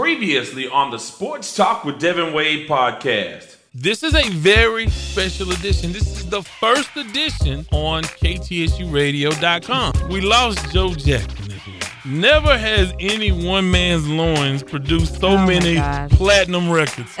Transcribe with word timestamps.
Previously 0.00 0.66
on 0.66 0.90
the 0.90 0.98
Sports 0.98 1.54
Talk 1.54 1.84
with 1.84 2.00
Devin 2.00 2.32
Wade 2.32 2.66
podcast. 2.66 3.56
This 3.74 4.02
is 4.02 4.14
a 4.14 4.26
very 4.30 4.88
special 4.88 5.52
edition. 5.52 5.92
This 5.92 6.06
is 6.06 6.26
the 6.30 6.40
first 6.42 6.96
edition 6.96 7.66
on 7.70 8.04
KTSURadio.com. 8.04 10.08
We 10.08 10.22
lost 10.22 10.72
Joe 10.72 10.94
Jackson 10.94 11.48
this 11.48 11.66
week. 11.66 11.84
Never 12.06 12.56
has 12.56 12.94
any 12.98 13.30
one 13.30 13.70
man's 13.70 14.08
loins 14.08 14.62
produced 14.62 15.20
so 15.20 15.32
Oh 15.32 15.46
many 15.46 15.74
gosh. 15.74 16.10
platinum 16.12 16.70
records. 16.70 17.14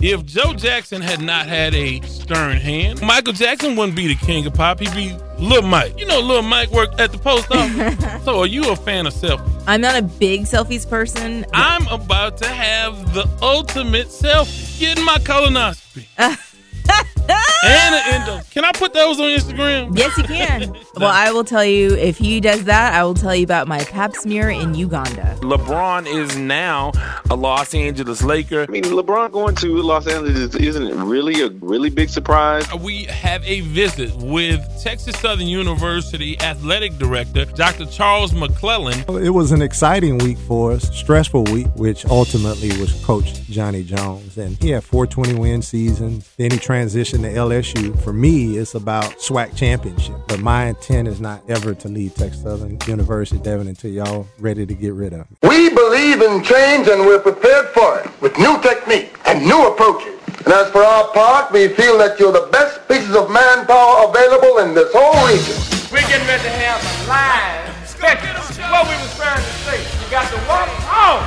if 0.00 0.24
Joe 0.24 0.54
Jackson 0.54 1.02
had 1.02 1.20
not 1.20 1.48
had 1.48 1.74
a 1.74 2.00
stern 2.00 2.56
hand, 2.56 3.02
Michael 3.02 3.34
Jackson 3.34 3.76
wouldn't 3.76 3.94
be 3.94 4.08
the 4.08 4.14
king 4.24 4.46
of 4.46 4.54
pop. 4.54 4.80
He'd 4.80 4.94
be 4.94 5.14
Lil 5.38 5.62
Mike. 5.62 5.98
You 5.98 6.06
know, 6.06 6.20
Lil 6.20 6.42
Mike 6.42 6.70
worked 6.70 7.00
at 7.00 7.12
the 7.12 7.18
post 7.18 7.50
office. 7.50 8.24
so, 8.24 8.40
are 8.40 8.46
you 8.46 8.70
a 8.70 8.76
fan 8.76 9.06
of 9.06 9.14
selfies? 9.14 9.62
I'm 9.66 9.80
not 9.80 9.96
a 9.96 10.02
big 10.02 10.42
selfies 10.42 10.88
person. 10.88 11.46
I'm 11.52 11.86
about 11.88 12.38
to 12.38 12.48
have 12.48 13.14
the 13.14 13.28
ultimate 13.40 14.08
selfie. 14.08 14.80
Getting 14.80 15.04
my 15.04 15.18
colonoscopy. 15.18 16.06
and 17.64 17.94
an 17.94 18.02
endo. 18.14 18.40
Can 18.50 18.64
I 18.64 18.72
put 18.72 18.92
those 18.92 19.20
on 19.20 19.26
Instagram? 19.26 19.96
Yes, 19.96 20.16
you 20.16 20.24
can. 20.24 20.72
well, 20.96 21.10
I 21.12 21.30
will 21.30 21.44
tell 21.44 21.64
you 21.64 21.94
if 21.94 22.16
he 22.18 22.40
does 22.40 22.64
that, 22.64 22.94
I 22.94 23.04
will 23.04 23.14
tell 23.14 23.34
you 23.34 23.44
about 23.44 23.68
my 23.68 23.84
pap 23.84 24.14
smear 24.16 24.50
in 24.50 24.74
Uganda. 24.74 25.36
LeBron 25.40 26.06
is 26.06 26.36
now 26.36 26.92
a 27.30 27.36
Los 27.36 27.74
Angeles 27.74 28.22
Laker. 28.22 28.62
I 28.62 28.66
mean, 28.66 28.84
LeBron 28.84 29.32
going 29.32 29.54
to 29.56 29.82
Los 29.82 30.06
Angeles 30.06 30.54
isn't 30.54 31.08
really 31.08 31.42
a 31.42 31.48
really 31.60 31.90
big 31.90 32.08
surprise? 32.08 32.66
Uh, 32.72 32.76
we 32.76 33.04
have 33.04 33.44
a 33.44 33.60
visit 33.60 34.14
with 34.16 34.60
Texas 34.82 35.18
Southern 35.18 35.46
University 35.46 36.38
athletic 36.40 36.96
director, 36.98 37.44
Dr. 37.44 37.86
Charles 37.86 38.32
McClelland. 38.32 39.08
It 39.22 39.30
was 39.30 39.52
an 39.52 39.62
exciting 39.62 40.18
week 40.18 40.38
for 40.38 40.72
us, 40.72 40.88
stressful 40.96 41.44
week, 41.44 41.68
which 41.74 42.06
ultimately 42.06 42.68
was 42.80 42.92
Coach 43.04 43.42
Johnny 43.44 43.82
Jones. 43.82 44.38
And 44.38 44.56
he 44.62 44.70
had 44.70 44.84
420 44.84 45.38
win 45.38 45.62
season. 45.62 46.22
Then 46.36 46.50
he 46.50 46.58
transitioned 46.58 47.17
to 47.22 47.32
LSU. 47.32 47.98
For 48.02 48.12
me, 48.12 48.58
it's 48.58 48.74
about 48.74 49.18
SWAC 49.18 49.56
championship. 49.56 50.16
But 50.28 50.40
my 50.40 50.66
intent 50.66 51.08
is 51.08 51.20
not 51.20 51.42
ever 51.48 51.74
to 51.74 51.88
leave 51.88 52.14
Texas 52.14 52.42
Southern 52.42 52.78
University, 52.86 53.40
Devin, 53.42 53.68
until 53.68 53.90
y'all 53.90 54.26
ready 54.38 54.66
to 54.66 54.74
get 54.74 54.94
rid 54.94 55.12
of 55.12 55.30
me. 55.30 55.36
We 55.42 55.70
believe 55.70 56.22
in 56.22 56.42
change 56.42 56.88
and 56.88 57.02
we're 57.02 57.20
prepared 57.20 57.68
for 57.68 58.00
it 58.00 58.10
with 58.20 58.36
new 58.38 58.60
technique 58.62 59.16
and 59.26 59.44
new 59.44 59.68
approaches. 59.68 60.18
And 60.44 60.52
as 60.54 60.70
for 60.70 60.82
our 60.82 61.08
part, 61.12 61.52
we 61.52 61.68
feel 61.68 61.98
that 61.98 62.18
you're 62.18 62.32
the 62.32 62.48
best 62.52 62.86
pieces 62.88 63.14
of 63.14 63.30
manpower 63.30 64.08
available 64.08 64.58
in 64.58 64.74
this 64.74 64.90
whole 64.94 65.18
region. 65.26 65.56
We're 65.92 66.06
getting 66.08 66.26
ready 66.26 66.44
to 66.44 66.50
have 66.50 66.80
a 66.80 67.08
live 67.08 67.88
spectacle. 67.88 68.44
What 68.70 68.86
we 68.86 68.94
was 69.02 69.14
trying 69.16 69.42
to 69.42 69.54
say, 69.66 69.80
you 69.80 70.10
got 70.10 70.28
to 70.30 70.38
walk 70.48 70.68
home, 70.86 71.24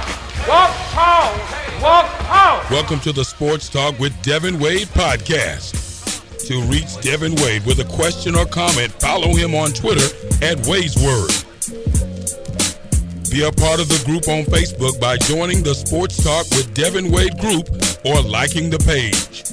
walk 0.47 0.72
home, 0.95 1.61
walk 1.82 2.06
home. 2.06 2.64
Welcome 2.70 3.00
to 3.00 3.12
the 3.12 3.26
Sports 3.26 3.68
Talk 3.68 3.98
with 3.98 4.14
Devin 4.22 4.60
Wade 4.60 4.88
podcast. 4.90 5.80
To 6.48 6.62
reach 6.64 7.02
Devin 7.02 7.34
Wade 7.36 7.66
with 7.66 7.80
a 7.80 7.86
question 7.86 8.36
or 8.36 8.46
comment, 8.46 8.92
follow 9.02 9.34
him 9.34 9.56
on 9.56 9.72
Twitter 9.72 10.06
at 10.46 10.66
Wade's 10.68 10.96
Word. 10.98 11.32
Be 13.32 13.44
a 13.44 13.52
part 13.52 13.80
of 13.80 13.88
the 13.90 14.02
group 14.06 14.28
on 14.28 14.44
Facebook 14.44 15.00
by 15.00 15.18
joining 15.18 15.64
the 15.64 15.74
Sports 15.74 16.24
Talk 16.24 16.48
with 16.52 16.72
Devin 16.76 17.09
Wade 17.09 17.38
group 17.40 17.68
or 18.06 18.22
liking 18.22 18.70
the 18.70 18.80
page. 18.80 19.44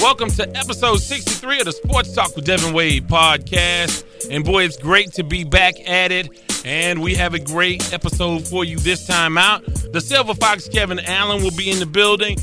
Welcome 0.00 0.30
to 0.32 0.56
episode 0.56 0.96
63 0.98 1.60
of 1.60 1.64
the 1.66 1.72
Sports 1.72 2.12
Talk 2.12 2.36
with 2.36 2.44
Devin 2.44 2.74
Wade 2.74 3.08
podcast. 3.08 4.28
And 4.30 4.44
boy, 4.44 4.64
it's 4.64 4.76
great 4.76 5.12
to 5.14 5.24
be 5.24 5.44
back 5.44 5.74
at 5.88 6.12
it. 6.12 6.28
And 6.64 7.00
we 7.00 7.14
have 7.14 7.34
a 7.34 7.38
great 7.38 7.92
episode 7.92 8.46
for 8.46 8.64
you 8.64 8.78
this 8.78 9.06
time 9.06 9.38
out. 9.38 9.64
The 9.92 10.00
Silver 10.00 10.34
Fox 10.34 10.68
Kevin 10.68 10.98
Allen 11.00 11.42
will 11.42 11.56
be 11.56 11.70
in 11.70 11.78
the 11.78 11.86
building. 11.86 12.36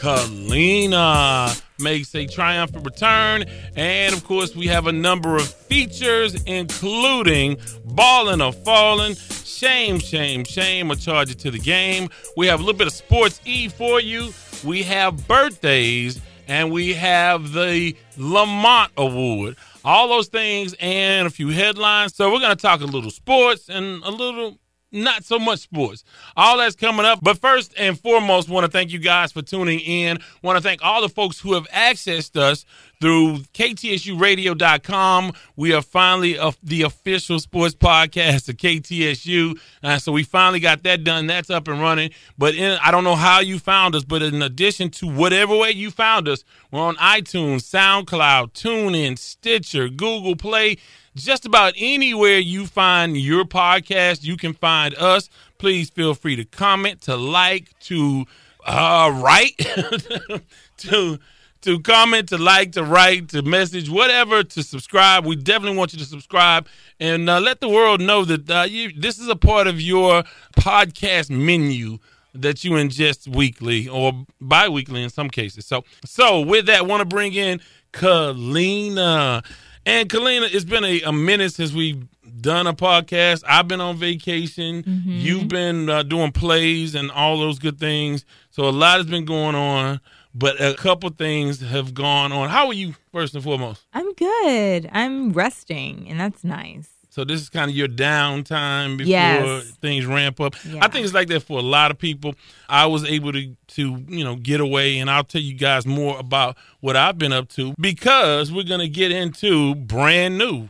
Kalina 0.00 1.60
makes 1.80 2.14
a 2.14 2.26
triumphant 2.26 2.84
return. 2.84 3.44
And 3.76 4.14
of 4.14 4.24
course, 4.24 4.54
we 4.54 4.66
have 4.68 4.86
a 4.86 4.92
number 4.92 5.36
of 5.36 5.48
features, 5.48 6.40
including 6.44 7.58
Ballin' 7.84 8.40
or 8.40 8.52
Falling. 8.52 9.14
Shame, 9.14 9.98
shame, 9.98 10.44
shame. 10.44 10.90
A 10.90 10.96
charge 10.96 11.34
to 11.34 11.50
the 11.50 11.58
game. 11.58 12.10
We 12.36 12.46
have 12.46 12.60
a 12.60 12.62
little 12.62 12.78
bit 12.78 12.86
of 12.86 12.92
sports 12.92 13.40
E 13.44 13.68
for 13.68 14.00
you. 14.00 14.32
We 14.64 14.82
have 14.84 15.26
birthdays 15.26 16.20
and 16.48 16.72
we 16.72 16.94
have 16.94 17.52
the 17.52 17.94
Lamont 18.16 18.90
Award. 18.96 19.56
All 19.84 20.08
those 20.08 20.28
things 20.28 20.74
and 20.80 21.26
a 21.26 21.30
few 21.30 21.48
headlines. 21.48 22.14
So 22.14 22.32
we're 22.32 22.40
going 22.40 22.56
to 22.56 22.60
talk 22.60 22.80
a 22.80 22.86
little 22.86 23.10
sports 23.10 23.68
and 23.68 24.02
a 24.02 24.10
little 24.10 24.58
not 24.90 25.24
so 25.24 25.38
much 25.38 25.60
sports. 25.60 26.02
All 26.36 26.58
that's 26.58 26.74
coming 26.74 27.04
up. 27.04 27.20
But 27.22 27.38
first 27.38 27.74
and 27.76 27.98
foremost, 27.98 28.48
want 28.48 28.64
to 28.64 28.72
thank 28.72 28.90
you 28.90 28.98
guys 28.98 29.32
for 29.32 29.42
tuning 29.42 29.80
in. 29.80 30.18
Want 30.42 30.56
to 30.56 30.62
thank 30.62 30.82
all 30.82 31.02
the 31.02 31.08
folks 31.08 31.38
who 31.38 31.52
have 31.54 31.68
accessed 31.68 32.36
us 32.36 32.64
through 33.00 33.38
KTSURadio.com. 33.54 35.32
We 35.56 35.72
are 35.72 35.82
finally 35.82 36.38
of 36.38 36.56
the 36.62 36.82
official 36.82 37.38
sports 37.40 37.74
podcast 37.74 38.48
of 38.48 38.56
KTSU. 38.56 39.58
Uh, 39.82 39.98
so 39.98 40.12
we 40.12 40.22
finally 40.22 40.60
got 40.60 40.82
that 40.82 41.04
done. 41.04 41.26
That's 41.26 41.50
up 41.50 41.68
and 41.68 41.80
running. 41.80 42.10
But 42.36 42.54
in, 42.54 42.78
I 42.82 42.90
don't 42.90 43.04
know 43.04 43.16
how 43.16 43.40
you 43.40 43.58
found 43.58 43.94
us, 43.94 44.04
but 44.04 44.22
in 44.22 44.42
addition 44.42 44.90
to 44.90 45.06
whatever 45.06 45.56
way 45.56 45.70
you 45.70 45.90
found 45.90 46.28
us, 46.28 46.44
we're 46.70 46.80
on 46.80 46.96
iTunes, 46.96 47.62
SoundCloud, 47.62 48.52
TuneIn, 48.52 49.18
Stitcher, 49.18 49.88
Google 49.88 50.36
Play 50.36 50.78
just 51.18 51.44
about 51.44 51.74
anywhere 51.76 52.38
you 52.38 52.66
find 52.66 53.16
your 53.16 53.44
podcast, 53.44 54.22
you 54.22 54.36
can 54.36 54.54
find 54.54 54.94
us. 54.94 55.28
Please 55.58 55.90
feel 55.90 56.14
free 56.14 56.36
to 56.36 56.44
comment, 56.44 57.02
to 57.02 57.16
like, 57.16 57.76
to 57.80 58.24
uh, 58.64 59.12
write, 59.22 59.58
to 60.78 61.18
to 61.62 61.80
comment, 61.80 62.28
to 62.28 62.38
like, 62.38 62.72
to 62.72 62.84
write, 62.84 63.28
to 63.30 63.42
message, 63.42 63.90
whatever, 63.90 64.42
to 64.44 64.62
subscribe. 64.62 65.26
We 65.26 65.36
definitely 65.36 65.76
want 65.76 65.92
you 65.92 65.98
to 65.98 66.04
subscribe 66.04 66.66
and 67.00 67.28
uh, 67.28 67.40
let 67.40 67.60
the 67.60 67.68
world 67.68 68.00
know 68.00 68.24
that 68.24 68.50
uh, 68.50 68.66
you, 68.68 68.92
this 68.96 69.18
is 69.18 69.28
a 69.28 69.36
part 69.36 69.66
of 69.66 69.80
your 69.80 70.22
podcast 70.56 71.30
menu 71.30 71.98
that 72.34 72.62
you 72.62 72.72
ingest 72.72 73.34
weekly 73.34 73.88
or 73.88 74.12
bi-weekly 74.40 75.02
in 75.02 75.10
some 75.10 75.28
cases. 75.28 75.66
So, 75.66 75.84
so 76.04 76.40
with 76.40 76.66
that, 76.66 76.86
want 76.86 77.00
to 77.00 77.06
bring 77.06 77.34
in 77.34 77.60
Kalina. 77.92 79.44
And 79.84 80.08
Kalina, 80.08 80.48
it's 80.52 80.64
been 80.64 80.84
a, 80.84 81.00
a 81.02 81.12
minute 81.12 81.54
since 81.54 81.72
we've 81.72 82.06
done 82.40 82.66
a 82.68 82.74
podcast. 82.74 83.42
I've 83.48 83.66
been 83.66 83.80
on 83.80 83.96
vacation. 83.96 84.84
You've 85.04 85.48
been 85.48 85.88
uh, 85.88 86.02
doing 86.04 86.30
plays 86.30 86.94
and 86.94 87.10
all 87.10 87.38
those 87.38 87.58
good 87.58 87.80
things. 87.80 88.24
So 88.50 88.64
a 88.64 88.70
lot 88.70 88.98
has 88.98 89.06
been 89.06 89.24
going 89.24 89.54
on, 89.54 90.00
but 90.34 90.60
a 90.60 90.74
couple 90.74 91.10
things 91.10 91.60
have 91.60 91.94
gone 91.94 92.32
on. 92.32 92.48
How 92.48 92.66
are 92.68 92.72
you, 92.72 92.94
first 93.12 93.34
and 93.34 93.42
foremost? 93.42 93.84
I'm 93.92 94.12
good. 94.14 94.88
I'm 94.92 95.32
resting, 95.32 96.06
and 96.08 96.20
that's 96.20 96.44
nice. 96.44 96.88
So 97.10 97.24
this 97.24 97.40
is 97.40 97.48
kind 97.48 97.68
of 97.70 97.76
your 97.76 97.88
downtime 97.88 98.96
before 98.98 99.08
Yes. 99.10 99.70
things 99.80 100.06
ramp 100.06 100.40
up. 100.40 100.54
Yeah. 100.64 100.84
I 100.84 100.88
think 100.88 101.04
it's 101.04 101.14
like 101.14 101.26
that 101.28 101.40
for 101.40 101.58
a 101.58 101.62
lot 101.62 101.90
of 101.90 101.98
people. 101.98 102.34
I 102.68 102.86
was 102.86 103.04
able 103.04 103.32
to 103.32 103.56
to 103.68 104.04
you 104.08 104.22
know 104.22 104.36
get 104.36 104.60
away, 104.60 104.98
and 104.98 105.10
I'll 105.10 105.24
tell 105.24 105.40
you 105.40 105.54
guys 105.54 105.86
more 105.86 106.18
about 106.18 106.56
what 106.80 106.94
I've 106.96 107.18
been 107.18 107.32
up 107.32 107.48
to 107.50 107.74
because 107.80 108.52
we're 108.52 108.62
gonna 108.64 108.88
get 108.88 109.10
into 109.10 109.74
brand 109.74 110.38
new. 110.38 110.68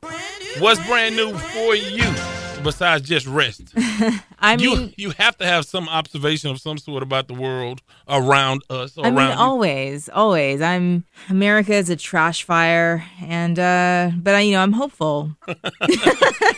What's 0.61 0.85
brand 0.87 1.17
new 1.17 1.37
for 1.37 1.75
you 1.75 2.07
besides 2.69 3.09
just 3.09 3.27
rest? 3.27 3.73
I 4.39 4.57
you 4.59 4.77
mean, 4.77 4.95
you 4.97 5.11
have 5.11 5.37
to 5.39 5.47
have 5.47 5.65
some 5.65 5.89
observation 5.89 6.51
of 6.51 6.61
some 6.61 6.79
sort 6.79 7.03
about 7.03 7.29
the 7.29 7.35
world 7.35 7.83
around 8.09 8.63
us. 8.69 8.97
I 8.99 9.03
around 9.03 9.15
mean, 9.15 9.29
you. 9.29 9.35
always, 9.35 10.09
always. 10.09 10.61
I'm 10.61 11.05
America 11.29 11.73
is 11.75 11.91
a 11.91 11.97
trash 11.97 12.43
fire, 12.43 13.05
and 13.23 13.59
uh, 13.59 14.11
but 14.17 14.35
I, 14.35 14.41
you 14.41 14.53
know, 14.53 14.61
I'm 14.63 14.73
hopeful. 14.75 15.35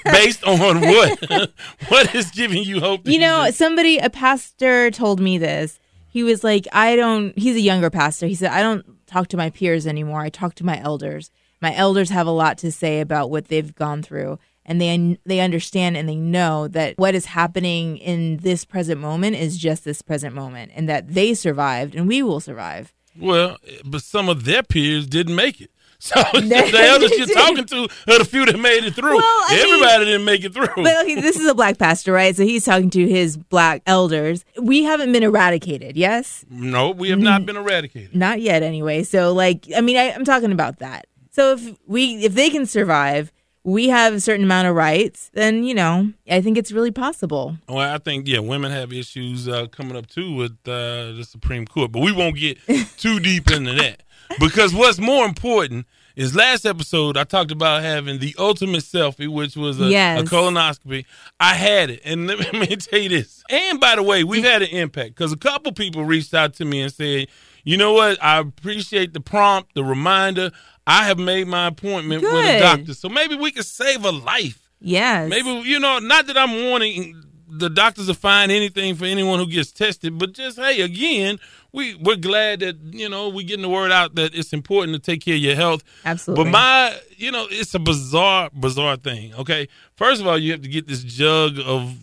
based 0.04 0.44
on 0.44 0.59
what 0.81 1.20
what 1.88 2.15
is 2.15 2.31
giving 2.31 2.62
you 2.65 2.81
hope? 2.81 3.06
You 3.06 3.19
know, 3.20 3.47
just- 3.47 3.59
somebody, 3.59 3.99
a 3.99 4.10
pastor 4.10 4.91
told 4.91 5.20
me 5.20 5.38
this. 5.38 5.79
He 6.12 6.25
was 6.25 6.43
like, 6.43 6.67
I 6.73 6.96
don't, 6.96 7.38
he's 7.38 7.55
a 7.55 7.61
younger 7.61 7.88
pastor. 7.88 8.26
He 8.26 8.34
said, 8.34 8.50
I 8.50 8.62
don't 8.62 8.84
talk 9.06 9.29
to 9.29 9.37
my 9.37 9.50
peers 9.50 9.87
anymore. 9.87 10.20
I 10.20 10.29
talk 10.29 10.56
to 10.56 10.67
my 10.67 10.76
elders. 10.81 11.31
My 11.61 11.73
elders 11.73 12.11
have 12.11 12.26
a 12.26 12.32
lot 12.32 12.58
to 12.58 12.73
say 12.73 13.00
about 13.00 13.31
what 13.31 13.46
they've 13.46 13.73
gone 13.73 14.02
through. 14.02 14.40
And 14.70 14.81
they 14.81 15.19
they 15.26 15.40
understand 15.40 15.96
and 15.96 16.08
they 16.08 16.14
know 16.14 16.69
that 16.69 16.96
what 16.96 17.17
is 17.17 17.26
happening 17.26 17.96
in 17.99 18.37
this 18.37 18.64
present 18.64 19.00
moment 19.00 19.34
is 19.34 19.58
just 19.58 19.84
this 19.84 20.00
present 20.00 20.32
moment, 20.32 20.70
and 20.76 20.88
that 20.88 21.12
they 21.12 21.34
survived 21.34 21.96
and 21.96 22.06
we 22.06 22.22
will 22.22 22.38
survive. 22.38 22.94
Well, 23.19 23.56
but 23.84 24.02
some 24.02 24.28
of 24.28 24.44
their 24.44 24.62
peers 24.62 25.08
didn't 25.08 25.34
make 25.34 25.61
it. 25.61 25.70
So 26.02 26.14
the 26.32 26.81
elders 26.82 27.11
you're 27.11 27.26
talking 27.26 27.67
to 27.67 27.82
are 28.08 28.19
the 28.20 28.25
few 28.25 28.46
that 28.46 28.58
made 28.58 28.84
it 28.84 28.94
through. 28.94 29.17
Well, 29.17 29.22
I 29.22 29.55
mean- 29.55 29.75
Everybody 29.75 30.05
didn't 30.06 30.25
make 30.25 30.44
it 30.44 30.55
through. 30.55 30.82
But 30.82 31.02
okay, 31.02 31.20
this 31.20 31.37
is 31.37 31.46
a 31.46 31.55
black 31.55 31.76
pastor, 31.76 32.12
right? 32.14 32.34
So 32.34 32.43
he's 32.43 32.64
talking 32.64 32.88
to 32.88 33.06
his 33.06 33.37
black 33.37 33.82
elders. 33.84 34.46
We 34.58 34.84
haven't 34.84 35.12
been 35.12 35.22
eradicated, 35.22 35.99
yes? 35.99 36.46
no, 36.49 36.93
we 36.93 37.11
have 37.11 37.19
not 37.19 37.43
mm. 37.43 37.46
been 37.46 37.56
eradicated. 37.56 38.17
Not 38.17 38.40
yet, 38.40 38.62
anyway. 38.62 39.02
So, 39.02 39.34
like, 39.34 39.67
I 39.76 39.82
mean, 39.82 39.99
I, 39.99 40.12
I'm 40.12 40.25
talking 40.25 40.52
about 40.52 40.78
that. 40.78 41.06
So 41.32 41.52
if 41.52 41.76
we, 41.87 42.25
if 42.25 42.32
they 42.34 42.49
can 42.49 42.64
survive, 42.64 43.31
we 43.64 43.88
have 43.88 44.14
a 44.14 44.20
certain 44.20 44.44
amount 44.44 44.68
of 44.68 44.74
rights, 44.74 45.30
then 45.34 45.64
you 45.64 45.74
know, 45.74 46.12
I 46.30 46.40
think 46.40 46.56
it's 46.58 46.72
really 46.72 46.90
possible. 46.90 47.56
Well, 47.68 47.78
I 47.78 47.98
think 47.98 48.26
yeah, 48.26 48.38
women 48.38 48.72
have 48.72 48.92
issues 48.92 49.48
uh, 49.48 49.66
coming 49.66 49.96
up 49.96 50.06
too 50.06 50.34
with 50.34 50.52
uh, 50.66 51.12
the 51.12 51.24
Supreme 51.28 51.66
Court, 51.66 51.92
but 51.92 52.00
we 52.00 52.12
won't 52.12 52.36
get 52.36 52.58
too 52.96 53.20
deep 53.20 53.50
into 53.50 53.72
that 53.74 54.02
because 54.38 54.72
what's 54.74 54.98
more 54.98 55.24
important 55.26 55.86
is 56.16 56.34
last 56.34 56.66
episode 56.66 57.16
I 57.16 57.24
talked 57.24 57.50
about 57.50 57.82
having 57.82 58.18
the 58.18 58.34
ultimate 58.38 58.82
selfie, 58.82 59.28
which 59.28 59.56
was 59.56 59.80
a, 59.80 59.86
Yes. 59.86 60.20
a 60.20 60.24
colonoscopy. 60.24 61.04
I 61.38 61.54
had 61.54 61.90
it, 61.90 62.00
and 62.04 62.26
let 62.28 62.38
me, 62.38 62.46
let 62.58 62.70
me 62.70 62.76
tell 62.76 62.98
you 63.00 63.08
this. 63.10 63.42
And 63.50 63.78
by 63.80 63.96
the 63.96 64.02
way, 64.02 64.24
we've 64.24 64.44
had 64.44 64.62
an 64.62 64.68
impact 64.70 65.10
because 65.14 65.32
a 65.32 65.36
couple 65.36 65.72
people 65.72 66.04
reached 66.04 66.34
out 66.34 66.54
to 66.54 66.64
me 66.64 66.80
and 66.82 66.92
said, 66.92 67.28
"You 67.64 67.76
know 67.76 67.92
what? 67.92 68.22
I 68.22 68.38
appreciate 68.38 69.12
the 69.12 69.20
prompt, 69.20 69.74
the 69.74 69.84
reminder. 69.84 70.50
I 70.90 71.04
have 71.04 71.19
made 71.19 71.46
my 71.46 71.69
appointment 71.69 72.22
with 72.22 72.32
a 72.32 72.58
doctor, 72.58 72.94
so 72.94 73.08
maybe 73.08 73.37
we 73.37 73.52
could 73.52 73.66
save 73.66 74.04
a 74.04 74.12
life." 74.12 74.70
Yes. 74.81 75.28
Maybe 75.28 75.48
you 75.69 75.78
know, 75.78 75.98
not 75.98 76.26
that 76.26 76.37
I'm 76.38 76.70
wanting 76.70 77.22
the 77.50 77.69
doctors 77.69 78.06
to 78.06 78.14
find 78.14 78.52
anything 78.52 78.94
for 78.94 79.04
anyone 79.04 79.38
who 79.38 79.46
gets 79.46 79.72
tested, 79.72 80.19
but 80.19 80.32
just 80.32 80.58
hey, 80.58 80.81
again, 80.81 81.38
we 81.72 81.94
we're 81.96 82.16
glad 82.16 82.60
that 82.60 82.76
you 82.92 83.08
know 83.08 83.28
we're 83.28 83.46
getting 83.46 83.62
the 83.62 83.69
word 83.69 83.92
out 83.92 84.14
that 84.14 84.34
it's 84.34 84.52
important 84.52 84.94
to 84.94 85.00
take 85.00 85.25
care 85.25 85.34
of 85.34 85.40
your 85.40 85.56
health. 85.56 85.82
Absolutely. 86.04 86.44
But 86.44 86.50
my, 86.50 86.98
you 87.16 87.31
know, 87.31 87.46
it's 87.50 87.75
a 87.75 87.78
bizarre, 87.78 88.50
bizarre 88.52 88.96
thing. 88.96 89.34
Okay, 89.34 89.69
first 89.96 90.20
of 90.20 90.26
all, 90.26 90.38
you 90.38 90.52
have 90.52 90.62
to 90.62 90.69
get 90.69 90.86
this 90.86 91.02
jug 91.02 91.58
of 91.64 91.96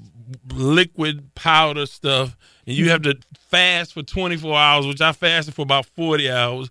liquid 0.54 1.33
powder 1.36 1.86
stuff, 1.86 2.36
and 2.66 2.75
you 2.75 2.86
mm-hmm. 2.86 2.92
have 2.92 3.01
to 3.04 3.18
fast 3.50 3.94
for 3.94 4.04
24 4.04 4.56
hours, 4.57 4.88
which 4.88 5.01
I 5.01 5.13
fasted 5.13 5.54
for 5.56 5.62
about 5.62 5.86
40 5.86 6.30
hours. 6.30 6.69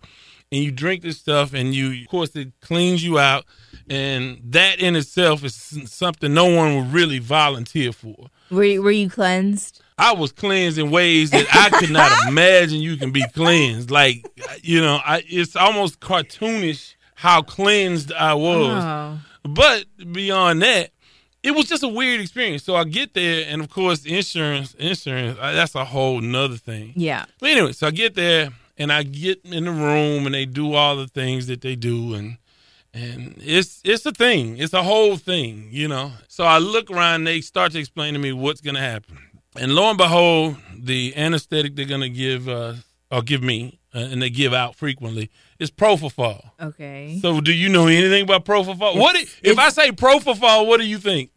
And 0.52 0.62
you 0.62 0.70
drink 0.70 1.02
this 1.02 1.18
stuff, 1.18 1.54
and 1.54 1.74
you, 1.74 2.02
of 2.02 2.08
course, 2.08 2.36
it 2.36 2.52
cleans 2.60 3.02
you 3.02 3.18
out, 3.18 3.44
and 3.90 4.40
that 4.44 4.78
in 4.78 4.94
itself 4.94 5.42
is 5.42 5.54
something 5.54 6.32
no 6.32 6.46
one 6.46 6.76
would 6.76 6.92
really 6.92 7.18
volunteer 7.18 7.92
for. 7.92 8.30
Were 8.50 8.64
you, 8.64 8.82
were 8.82 8.92
you 8.92 9.10
cleansed? 9.10 9.82
I 9.98 10.12
was 10.12 10.30
cleansed 10.30 10.78
in 10.78 10.90
ways 10.90 11.30
that 11.30 11.46
I 11.52 11.70
could 11.70 11.90
not 11.90 12.12
imagine 12.28 12.80
you 12.80 12.96
can 12.96 13.10
be 13.10 13.24
cleansed. 13.34 13.90
Like, 13.90 14.24
you 14.62 14.80
know, 14.80 15.00
I, 15.04 15.24
it's 15.26 15.56
almost 15.56 16.00
cartoonish 16.00 16.94
how 17.16 17.42
cleansed 17.42 18.12
I 18.12 18.34
was. 18.34 18.84
Oh. 18.84 19.18
But 19.42 19.86
beyond 20.12 20.62
that, 20.62 20.90
it 21.42 21.52
was 21.52 21.66
just 21.66 21.82
a 21.82 21.88
weird 21.88 22.20
experience. 22.20 22.62
So 22.64 22.76
I 22.76 22.84
get 22.84 23.14
there, 23.14 23.46
and 23.48 23.62
of 23.62 23.70
course, 23.70 24.04
insurance, 24.04 24.74
insurance, 24.74 25.38
uh, 25.40 25.52
that's 25.52 25.74
a 25.74 25.84
whole 25.84 26.20
nother 26.20 26.56
thing. 26.56 26.92
Yeah. 26.96 27.24
But 27.40 27.50
anyway, 27.50 27.72
so 27.72 27.86
I 27.86 27.90
get 27.90 28.14
there, 28.14 28.50
and 28.78 28.92
I 28.92 29.02
get 29.02 29.40
in 29.44 29.64
the 29.64 29.70
room, 29.70 30.26
and 30.26 30.34
they 30.34 30.46
do 30.46 30.74
all 30.74 30.96
the 30.96 31.08
things 31.08 31.46
that 31.46 31.60
they 31.60 31.76
do, 31.76 32.14
and 32.14 32.38
and 32.94 33.34
it's 33.40 33.80
it's 33.84 34.06
a 34.06 34.12
thing. 34.12 34.58
It's 34.58 34.72
a 34.72 34.82
whole 34.82 35.16
thing, 35.16 35.68
you 35.70 35.88
know. 35.88 36.12
So 36.28 36.44
I 36.44 36.58
look 36.58 36.90
around, 36.90 37.24
they 37.24 37.40
start 37.40 37.72
to 37.72 37.78
explain 37.78 38.14
to 38.14 38.18
me 38.20 38.32
what's 38.32 38.60
gonna 38.60 38.80
happen, 38.80 39.18
and 39.58 39.74
lo 39.74 39.88
and 39.88 39.98
behold, 39.98 40.56
the 40.78 41.14
anesthetic 41.16 41.74
they're 41.76 41.84
gonna 41.86 42.08
give 42.08 42.48
uh, 42.48 42.74
or 43.10 43.22
give 43.22 43.42
me, 43.42 43.78
uh, 43.94 43.98
and 43.98 44.20
they 44.22 44.30
give 44.30 44.52
out 44.54 44.74
frequently 44.76 45.30
is 45.58 45.70
propofol. 45.70 46.50
Okay. 46.60 47.18
So 47.22 47.40
do 47.40 47.52
you 47.52 47.68
know 47.68 47.86
anything 47.86 48.22
about 48.24 48.44
propofol? 48.44 48.96
What 48.98 49.16
i- 49.16 49.26
if 49.42 49.58
I 49.58 49.68
say 49.70 49.90
propofol? 49.92 50.66
What 50.66 50.80
do 50.80 50.86
you 50.86 50.98
think? 50.98 51.30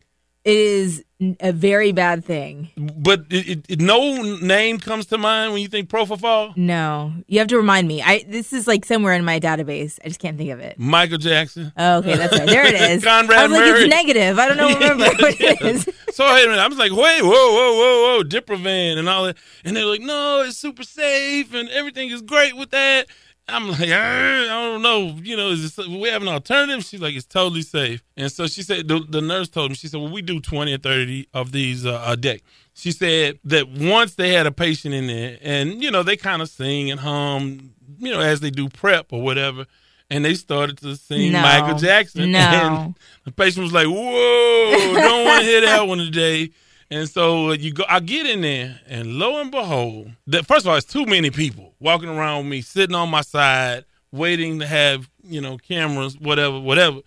It 0.45 0.55
is 0.57 1.03
a 1.41 1.51
very 1.51 1.91
bad 1.91 2.23
thing. 2.23 2.69
But 2.77 3.25
it, 3.29 3.65
it, 3.69 3.81
no 3.81 4.21
name 4.39 4.79
comes 4.79 5.05
to 5.07 5.17
mind 5.17 5.51
when 5.51 5.61
you 5.61 5.67
think 5.67 5.89
propofol. 5.89 6.55
No, 6.55 7.13
you 7.27 7.39
have 7.39 7.49
to 7.49 7.57
remind 7.57 7.87
me. 7.87 8.01
I 8.01 8.23
this 8.27 8.53
is 8.53 8.67
like 8.67 8.85
somewhere 8.85 9.13
in 9.13 9.25
my 9.25 9.39
database. 9.39 9.99
I 10.03 10.07
just 10.07 10.19
can't 10.19 10.37
think 10.37 10.51
of 10.51 10.59
it. 10.59 10.79
Michael 10.79 11.17
Jackson. 11.17 11.73
Oh, 11.75 11.97
okay, 11.97 12.15
that's 12.15 12.37
right. 12.37 12.47
There 12.47 12.65
it 12.65 12.73
is. 12.91 13.03
Conrad 13.03 13.37
I 13.37 13.43
was 13.43 13.51
like, 13.51 13.59
Murray. 13.61 13.81
it's 13.83 13.89
negative. 13.93 14.39
I 14.39 14.47
don't 14.47 14.57
know. 14.57 14.73
Remember 14.73 15.03
what 15.03 15.19
it 15.41 15.61
is. 15.61 15.89
So 16.11 16.25
wait 16.33 16.45
a 16.45 16.47
minute, 16.47 16.61
I 16.61 16.67
was 16.67 16.77
like, 16.77 16.91
wait, 16.91 17.21
whoa, 17.21 17.29
whoa, 17.29 17.73
whoa, 17.73 18.17
whoa, 18.17 18.23
Diprivan 18.23 18.97
and 18.97 19.07
all 19.07 19.25
that, 19.25 19.37
and 19.63 19.75
they're 19.75 19.85
like, 19.85 20.01
no, 20.01 20.41
it's 20.41 20.57
super 20.57 20.83
safe 20.83 21.53
and 21.53 21.69
everything 21.69 22.09
is 22.09 22.21
great 22.21 22.55
with 22.57 22.71
that. 22.71 23.07
I'm 23.51 23.69
like, 23.69 23.89
"Ah, 23.91 24.43
I 24.43 24.45
don't 24.47 24.81
know, 24.81 25.17
you 25.21 25.35
know, 25.37 25.49
is 25.49 25.75
this, 25.75 25.87
we 25.87 26.09
have 26.09 26.21
an 26.21 26.27
alternative? 26.27 26.83
She's 26.83 27.01
like, 27.01 27.15
it's 27.15 27.25
totally 27.25 27.61
safe. 27.61 28.03
And 28.17 28.31
so 28.31 28.47
she 28.47 28.63
said, 28.63 28.87
the, 28.87 28.99
the 29.07 29.21
nurse 29.21 29.49
told 29.49 29.71
me, 29.71 29.75
she 29.75 29.87
said, 29.87 29.99
well, 29.99 30.11
we 30.11 30.21
do 30.21 30.39
20 30.39 30.73
or 30.73 30.77
30 30.77 31.27
of 31.33 31.51
these 31.51 31.85
uh, 31.85 32.03
a 32.05 32.15
day. 32.17 32.41
She 32.73 32.91
said 32.91 33.39
that 33.43 33.67
once 33.67 34.15
they 34.15 34.33
had 34.33 34.45
a 34.45 34.51
patient 34.51 34.93
in 34.93 35.07
there, 35.07 35.37
and 35.41 35.83
you 35.83 35.91
know, 35.91 36.01
they 36.03 36.15
kind 36.15 36.41
of 36.41 36.49
sing 36.49 36.89
and 36.91 36.99
hum, 36.99 37.71
you 37.97 38.11
know, 38.11 38.21
as 38.21 38.39
they 38.39 38.49
do 38.51 38.69
prep 38.69 39.11
or 39.11 39.21
whatever. 39.21 39.65
And 40.11 40.25
they 40.25 40.33
started 40.33 40.77
to 40.79 40.95
sing 40.95 41.33
No. 41.33 41.41
Michael 41.41 41.77
Jackson. 41.77 42.31
No. 42.31 42.39
And 42.39 42.95
the 43.25 43.31
patient 43.31 43.63
was 43.63 43.73
like, 43.73 43.85
"Whoa, 43.85 44.93
don't 44.95 45.25
want 45.25 45.41
to 45.41 45.45
hear 45.45 45.61
that 45.61 45.87
one 45.87 45.99
today." 45.99 46.49
And 46.91 47.07
so 47.07 47.49
uh, 47.49 47.53
you 47.53 47.71
go, 47.71 47.83
I 47.87 47.99
get 47.99 48.25
in 48.25 48.41
there, 48.41 48.79
and 48.87 49.13
lo 49.13 49.39
and 49.39 49.51
behold, 49.51 50.11
that 50.27 50.47
first 50.47 50.65
of 50.65 50.71
all, 50.71 50.77
it's 50.77 50.87
too 50.87 51.05
many 51.05 51.29
people 51.29 51.75
walking 51.79 52.09
around 52.09 52.39
with 52.39 52.47
me, 52.47 52.61
sitting 52.61 52.95
on 52.95 53.09
my 53.09 53.21
side, 53.21 53.85
waiting 54.11 54.59
to 54.59 54.67
have 54.67 55.09
you 55.23 55.39
know 55.39 55.57
cameras, 55.57 56.17
whatever, 56.17 56.59
whatever. 56.59 57.01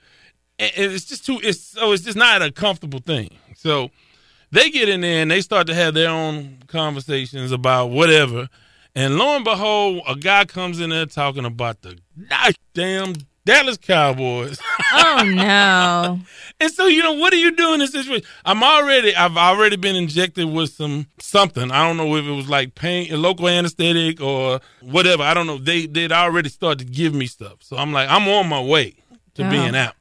And 0.59 0.71
it's 0.77 1.07
just 1.07 1.27
too. 1.27 1.41
It's 1.43 1.61
so 1.61 1.93
it's 1.93 2.05
just 2.05 2.17
not 2.17 2.43
a 2.43 2.53
comfortable 2.53 3.01
thing. 3.01 3.31
So 3.57 3.91
they 4.53 4.71
get 4.71 4.89
in 4.89 5.01
there 5.01 5.23
and 5.23 5.31
they 5.31 5.41
start 5.41 5.67
to 5.67 5.75
have 5.75 5.95
their 5.95 6.11
own 6.11 6.59
conversations 6.69 7.51
about 7.51 7.87
whatever. 7.87 8.49
And 8.95 9.17
lo 9.17 9.35
and 9.35 9.45
behold, 9.45 10.03
a 10.07 10.15
guy 10.15 10.45
comes 10.45 10.79
in 10.79 10.91
there 10.91 11.07
talking 11.07 11.47
about 11.47 11.81
the 11.83 11.99
damn 12.75 13.15
Dallas 13.45 13.77
Cowboys. 13.79 14.59
Oh 14.95 15.23
no. 15.25 16.21
And 16.61 16.71
so, 16.71 16.87
you 16.87 17.03
know, 17.03 17.13
what 17.15 17.31
do 17.31 17.39
you 17.39 17.51
do 17.57 17.73
in 17.73 17.81
this 17.81 17.93
situation? 17.93 18.27
I'm 18.45 18.63
already, 18.63 19.15
I've 19.17 19.37
already 19.39 19.77
been 19.77 19.97
injected 19.97 20.51
with 20.51 20.71
some 20.71 21.07
something. 21.19 21.71
I 21.71 21.87
don't 21.87 21.97
know 21.97 22.15
if 22.17 22.25
it 22.27 22.31
was 22.31 22.49
like 22.49 22.75
pain, 22.75 23.09
local 23.21 23.49
anesthetic 23.49 24.21
or 24.21 24.61
whatever. 24.83 25.23
I 25.23 25.33
don't 25.35 25.47
know. 25.47 25.57
They 25.59 25.87
they'd 25.87 26.13
already 26.13 26.51
started 26.51 26.87
to 26.87 26.93
give 26.93 27.15
me 27.15 27.27
stuff. 27.27 27.55
So 27.61 27.77
I'm 27.79 27.93
like, 27.93 28.09
I'm 28.11 28.29
on 28.29 28.49
my 28.49 28.61
way 28.63 28.95
to 29.35 29.47
Oh. 29.47 29.51
being 29.51 29.75
out. 29.75 29.95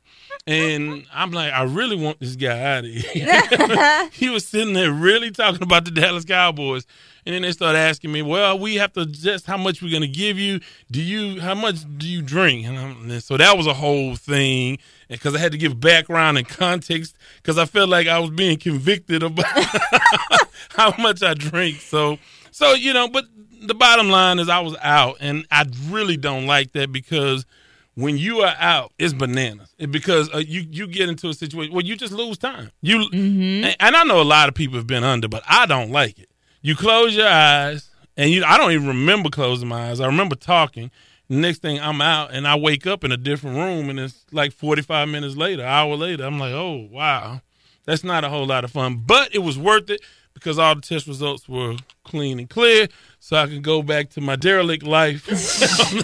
And 0.46 1.06
I'm 1.14 1.32
like, 1.32 1.54
I 1.54 1.64
really 1.64 1.96
want 1.96 2.20
this 2.20 2.36
guy 2.36 2.60
out 2.78 2.84
of 2.84 2.92
here. 2.92 4.10
he 4.12 4.30
was 4.30 4.46
sitting 4.46 4.74
there 4.74 4.92
really 4.92 5.32
talking 5.32 5.62
about 5.64 5.86
the 5.86 5.92
Dallas 5.92 6.26
Cowboys. 6.26 6.86
And 7.26 7.36
then 7.36 7.44
they 7.44 7.52
start 7.52 7.76
asking 7.76 8.12
me, 8.12 8.22
well, 8.22 8.58
we 8.58 8.76
have 8.76 8.94
to 8.94 9.06
just 9.06 9.46
how 9.46 9.58
much 9.58 9.82
we're 9.82 9.92
going 9.92 10.02
to 10.02 10.08
give 10.08 10.40
you. 10.40 10.60
Do 10.90 11.02
you, 11.02 11.40
how 11.42 11.54
much 11.56 11.78
do 11.98 12.08
you 12.08 12.22
drink? 12.22 12.66
And, 12.66 12.78
I'm, 12.78 13.10
and 13.12 13.24
so 13.24 13.38
that 13.38 13.56
was 13.58 13.68
a 13.68 13.74
whole 13.74 14.16
thing 14.16 14.80
because 15.08 15.36
I 15.36 15.38
had 15.40 15.52
to 15.52 15.58
give 15.58 15.80
background 15.80 16.38
and 16.38 16.48
context 16.48 17.16
because 17.38 17.58
I 17.58 17.66
felt 17.66 17.90
like 17.90 18.08
I 18.08 18.20
was 18.20 18.32
being 18.32 18.58
convicted 18.58 19.22
about 19.24 19.46
how 20.70 20.94
much 20.98 21.22
I 21.24 21.34
drink. 21.34 21.78
So, 21.82 22.18
so, 22.52 22.74
you 22.74 22.94
know, 22.94 23.08
but 23.08 23.26
the 23.62 23.76
bottom 23.76 24.10
line 24.10 24.40
is 24.40 24.50
I 24.50 24.60
was 24.60 24.76
out 24.82 25.18
and 25.20 25.46
I 25.52 25.66
really 25.90 26.18
don't 26.18 26.48
like 26.48 26.72
that 26.74 26.92
because 26.92 27.46
when 27.94 28.18
you 28.18 28.40
are 28.40 28.56
out, 28.58 28.94
it's 28.98 29.14
bananas. 29.14 29.76
It- 29.78 29.92
because 29.92 30.34
uh, 30.34 30.38
you 30.38 30.66
you 30.72 30.88
get 30.88 31.10
into 31.10 31.28
a 31.30 31.34
situation 31.34 31.76
where 31.76 31.84
you 31.86 31.96
just 31.96 32.14
lose 32.14 32.38
time. 32.38 32.72
You 32.82 33.08
and, 33.12 33.76
and 33.80 33.96
I 33.96 34.04
know 34.06 34.22
a 34.22 34.24
lot 34.24 34.48
of 34.50 34.56
people 34.56 34.78
have 34.78 34.88
been 34.88 35.04
under, 35.04 35.28
but 35.28 35.44
I 35.48 35.66
don't 35.68 35.92
like 35.92 36.18
it. 36.18 36.30
You 36.62 36.76
close 36.76 37.16
your 37.16 37.28
eyes, 37.28 37.90
and 38.16 38.30
you 38.30 38.44
I 38.44 38.58
don't 38.58 38.72
even 38.72 38.88
remember 38.88 39.30
closing 39.30 39.68
my 39.68 39.90
eyes. 39.90 40.00
I 40.00 40.06
remember 40.06 40.36
talking. 40.36 40.92
Next 41.28 41.60
thing 41.60 41.80
I'm 41.80 42.02
out, 42.02 42.34
and 42.34 42.46
I 42.46 42.56
wake 42.56 42.86
up 42.86 43.04
in 43.06 43.12
a 43.12 43.18
different 43.18 43.56
room, 43.56 43.90
and 43.90 43.98
it's 44.00 44.26
like 44.34 44.52
45 44.52 45.08
minutes 45.08 45.38
later, 45.38 45.64
hour 45.64 45.96
later. 45.96 46.26
I'm 46.26 46.38
like, 46.38 46.52
oh 46.52 46.88
wow, 46.92 47.42
that's 47.86 48.04
not 48.04 48.24
a 48.24 48.30
whole 48.30 48.46
lot 48.46 48.64
of 48.66 48.72
fun, 48.72 49.04
but 49.06 49.34
it 49.34 49.40
was 49.40 49.58
worth 49.58 49.90
it 49.90 50.02
because 50.34 50.60
all 50.60 50.76
the 50.76 50.82
test 50.82 51.08
results 51.08 51.48
were 51.48 51.78
clean 52.04 52.38
and 52.38 52.50
clear, 52.50 52.88
so 53.20 53.38
I 53.38 53.48
could 53.48 53.64
go 53.64 53.82
back 53.82 54.10
to 54.12 54.22
my 54.22 54.36
derelict 54.36 54.84
life 54.84 55.28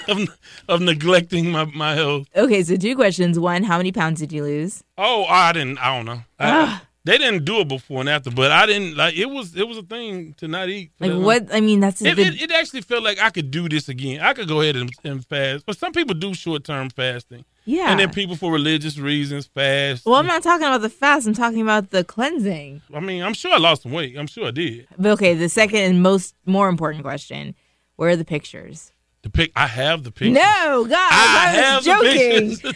of, 0.10 0.30
of 0.68 0.82
neglecting 0.82 1.52
my, 1.52 1.66
my 1.66 1.94
health. 1.94 2.28
Okay, 2.36 2.64
so 2.64 2.78
two 2.78 2.96
questions. 2.96 3.38
One, 3.38 3.64
how 3.64 3.78
many 3.78 3.92
pounds 3.92 4.20
did 4.20 4.32
you 4.32 4.44
lose? 4.44 4.84
Oh, 4.98 5.26
I 5.26 5.52
didn't. 5.54 5.78
I 5.80 5.96
don't 5.96 6.06
know. 6.06 6.22
I, 6.40 6.50
ah. 6.50 6.87
They 7.08 7.18
didn't 7.18 7.46
do 7.46 7.62
it 7.62 7.68
before 7.70 8.02
and 8.02 8.10
after, 8.10 8.30
but 8.30 8.52
I 8.52 8.66
didn't 8.66 8.96
like. 8.98 9.16
It 9.16 9.26
was 9.28 9.56
it 9.56 9.68
was 9.68 9.78
a 9.78 9.82
thing 9.84 10.34
to 10.40 10.48
not 10.48 10.70
eat. 10.70 10.92
Like 11.00 11.14
what? 11.14 11.48
I 11.54 11.62
mean, 11.62 11.80
that's 11.80 12.02
It, 12.02 12.20
it, 12.20 12.42
it 12.42 12.52
actually 12.52 12.82
felt 12.82 13.04
like 13.04 13.18
I 13.20 13.30
could 13.30 13.50
do 13.50 13.68
this 13.70 13.88
again. 13.90 14.20
I 14.22 14.34
could 14.34 14.48
go 14.48 14.62
ahead 14.62 14.76
and, 14.76 14.92
and 15.04 15.26
fast, 15.26 15.66
but 15.66 15.78
some 15.78 15.94
people 15.94 16.14
do 16.16 16.34
short 16.34 16.64
term 16.66 16.90
fasting. 16.90 17.46
yeah. 17.66 17.90
And 17.92 18.00
then 18.00 18.12
people 18.12 18.36
for 18.36 18.52
religious 18.52 18.98
reasons 18.98 19.48
fast. 19.48 20.06
well, 20.06 20.16
I'm 20.16 20.28
not 20.28 20.44
talking 20.44 20.68
about 20.68 20.82
the 20.82 20.90
fast. 20.90 21.26
I'm 21.28 21.34
talking 21.34 21.62
about 21.62 21.90
the 21.92 22.04
cleansing. 22.04 22.82
I 22.94 23.00
mean, 23.00 23.24
I'm 23.24 23.34
sure 23.34 23.54
I 23.54 23.58
lost 23.58 23.84
some 23.84 23.94
weight. 23.94 24.18
I'm 24.18 24.28
sure 24.28 24.48
I 24.48 24.52
did. 24.52 24.88
But 24.98 25.12
okay, 25.14 25.34
the 25.34 25.50
second 25.50 25.80
and 25.80 26.04
most 26.04 26.36
more 26.46 26.68
important 26.70 27.04
question: 27.04 27.56
Where 27.96 28.10
are 28.10 28.16
the 28.18 28.26
pictures? 28.26 28.92
The 29.24 29.30
pic, 29.32 29.52
I 29.56 29.68
have 29.68 30.04
the 30.04 30.12
pictures. 30.12 30.36
No, 30.36 30.86
God, 30.86 30.94
I 30.94 31.46
I, 31.48 31.50
have 31.50 31.86
was 31.86 31.86
joking. 31.86 32.74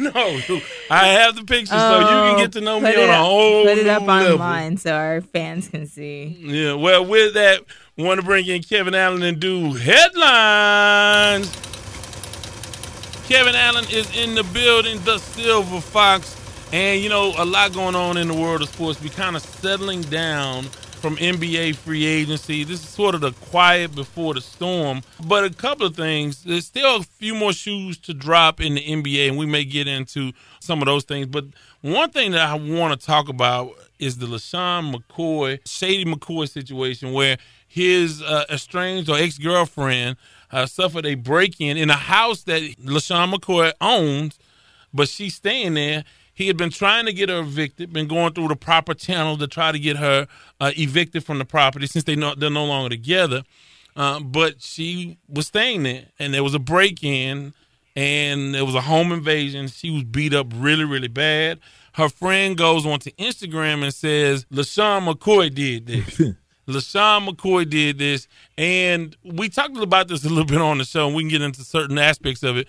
no, 0.02 0.60
I 0.90 1.06
have 1.08 1.36
the 1.36 1.44
pictures, 1.46 1.68
so 1.78 2.00
you 2.00 2.06
can 2.06 2.36
get 2.38 2.52
to 2.52 2.60
know 2.60 2.80
me 2.80 2.92
Oh, 2.94 3.02
on 3.04 3.08
a 3.08 3.12
up- 3.12 3.24
whole 3.24 3.64
Put 3.64 3.78
it 3.78 3.86
up 3.86 4.02
level. 4.02 4.32
online 4.34 4.76
so 4.76 4.92
our 4.94 5.20
fans 5.20 5.68
can 5.68 5.86
see. 5.86 6.36
Yeah, 6.40 6.74
well, 6.74 7.06
with 7.06 7.34
that, 7.34 7.60
want 7.96 8.20
to 8.20 8.26
bring 8.26 8.44
in 8.46 8.62
Kevin 8.62 8.94
Allen 8.94 9.22
and 9.22 9.40
do 9.40 9.72
headlines. 9.74 11.50
Kevin 13.28 13.54
Allen 13.54 13.84
is 13.90 14.14
in 14.16 14.34
the 14.34 14.44
building, 14.44 15.00
the 15.04 15.18
Silver 15.18 15.80
Fox. 15.80 16.34
And, 16.72 17.00
you 17.00 17.08
know, 17.08 17.32
a 17.38 17.44
lot 17.44 17.72
going 17.72 17.94
on 17.94 18.16
in 18.16 18.26
the 18.28 18.34
world 18.34 18.60
of 18.62 18.68
sports. 18.68 19.00
We 19.00 19.08
kind 19.08 19.36
of 19.36 19.42
settling 19.42 20.02
down 20.02 20.66
from 20.96 21.16
NBA 21.16 21.76
free 21.76 22.06
agency. 22.06 22.64
This 22.64 22.82
is 22.82 22.88
sort 22.88 23.14
of 23.14 23.20
the 23.20 23.32
quiet 23.32 23.94
before 23.94 24.34
the 24.34 24.40
storm. 24.40 25.02
But 25.24 25.44
a 25.44 25.50
couple 25.50 25.86
of 25.86 25.96
things. 25.96 26.42
There's 26.44 26.66
still 26.66 26.96
a 26.96 27.02
few 27.02 27.34
more 27.34 27.52
shoes 27.52 27.98
to 27.98 28.14
drop 28.14 28.60
in 28.60 28.74
the 28.74 28.82
NBA, 28.84 29.28
and 29.28 29.38
we 29.38 29.46
may 29.46 29.64
get 29.64 29.86
into 29.86 30.32
some 30.60 30.80
of 30.82 30.86
those 30.86 31.04
things. 31.04 31.26
But 31.26 31.44
one 31.82 32.10
thing 32.10 32.32
that 32.32 32.48
I 32.48 32.54
want 32.54 32.98
to 32.98 33.06
talk 33.06 33.28
about 33.28 33.72
is 33.98 34.18
the 34.18 34.26
LeSean 34.26 34.94
McCoy, 34.94 35.60
Shady 35.66 36.04
McCoy 36.04 36.48
situation 36.50 37.12
where 37.12 37.38
his 37.66 38.22
uh, 38.22 38.44
estranged 38.50 39.08
or 39.08 39.16
ex 39.16 39.38
girlfriend 39.38 40.16
uh, 40.50 40.66
suffered 40.66 41.06
a 41.06 41.14
break 41.14 41.60
in 41.60 41.76
in 41.76 41.90
a 41.90 41.94
house 41.94 42.42
that 42.44 42.62
LeSean 42.82 43.32
McCoy 43.32 43.72
owns, 43.80 44.38
but 44.92 45.08
she's 45.08 45.34
staying 45.34 45.74
there. 45.74 46.04
He 46.36 46.48
had 46.48 46.58
been 46.58 46.68
trying 46.68 47.06
to 47.06 47.14
get 47.14 47.30
her 47.30 47.38
evicted, 47.40 47.94
been 47.94 48.08
going 48.08 48.34
through 48.34 48.48
the 48.48 48.56
proper 48.56 48.92
channel 48.92 49.38
to 49.38 49.46
try 49.46 49.72
to 49.72 49.78
get 49.78 49.96
her 49.96 50.28
uh, 50.60 50.70
evicted 50.76 51.24
from 51.24 51.38
the 51.38 51.46
property 51.46 51.86
since 51.86 52.04
they 52.04 52.14
know, 52.14 52.34
they're 52.34 52.50
no 52.50 52.66
longer 52.66 52.90
together. 52.90 53.42
Uh, 53.96 54.20
but 54.20 54.60
she 54.60 55.16
was 55.30 55.46
staying 55.46 55.84
there, 55.84 56.04
and 56.18 56.34
there 56.34 56.44
was 56.44 56.52
a 56.52 56.58
break 56.58 57.02
in, 57.02 57.54
and 57.96 58.54
there 58.54 58.66
was 58.66 58.74
a 58.74 58.82
home 58.82 59.12
invasion. 59.12 59.68
She 59.68 59.90
was 59.90 60.04
beat 60.04 60.34
up 60.34 60.48
really, 60.54 60.84
really 60.84 61.08
bad. 61.08 61.58
Her 61.94 62.10
friend 62.10 62.54
goes 62.54 62.84
onto 62.84 63.10
Instagram 63.12 63.82
and 63.82 63.94
says, 63.94 64.44
LeSean 64.52 65.10
McCoy 65.10 65.54
did 65.54 65.86
this. 65.86 66.20
LeSean 66.68 67.30
McCoy 67.30 67.66
did 67.66 67.96
this. 67.96 68.28
And 68.58 69.16
we 69.24 69.48
talked 69.48 69.78
about 69.78 70.08
this 70.08 70.22
a 70.26 70.28
little 70.28 70.44
bit 70.44 70.60
on 70.60 70.76
the 70.76 70.84
show, 70.84 71.06
and 71.06 71.16
we 71.16 71.22
can 71.22 71.30
get 71.30 71.40
into 71.40 71.62
certain 71.62 71.96
aspects 71.96 72.42
of 72.42 72.58
it. 72.58 72.68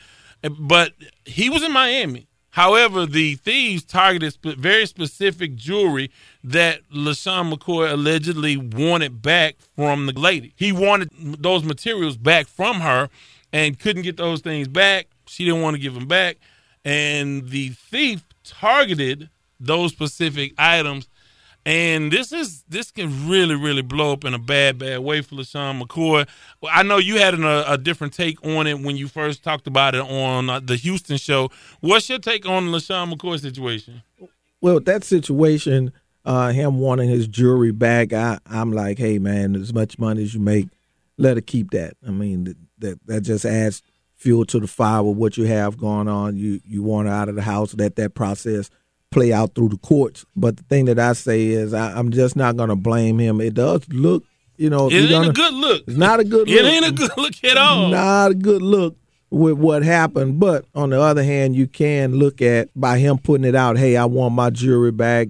But 0.57 0.93
he 1.25 1.49
was 1.49 1.63
in 1.63 1.73
Miami. 1.73 2.27
However, 2.51 3.05
the 3.05 3.35
thieves 3.35 3.83
targeted 3.83 4.33
sp- 4.33 4.57
very 4.57 4.85
specific 4.85 5.55
jewelry 5.55 6.09
that 6.43 6.81
LeSean 6.89 7.53
McCoy 7.53 7.91
allegedly 7.91 8.57
wanted 8.57 9.21
back 9.21 9.57
from 9.75 10.07
the 10.07 10.13
lady. 10.13 10.53
He 10.55 10.71
wanted 10.71 11.09
those 11.39 11.63
materials 11.63 12.17
back 12.17 12.47
from 12.47 12.81
her 12.81 13.09
and 13.53 13.77
couldn't 13.79 14.03
get 14.03 14.17
those 14.17 14.41
things 14.41 14.67
back. 14.67 15.07
She 15.27 15.45
didn't 15.45 15.61
want 15.61 15.75
to 15.75 15.81
give 15.81 15.93
them 15.93 16.07
back. 16.07 16.37
And 16.83 17.49
the 17.49 17.69
thief 17.69 18.23
targeted 18.43 19.29
those 19.59 19.91
specific 19.91 20.53
items. 20.57 21.07
And 21.67 22.13
this 22.13 22.31
is 22.31 22.63
this 22.69 22.91
can 22.91 23.27
really 23.27 23.55
really 23.55 23.81
blow 23.81 24.13
up 24.13 24.23
in 24.23 24.33
a 24.33 24.39
bad 24.39 24.77
bad 24.77 24.99
way 24.99 25.19
for 25.19 25.35
LeSean 25.35 25.81
McCoy. 25.81 26.25
I 26.63 26.81
know 26.81 26.95
you 26.95 27.17
had 27.17 27.33
an, 27.33 27.43
a, 27.43 27.65
a, 27.67 27.77
different 27.77 28.13
take 28.13 28.41
on 28.45 28.67
it 28.67 28.79
when 28.79 28.95
you 28.95 29.09
first 29.09 29.43
talked 29.43 29.67
about 29.67 29.93
it 29.93 29.99
on 29.99 30.49
uh, 30.49 30.61
the 30.61 30.77
Houston 30.77 31.17
show. 31.17 31.49
What's 31.81 32.09
your 32.09 32.19
take 32.19 32.45
on 32.45 32.67
LeSean 32.67 33.13
McCoy 33.13 33.41
situation? 33.41 34.01
Well, 34.61 34.79
that 34.79 35.03
situation, 35.03 35.91
uh, 36.23 36.53
him 36.53 36.79
wanting 36.79 37.09
his 37.09 37.27
jewelry 37.27 37.73
back, 37.73 38.13
I, 38.13 38.39
I'm 38.45 38.71
like, 38.71 38.97
hey 38.97 39.19
man, 39.19 39.53
as 39.53 39.73
much 39.73 39.99
money 39.99 40.23
as 40.23 40.33
you 40.33 40.39
make, 40.39 40.69
let 41.17 41.35
her 41.35 41.41
keep 41.41 41.71
that. 41.71 41.97
I 42.07 42.11
mean, 42.11 42.55
that 42.77 43.05
that 43.07 43.21
just 43.23 43.43
adds 43.43 43.81
fuel 44.15 44.45
to 44.45 44.61
the 44.61 44.67
fire 44.67 45.03
with 45.03 45.17
what 45.17 45.35
you 45.35 45.43
have 45.47 45.77
going 45.77 46.07
on. 46.07 46.37
You 46.37 46.61
you 46.63 46.81
want 46.81 47.09
her 47.09 47.13
out 47.13 47.27
of 47.27 47.35
the 47.35 47.41
house, 47.41 47.75
let 47.75 47.97
that 47.97 48.15
process 48.15 48.69
play 49.11 49.33
out 49.33 49.55
through 49.55 49.69
the 49.69 49.77
courts. 49.77 50.25
But 50.35 50.57
the 50.57 50.63
thing 50.63 50.85
that 50.85 50.99
I 50.99 51.13
say 51.13 51.47
is 51.47 51.73
I, 51.73 51.97
am 51.97 52.11
just 52.11 52.35
not 52.35 52.57
going 52.57 52.69
to 52.69 52.75
blame 52.75 53.19
him. 53.19 53.41
It 53.41 53.53
does 53.53 53.87
look, 53.89 54.23
you 54.57 54.69
know, 54.69 54.87
it 54.87 54.93
ain't 54.93 55.09
gonna, 55.09 55.29
a 55.29 55.33
good 55.33 55.53
look. 55.53 55.83
It's 55.87 55.97
not 55.97 56.19
a 56.19 56.23
good. 56.23 56.49
It 56.49 56.63
look. 56.63 56.73
ain't 56.73 56.87
a 56.87 56.91
good 56.91 57.11
look 57.17 57.43
at 57.43 57.57
all. 57.57 57.89
Not 57.89 58.31
a 58.31 58.35
good 58.35 58.61
look 58.61 58.95
with 59.29 59.57
what 59.57 59.83
happened. 59.83 60.39
But 60.39 60.65
on 60.73 60.89
the 60.89 60.99
other 60.99 61.23
hand, 61.23 61.55
you 61.55 61.67
can 61.67 62.15
look 62.15 62.41
at 62.41 62.69
by 62.75 62.99
him 62.99 63.17
putting 63.17 63.45
it 63.45 63.55
out. 63.55 63.77
Hey, 63.77 63.97
I 63.97 64.05
want 64.05 64.33
my 64.33 64.49
jewelry 64.49 64.91
back 64.91 65.29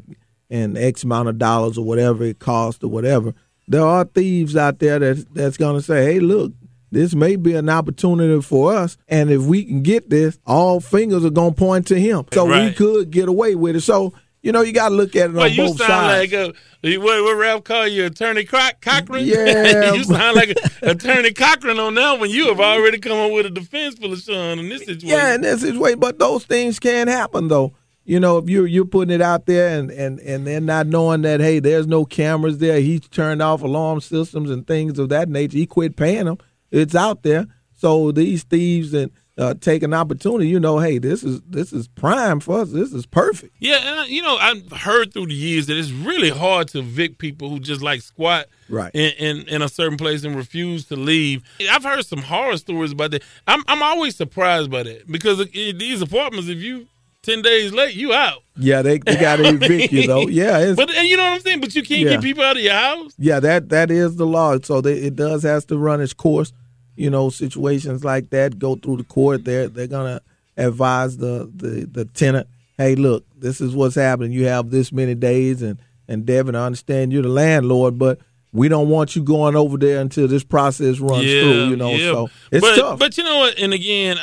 and 0.50 0.78
X 0.78 1.04
amount 1.04 1.30
of 1.30 1.38
dollars 1.38 1.78
or 1.78 1.86
whatever 1.86 2.24
it 2.24 2.40
cost 2.40 2.84
or 2.84 2.88
whatever. 2.88 3.34
There 3.68 3.86
are 3.86 4.06
thieves 4.06 4.56
out 4.56 4.80
there 4.80 4.98
that 5.00 5.34
that's 5.34 5.58
going 5.58 5.76
to 5.76 5.82
say, 5.82 6.06
"Hey, 6.06 6.20
look, 6.20 6.54
this 6.92 7.14
may 7.14 7.36
be 7.36 7.54
an 7.56 7.70
opportunity 7.70 8.42
for 8.42 8.74
us. 8.74 8.98
And 9.08 9.30
if 9.30 9.44
we 9.44 9.66
can 9.66 9.82
get 9.82 10.10
this, 10.10 10.40
all 10.46 10.80
fingers 10.80 11.26
are 11.26 11.30
going 11.30 11.54
to 11.54 11.60
point 11.60 11.88
to 11.88 12.00
him. 12.00 12.26
So 12.34 12.48
right. 12.48 12.66
we 12.66 12.74
could 12.74 13.12
get 13.12 13.28
away 13.28 13.56
with 13.56 13.76
it. 13.76 13.82
So, 13.82 14.14
you 14.42 14.52
know, 14.52 14.62
you 14.62 14.72
got 14.72 14.90
to 14.90 14.96
look 14.96 15.16
at 15.16 15.32
it 15.32 15.34
well, 15.34 15.46
on 15.46 15.52
you 15.52 15.58
both 15.58 15.78
sound 15.78 15.90
sides. 15.90 16.32
Like 16.32 16.56
a, 16.84 16.98
what, 16.98 17.24
what 17.24 17.36
Ralph 17.36 17.64
call 17.66 17.88
you, 17.88 18.06
Attorney 18.06 18.46
Croc- 18.46 18.80
Cochran? 18.82 19.26
Yeah. 19.26 19.94
you 19.94 20.04
sound 20.06 20.36
like 20.36 20.52
a, 20.82 20.92
Attorney 20.92 21.34
Cochran 21.34 21.80
on 21.80 21.96
that 21.96 22.20
one. 22.20 22.30
You 22.30 22.48
have 22.48 22.60
already 22.60 23.00
come 23.00 23.18
up 23.18 23.32
with 23.32 23.48
a 23.48 23.50
defense 23.50 23.96
for 23.96 24.08
LeSean 24.08 24.60
in 24.60 24.70
this 24.70 24.86
situation. 24.86 25.10
Yeah, 25.10 25.36
in 25.36 25.42
this 25.42 25.62
situation. 25.62 26.00
But 26.00 26.20
those 26.20 26.46
things 26.46 26.80
can 26.80 27.08
happen, 27.08 27.50
though. 27.50 27.74
You 28.06 28.22
know, 28.22 28.38
if 28.38 28.48
you're 28.48 28.66
you're 28.68 28.86
putting 28.86 29.14
it 29.14 29.22
out 29.22 29.48
there 29.48 29.78
and, 29.78 29.92
and, 29.92 30.22
and 30.22 30.48
they're 30.48 30.62
not 30.62 30.88
knowing 30.88 31.24
that, 31.24 31.42
hey, 31.42 31.60
there's 31.60 31.88
no 31.88 32.06
cameras 32.06 32.60
there. 32.60 32.80
He's 32.80 33.02
turned 33.02 33.42
off 33.42 33.62
alarm 33.62 34.00
systems 34.00 34.50
and 34.50 34.66
things 34.66 34.98
of 34.98 35.10
that 35.10 35.28
nature. 35.28 35.58
He 35.58 35.66
quit 35.66 35.98
paying 35.98 36.24
them. 36.24 36.38
It's 36.72 36.96
out 36.96 37.24
there. 37.24 37.48
So 37.74 38.12
these 38.12 38.44
thieves 38.44 38.94
and 38.94 39.12
uh, 39.38 39.54
take 39.54 39.84
an 39.84 39.94
opportunity. 39.94 40.50
You 40.50 40.60
know, 40.60 40.80
hey, 40.80 40.98
this 40.98 41.24
is 41.24 41.42
this 41.42 41.72
is 41.72 41.88
prime 41.88 42.40
for 42.40 42.62
us. 42.62 42.72
This 42.72 42.92
is 42.92 43.06
perfect. 43.06 43.56
Yeah, 43.60 43.78
and 43.78 44.00
I, 44.00 44.06
you 44.06 44.22
know, 44.22 44.36
I've 44.38 44.72
heard 44.72 45.14
through 45.14 45.28
the 45.28 45.34
years 45.34 45.68
that 45.68 45.78
it's 45.78 45.92
really 45.92 46.30
hard 46.30 46.70
to 46.70 46.80
evict 46.80 47.20
people 47.20 47.50
who 47.50 47.60
just 47.60 47.82
like 47.82 48.02
squat 48.02 48.48
right 48.70 48.92
in, 48.94 49.12
in, 49.20 49.48
in 49.48 49.62
a 49.62 49.70
certain 49.70 49.98
place 49.98 50.24
and 50.24 50.36
refuse 50.36 50.86
to 50.86 50.96
leave. 50.96 51.44
I've 51.70 51.84
heard 51.84 52.06
some 52.06 52.24
horror 52.24 52.58
stories 52.58 52.92
about 52.92 53.12
that. 53.12 53.24
I'm 53.48 53.64
I'm 53.68 53.84
always 53.84 54.16
surprised 54.16 54.72
by 54.72 54.84
that 54.84 55.12
because 55.12 55.46
these 55.52 56.02
apartments, 56.02 56.50
if 56.50 56.58
you 56.58 56.88
ten 57.28 57.42
days 57.42 57.74
late, 57.74 57.96
you 57.96 58.14
out. 58.14 58.44
Yeah, 58.56 58.82
they, 58.82 58.98
they 58.98 59.18
got 59.18 59.36
to 59.36 59.44
evict 59.62 59.94
you 59.94 60.08
though. 60.08 60.28
Yeah, 60.28 60.74
but 60.76 60.90
and 60.90 61.08
you 61.08 61.18
know 61.18 61.24
what 61.24 61.34
I'm 61.34 61.42
saying. 61.42 61.62
But 61.62 61.76
you 61.76 61.84
can't 61.84 62.02
yeah. 62.02 62.10
get 62.12 62.22
people 62.22 62.44
out 62.44 62.58
of 62.58 62.64
your 62.64 62.74
house. 62.74 63.14
Yeah, 63.18 63.40
that 63.40 63.70
that 63.70 63.92
is 63.92 64.16
the 64.16 64.26
law. 64.26 64.58
So 64.64 64.82
they, 64.82 64.94
it 64.94 65.16
does 65.16 65.44
has 65.44 65.66
to 65.66 65.78
run 65.78 66.02
its 66.02 66.14
course 66.14 66.54
you 66.98 67.12
know, 67.12 67.30
situations 67.30 68.04
like 68.04 68.32
that 68.32 68.60
go 68.60 68.76
through 68.76 68.98
the 68.98 69.04
court, 69.04 69.46
they're 69.46 69.70
they're 69.70 69.88
gonna 69.88 70.20
advise 70.58 71.18
the, 71.18 71.50
the, 71.56 71.86
the 71.86 72.06
tenant, 72.06 72.48
hey, 72.78 72.96
look, 72.96 73.24
this 73.38 73.62
is 73.62 73.76
what's 73.76 73.96
happening. 73.96 74.32
You 74.32 74.48
have 74.48 74.72
this 74.72 74.92
many 74.92 75.16
days, 75.16 75.62
and 75.62 75.80
and 76.08 76.26
Devin, 76.26 76.56
I 76.56 76.66
understand 76.66 77.14
you're 77.14 77.22
the 77.22 77.30
landlord, 77.30 78.00
but 78.00 78.20
we 78.52 78.68
don't 78.68 78.90
want 78.90 79.16
you 79.16 79.24
going 79.24 79.56
over 79.56 79.78
there 79.78 80.02
until 80.02 80.28
this 80.28 80.44
process 80.44 81.00
runs 81.00 81.26
yeah, 81.26 81.42
through. 81.42 81.66
You 81.68 81.76
know, 81.76 81.92
yeah. 81.92 82.12
so 82.12 82.30
it's 82.52 82.68
but, 82.68 82.76
tough. 82.76 83.00
But 83.00 83.18
you 83.18 83.24
know 83.24 83.38
what? 83.40 83.60
And 83.60 83.74
again, 83.74 84.18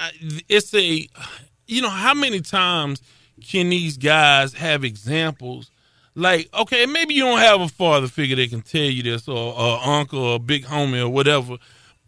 it's 0.48 0.74
a, 0.74 1.08
you 1.66 1.82
know, 1.82 1.90
how 1.90 2.14
many 2.14 2.40
times 2.40 3.02
can 3.42 3.70
these 3.70 3.96
guys 3.96 4.54
have 4.54 4.84
examples? 4.84 5.70
Like, 6.14 6.48
okay, 6.54 6.86
maybe 6.86 7.14
you 7.14 7.24
don't 7.24 7.40
have 7.40 7.60
a 7.60 7.68
father 7.68 8.06
figure 8.06 8.36
that 8.36 8.50
can 8.50 8.62
tell 8.62 8.82
you 8.82 9.02
this, 9.02 9.26
or, 9.26 9.54
or 9.54 9.80
uncle, 9.84 10.20
or 10.20 10.36
a 10.36 10.38
big 10.38 10.64
homie, 10.64 11.00
or 11.00 11.08
whatever. 11.08 11.58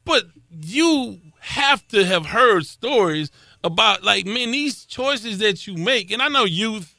But 0.05 0.25
you 0.51 1.21
have 1.41 1.87
to 1.89 2.05
have 2.05 2.27
heard 2.27 2.67
stories 2.67 3.31
about 3.63 4.03
like 4.03 4.27
man 4.27 4.51
these 4.51 4.85
choices 4.85 5.39
that 5.39 5.67
you 5.67 5.77
make 5.77 6.11
and 6.11 6.21
i 6.21 6.29
know 6.29 6.45
youth 6.45 6.95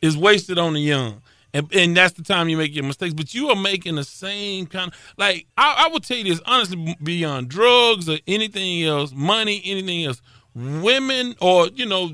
is 0.00 0.16
wasted 0.16 0.56
on 0.56 0.74
the 0.74 0.80
young 0.80 1.20
and, 1.52 1.72
and 1.74 1.96
that's 1.96 2.14
the 2.14 2.22
time 2.22 2.48
you 2.48 2.56
make 2.56 2.74
your 2.74 2.84
mistakes 2.84 3.12
but 3.12 3.34
you 3.34 3.48
are 3.48 3.56
making 3.56 3.96
the 3.96 4.04
same 4.04 4.66
kind 4.66 4.92
of 4.92 4.98
like 5.16 5.46
I, 5.56 5.86
I 5.86 5.92
would 5.92 6.04
tell 6.04 6.16
you 6.16 6.24
this 6.24 6.40
honestly 6.46 6.96
beyond 7.02 7.48
drugs 7.48 8.08
or 8.08 8.18
anything 8.28 8.84
else 8.84 9.12
money 9.12 9.60
anything 9.64 10.04
else 10.04 10.22
women 10.58 11.34
or 11.40 11.68
you 11.68 11.86
know 11.86 12.10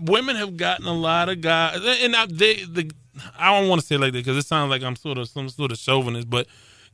women 0.00 0.36
have 0.36 0.56
gotten 0.56 0.86
a 0.86 0.92
lot 0.92 1.28
of 1.28 1.40
guys 1.40 1.78
and 2.02 2.16
I, 2.16 2.26
they 2.26 2.64
the 2.64 2.90
i 3.38 3.52
don't 3.52 3.68
want 3.68 3.80
to 3.80 3.86
say 3.86 3.94
it 3.94 4.00
like 4.00 4.12
that 4.12 4.18
because 4.18 4.36
it 4.36 4.46
sounds 4.46 4.70
like 4.70 4.82
i'm 4.82 4.96
sort 4.96 5.18
of 5.18 5.28
some 5.28 5.48
sort 5.48 5.70
of 5.70 5.78
chauvinist 5.78 6.28
but 6.28 6.46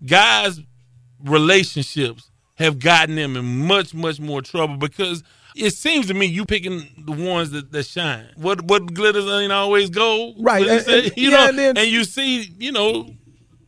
guys 0.04 0.60
relationships 1.24 2.30
have 2.56 2.78
gotten 2.78 3.16
them 3.16 3.36
in 3.36 3.66
much, 3.66 3.94
much 3.94 4.20
more 4.20 4.40
trouble 4.42 4.76
because 4.76 5.22
it 5.56 5.70
seems 5.70 6.06
to 6.06 6.14
me 6.14 6.26
you 6.26 6.44
picking 6.44 6.88
the 6.98 7.12
ones 7.12 7.50
that, 7.50 7.72
that 7.72 7.86
shine. 7.86 8.26
What 8.36 8.62
what 8.62 8.92
glitters 8.92 9.26
ain't 9.26 9.52
always 9.52 9.90
gold, 9.90 10.36
right? 10.38 10.66
And, 10.66 10.86
and, 10.86 11.04
you 11.16 11.30
yeah, 11.30 11.36
know, 11.36 11.48
and, 11.48 11.58
then, 11.58 11.76
and, 11.78 11.88
you 11.88 12.04
see, 12.04 12.42
you 12.58 12.72
know, 12.72 13.08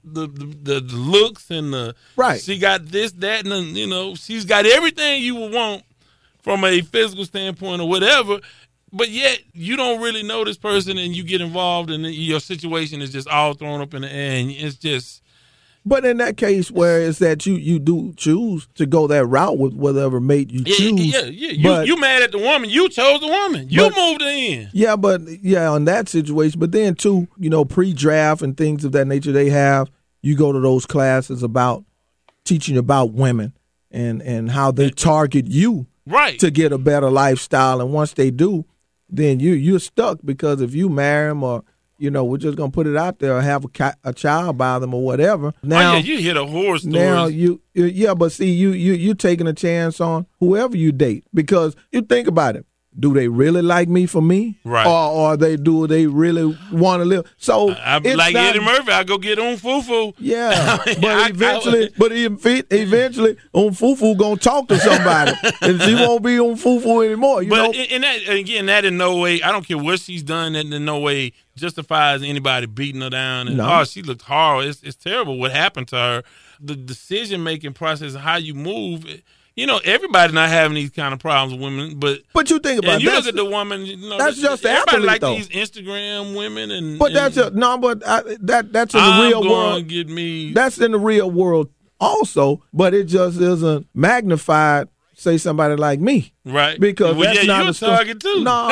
the, 0.05 0.27
the, 0.27 0.81
the 0.81 0.81
looks 0.97 1.51
and 1.51 1.73
the 1.73 1.95
right. 2.17 2.41
She 2.41 2.59
got 2.59 2.87
this, 2.87 3.13
that, 3.13 3.45
and 3.45 3.53
the, 3.53 3.61
you 3.61 3.87
know, 3.87 4.15
she's 4.15 4.45
got 4.45 4.67
everything 4.67 5.23
you 5.23 5.37
would 5.37 5.53
want 5.53 5.83
from 6.47 6.65
a 6.65 6.81
physical 6.81 7.25
standpoint 7.25 7.83
or 7.83 7.89
whatever. 7.89 8.39
But 8.93 9.09
yet 9.11 9.41
you 9.53 9.77
don't 9.77 10.01
really 10.01 10.23
know 10.23 10.45
this 10.45 10.57
person, 10.57 10.97
and 10.97 11.15
you 11.15 11.25
get 11.25 11.41
involved, 11.41 11.91
and 11.91 12.07
your 12.07 12.39
situation 12.39 13.03
is 13.03 13.11
just 13.11 13.27
all 13.27 13.55
thrown 13.55 13.81
up 13.81 13.93
in 13.95 14.03
the 14.03 14.13
air, 14.13 14.39
and 14.39 14.51
it's 14.53 14.77
just 14.77 15.23
but 15.85 16.05
in 16.05 16.17
that 16.17 16.37
case, 16.37 16.69
where 16.69 17.01
it's 17.01 17.19
that 17.19 17.47
you 17.47 17.55
you 17.55 17.79
do 17.79 18.13
choose 18.17 18.67
to 18.77 18.87
go 18.87 19.09
that 19.09 19.27
route 19.27 19.59
with 19.59 19.75
whatever 19.75 20.21
mate 20.21 20.51
you 20.51 20.65
choose. 20.65 21.01
Yeah, 21.01 21.25
yeah, 21.25 21.51
yeah. 21.53 21.69
But, 21.69 21.87
you, 21.87 21.95
you 21.95 22.01
mad 22.01 22.23
at 22.23 22.33
the 22.33 22.39
woman? 22.39 22.71
You 22.71 22.89
chose 22.89 23.21
the 23.21 23.29
woman. 23.29 23.69
You 23.69 23.83
but, 23.83 23.97
moved 23.97 24.23
in. 24.23 24.69
Yeah, 24.73 24.97
but 24.97 25.21
yeah, 25.43 25.69
on 25.71 25.85
that 25.85 26.09
situation. 26.09 26.59
But 26.59 26.73
then 26.73 26.95
too, 26.95 27.29
you 27.39 27.51
know, 27.51 27.65
pre-draft 27.65 28.43
and 28.43 28.57
things 28.57 28.85
of 28.85 28.93
that 28.93 29.07
nature, 29.07 29.31
they 29.31 29.51
have 29.51 29.89
you 30.23 30.37
go 30.37 30.51
to 30.53 30.59
those 30.59 30.87
classes 30.87 31.45
about 31.45 31.85
teaching 32.45 32.77
about 32.77 33.13
women 33.13 33.53
and 33.93 34.23
and 34.23 34.51
how 34.51 34.73
they 34.73 34.91
target 34.91 35.47
you 35.47 35.87
Right. 36.07 36.39
to 36.39 36.51
get 36.51 36.73
a 36.73 36.79
better 36.79 37.11
lifestyle. 37.11 37.81
And 37.81 37.93
once 37.93 38.13
they 38.13 38.31
do, 38.31 38.65
then 39.09 39.41
you 39.41 39.53
you're 39.53 39.79
stuck 39.81 40.19
because 40.25 40.61
if 40.61 40.75
you 40.75 40.89
marry 40.89 41.29
them 41.31 41.43
or 41.43 41.65
you 41.99 42.11
know 42.11 42.25
we're 42.25 42.37
just 42.39 42.57
gonna 42.57 42.71
put 42.71 42.87
it 42.87 42.97
out 42.97 43.19
there 43.21 43.37
or 43.37 43.41
have 43.41 43.65
a, 43.65 43.95
a 44.05 44.13
child 44.13 44.59
by 44.59 44.79
them 44.79 44.93
or 44.95 45.03
whatever. 45.05 45.53
Now 45.63 45.93
oh 45.93 45.97
yeah, 45.97 46.03
you 46.03 46.19
hit 46.19 46.37
a 46.37 46.45
horse 46.45 46.85
now 46.85 47.27
you 47.27 47.61
you- 47.75 47.85
yeah, 47.87 48.15
but 48.15 48.33
see 48.33 48.51
you 48.51 48.71
you 48.73 48.93
you 48.95 49.15
taking 49.15 49.47
a 49.47 49.53
chance 49.53 50.01
on 50.01 50.27
whoever 50.41 50.77
you 50.77 50.93
date 50.93 51.25
because 51.33 51.75
you 51.93 52.03
think 52.03 52.27
about 52.29 52.57
it. 52.57 52.67
Do 52.99 53.13
they 53.13 53.29
really 53.29 53.61
like 53.61 53.89
me 53.91 54.07
for 54.07 54.23
me? 54.23 54.59
Right. 54.65 54.87
Or, 54.87 55.11
or 55.33 55.37
they 55.37 55.57
do 55.57 55.87
they 55.87 56.07
really 56.07 56.57
want 56.73 57.01
to 57.03 57.05
live? 57.05 57.31
So 57.37 57.71
I, 57.73 57.99
it's 58.03 58.17
like 58.17 58.33
not- 58.33 58.47
Eddie 58.57 58.65
Murphy, 58.65 58.91
I 58.91 59.05
go 59.05 59.19
get 59.19 59.39
on 59.39 59.57
fufu. 59.59 60.15
Yeah, 60.19 60.79
but 60.87 61.05
I- 61.05 61.29
eventually, 61.29 61.87
I- 61.89 61.91
but 61.99 62.13
ev- 62.13 62.65
eventually, 62.71 63.37
on 63.53 63.71
Fufu 63.75 64.17
gonna 64.17 64.37
talk 64.37 64.69
to 64.69 64.79
somebody, 64.79 65.33
and 65.61 65.81
she 65.83 65.95
won't 65.95 66.23
be 66.23 66.41
on 66.41 66.57
Fufu 66.57 67.05
anymore. 67.05 67.43
You 67.43 67.51
but 67.51 67.57
know, 67.67 67.73
in 67.73 68.01
that 68.01 68.29
again, 68.29 68.65
that 68.67 68.85
in 68.87 68.97
no 68.97 69.19
way. 69.19 69.43
I 69.43 69.53
don't 69.53 69.67
care 69.67 69.77
what 69.79 70.01
she's 70.01 70.23
done. 70.23 70.55
That 70.55 70.65
in 70.65 70.85
no 70.87 70.99
way 71.01 71.33
justifies 71.55 72.23
anybody 72.23 72.67
beating 72.67 73.01
her 73.03 73.11
down. 73.11 73.49
And 73.49 73.59
No. 73.59 73.81
oh, 73.81 73.85
she 73.85 74.03
looked 74.03 74.23
horrible. 74.23 74.69
It's, 74.69 74.83
it's 74.83 74.97
terrible 74.97 75.39
what 75.39 75.53
happened 75.53 75.89
to 75.89 75.97
her. 75.97 76.23
The 76.61 76.75
decision 76.77 77.43
making 77.43 77.75
process, 77.75 78.15
how 78.15 78.37
you 78.37 78.55
move. 78.55 79.05
You 79.57 79.67
know, 79.67 79.81
everybody's 79.85 80.35
not 80.35 80.51
having 80.51 80.75
these 80.75 80.91
kind 80.91 81.15
of 81.15 81.19
problems 81.19 81.55
with 81.55 81.63
women, 81.63 81.99
but 81.99 82.21
but 82.35 82.51
you 82.51 82.59
think 82.59 82.79
about 82.81 82.97
and 82.97 83.03
it, 83.03 83.07
you 83.07 83.11
look 83.11 83.27
at 83.27 83.35
the 83.37 83.45
woman. 83.47 83.87
You 83.87 83.97
know, 83.97 84.19
that's 84.19 84.37
this- 84.37 84.45
just 84.45 84.63
the 84.65 84.69
everybody 84.71 84.97
athlete, 84.97 85.07
like 85.07 85.21
though. 85.23 85.35
these 85.35 85.49
Instagram 85.49 86.37
women, 86.37 86.71
and 86.71 86.99
but 86.99 87.15
that's 87.15 87.39
a, 87.39 87.49
no, 87.51 87.79
but 87.79 88.07
I, 88.07 88.23
that 88.41 88.71
that's 88.71 88.95
in 88.95 89.01
the 89.01 89.07
I'm 89.07 89.29
real 89.29 89.49
world. 89.49 89.89
get 89.89 90.11
me. 90.11 90.53
That's 90.53 90.79
in 90.79 90.93
the 90.93 90.99
real 90.99 91.31
world 91.31 91.71
also, 91.99 92.63
but 92.75 92.93
it 92.93 93.05
just 93.05 93.41
isn't 93.41 93.87
magnified. 93.95 94.89
Say 95.19 95.39
somebody 95.39 95.77
like 95.77 95.99
me, 95.99 96.35
right 96.45 96.79
Because 96.79 97.17
well, 97.17 97.33
that's 97.33 97.47
yeah, 97.47 97.57
not 97.61 97.71
a 97.71 97.73
sto- 97.75 97.87
target 97.87 98.21
too. 98.21 98.45
No, 98.45 98.69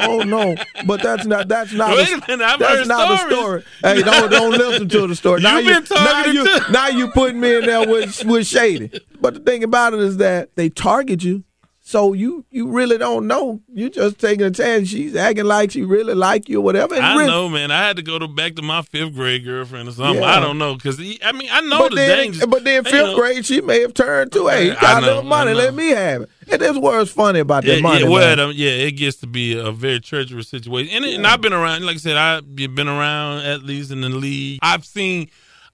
oh 0.00 0.22
no, 0.22 0.56
but 0.86 1.02
that's 1.02 1.26
not 1.26 1.48
that's 1.48 1.74
not 1.74 1.94
Wait 1.94 2.06
the, 2.06 2.14
a 2.14 2.28
minute, 2.28 2.44
I've 2.46 2.58
that's 2.58 2.88
not 2.88 3.08
the 3.08 3.16
stories. 3.18 3.36
story. 3.36 3.64
Hey, 3.82 4.02
don't 4.02 4.30
don't 4.30 4.50
listen 4.52 4.88
to 4.88 5.06
the 5.06 5.14
story. 5.14 5.42
now 5.42 5.58
You've 5.58 5.86
been 5.86 5.98
you, 5.98 6.02
now 6.02 6.12
targeted 6.12 6.34
you 6.34 6.44
too. 6.60 6.72
now 6.72 6.88
you 6.88 7.08
putting 7.10 7.40
me 7.40 7.56
in 7.56 7.66
there 7.66 7.86
with 7.86 8.24
with 8.24 8.46
shady. 8.46 8.90
But 9.20 9.34
the 9.34 9.40
thing 9.40 9.64
about 9.64 9.92
it 9.92 10.00
is 10.00 10.16
that 10.16 10.56
they 10.56 10.70
target 10.70 11.22
you, 11.22 11.44
so 11.92 12.12
you 12.14 12.44
you 12.50 12.68
really 12.68 12.96
don't 12.98 13.26
know. 13.26 13.60
You 13.72 13.90
just 13.90 14.18
taking 14.18 14.44
a 14.46 14.50
chance. 14.50 14.88
She's 14.88 15.14
acting 15.14 15.44
like 15.44 15.70
she 15.70 15.82
really 15.82 16.14
like 16.14 16.48
you 16.48 16.58
or 16.60 16.64
whatever. 16.64 16.94
And 16.94 17.04
I 17.04 17.14
really- 17.14 17.26
know, 17.26 17.48
man. 17.48 17.70
I 17.70 17.86
had 17.86 17.96
to 17.96 18.02
go 18.02 18.18
to 18.18 18.26
back 18.26 18.54
to 18.56 18.62
my 18.62 18.80
fifth 18.82 19.14
grade 19.14 19.44
girlfriend 19.44 19.88
or 19.88 19.92
something. 19.92 20.22
Yeah. 20.22 20.36
I 20.36 20.40
don't 20.40 20.58
know 20.58 20.74
because 20.74 20.98
I 20.98 21.32
mean 21.32 21.48
I 21.52 21.60
know 21.60 21.80
But 21.80 21.90
the 21.90 21.96
then, 21.96 22.16
dangers. 22.18 22.46
but 22.46 22.64
then 22.64 22.82
fifth 22.84 22.94
know. 22.94 23.14
grade, 23.16 23.44
she 23.46 23.60
may 23.60 23.80
have 23.82 23.94
turned 23.94 24.32
to, 24.32 24.48
hey, 24.48 24.66
you 24.68 24.74
got 24.80 25.02
a 25.02 25.06
little 25.06 25.22
money, 25.22 25.52
let 25.54 25.74
me 25.74 25.90
have 25.90 26.22
it. 26.22 26.30
And 26.50 26.60
that's 26.60 26.78
what's 26.78 27.10
funny 27.12 27.40
about 27.40 27.64
that 27.64 27.76
Yeah, 27.76 27.82
money. 27.82 28.02
yeah, 28.04 28.08
well, 28.08 28.40
um, 28.40 28.52
yeah, 28.54 28.70
it 28.70 28.92
gets 28.92 29.18
to 29.18 29.26
be 29.26 29.56
a 29.58 29.70
very 29.70 30.00
treacherous 30.00 30.48
situation, 30.48 30.94
and, 30.96 31.04
it- 31.04 31.14
and 31.14 31.26
I've 31.26 31.40
been 31.40 31.52
around. 31.52 31.84
Like 31.84 31.96
I 31.96 31.98
said, 31.98 32.16
I've 32.16 32.56
been 32.56 32.88
around 32.88 33.44
at 33.44 33.62
least 33.62 33.90
in 33.92 34.00
the 34.00 34.08
league. 34.08 34.58
I've 34.62 34.84
seen. 34.84 35.28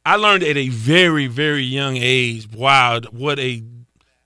I 0.05 0.17
learned 0.17 0.43
at 0.43 0.57
a 0.57 0.69
very, 0.69 1.27
very 1.27 1.63
young 1.63 1.97
age. 1.97 2.49
Wow, 2.55 3.01
what 3.11 3.39
a 3.39 3.63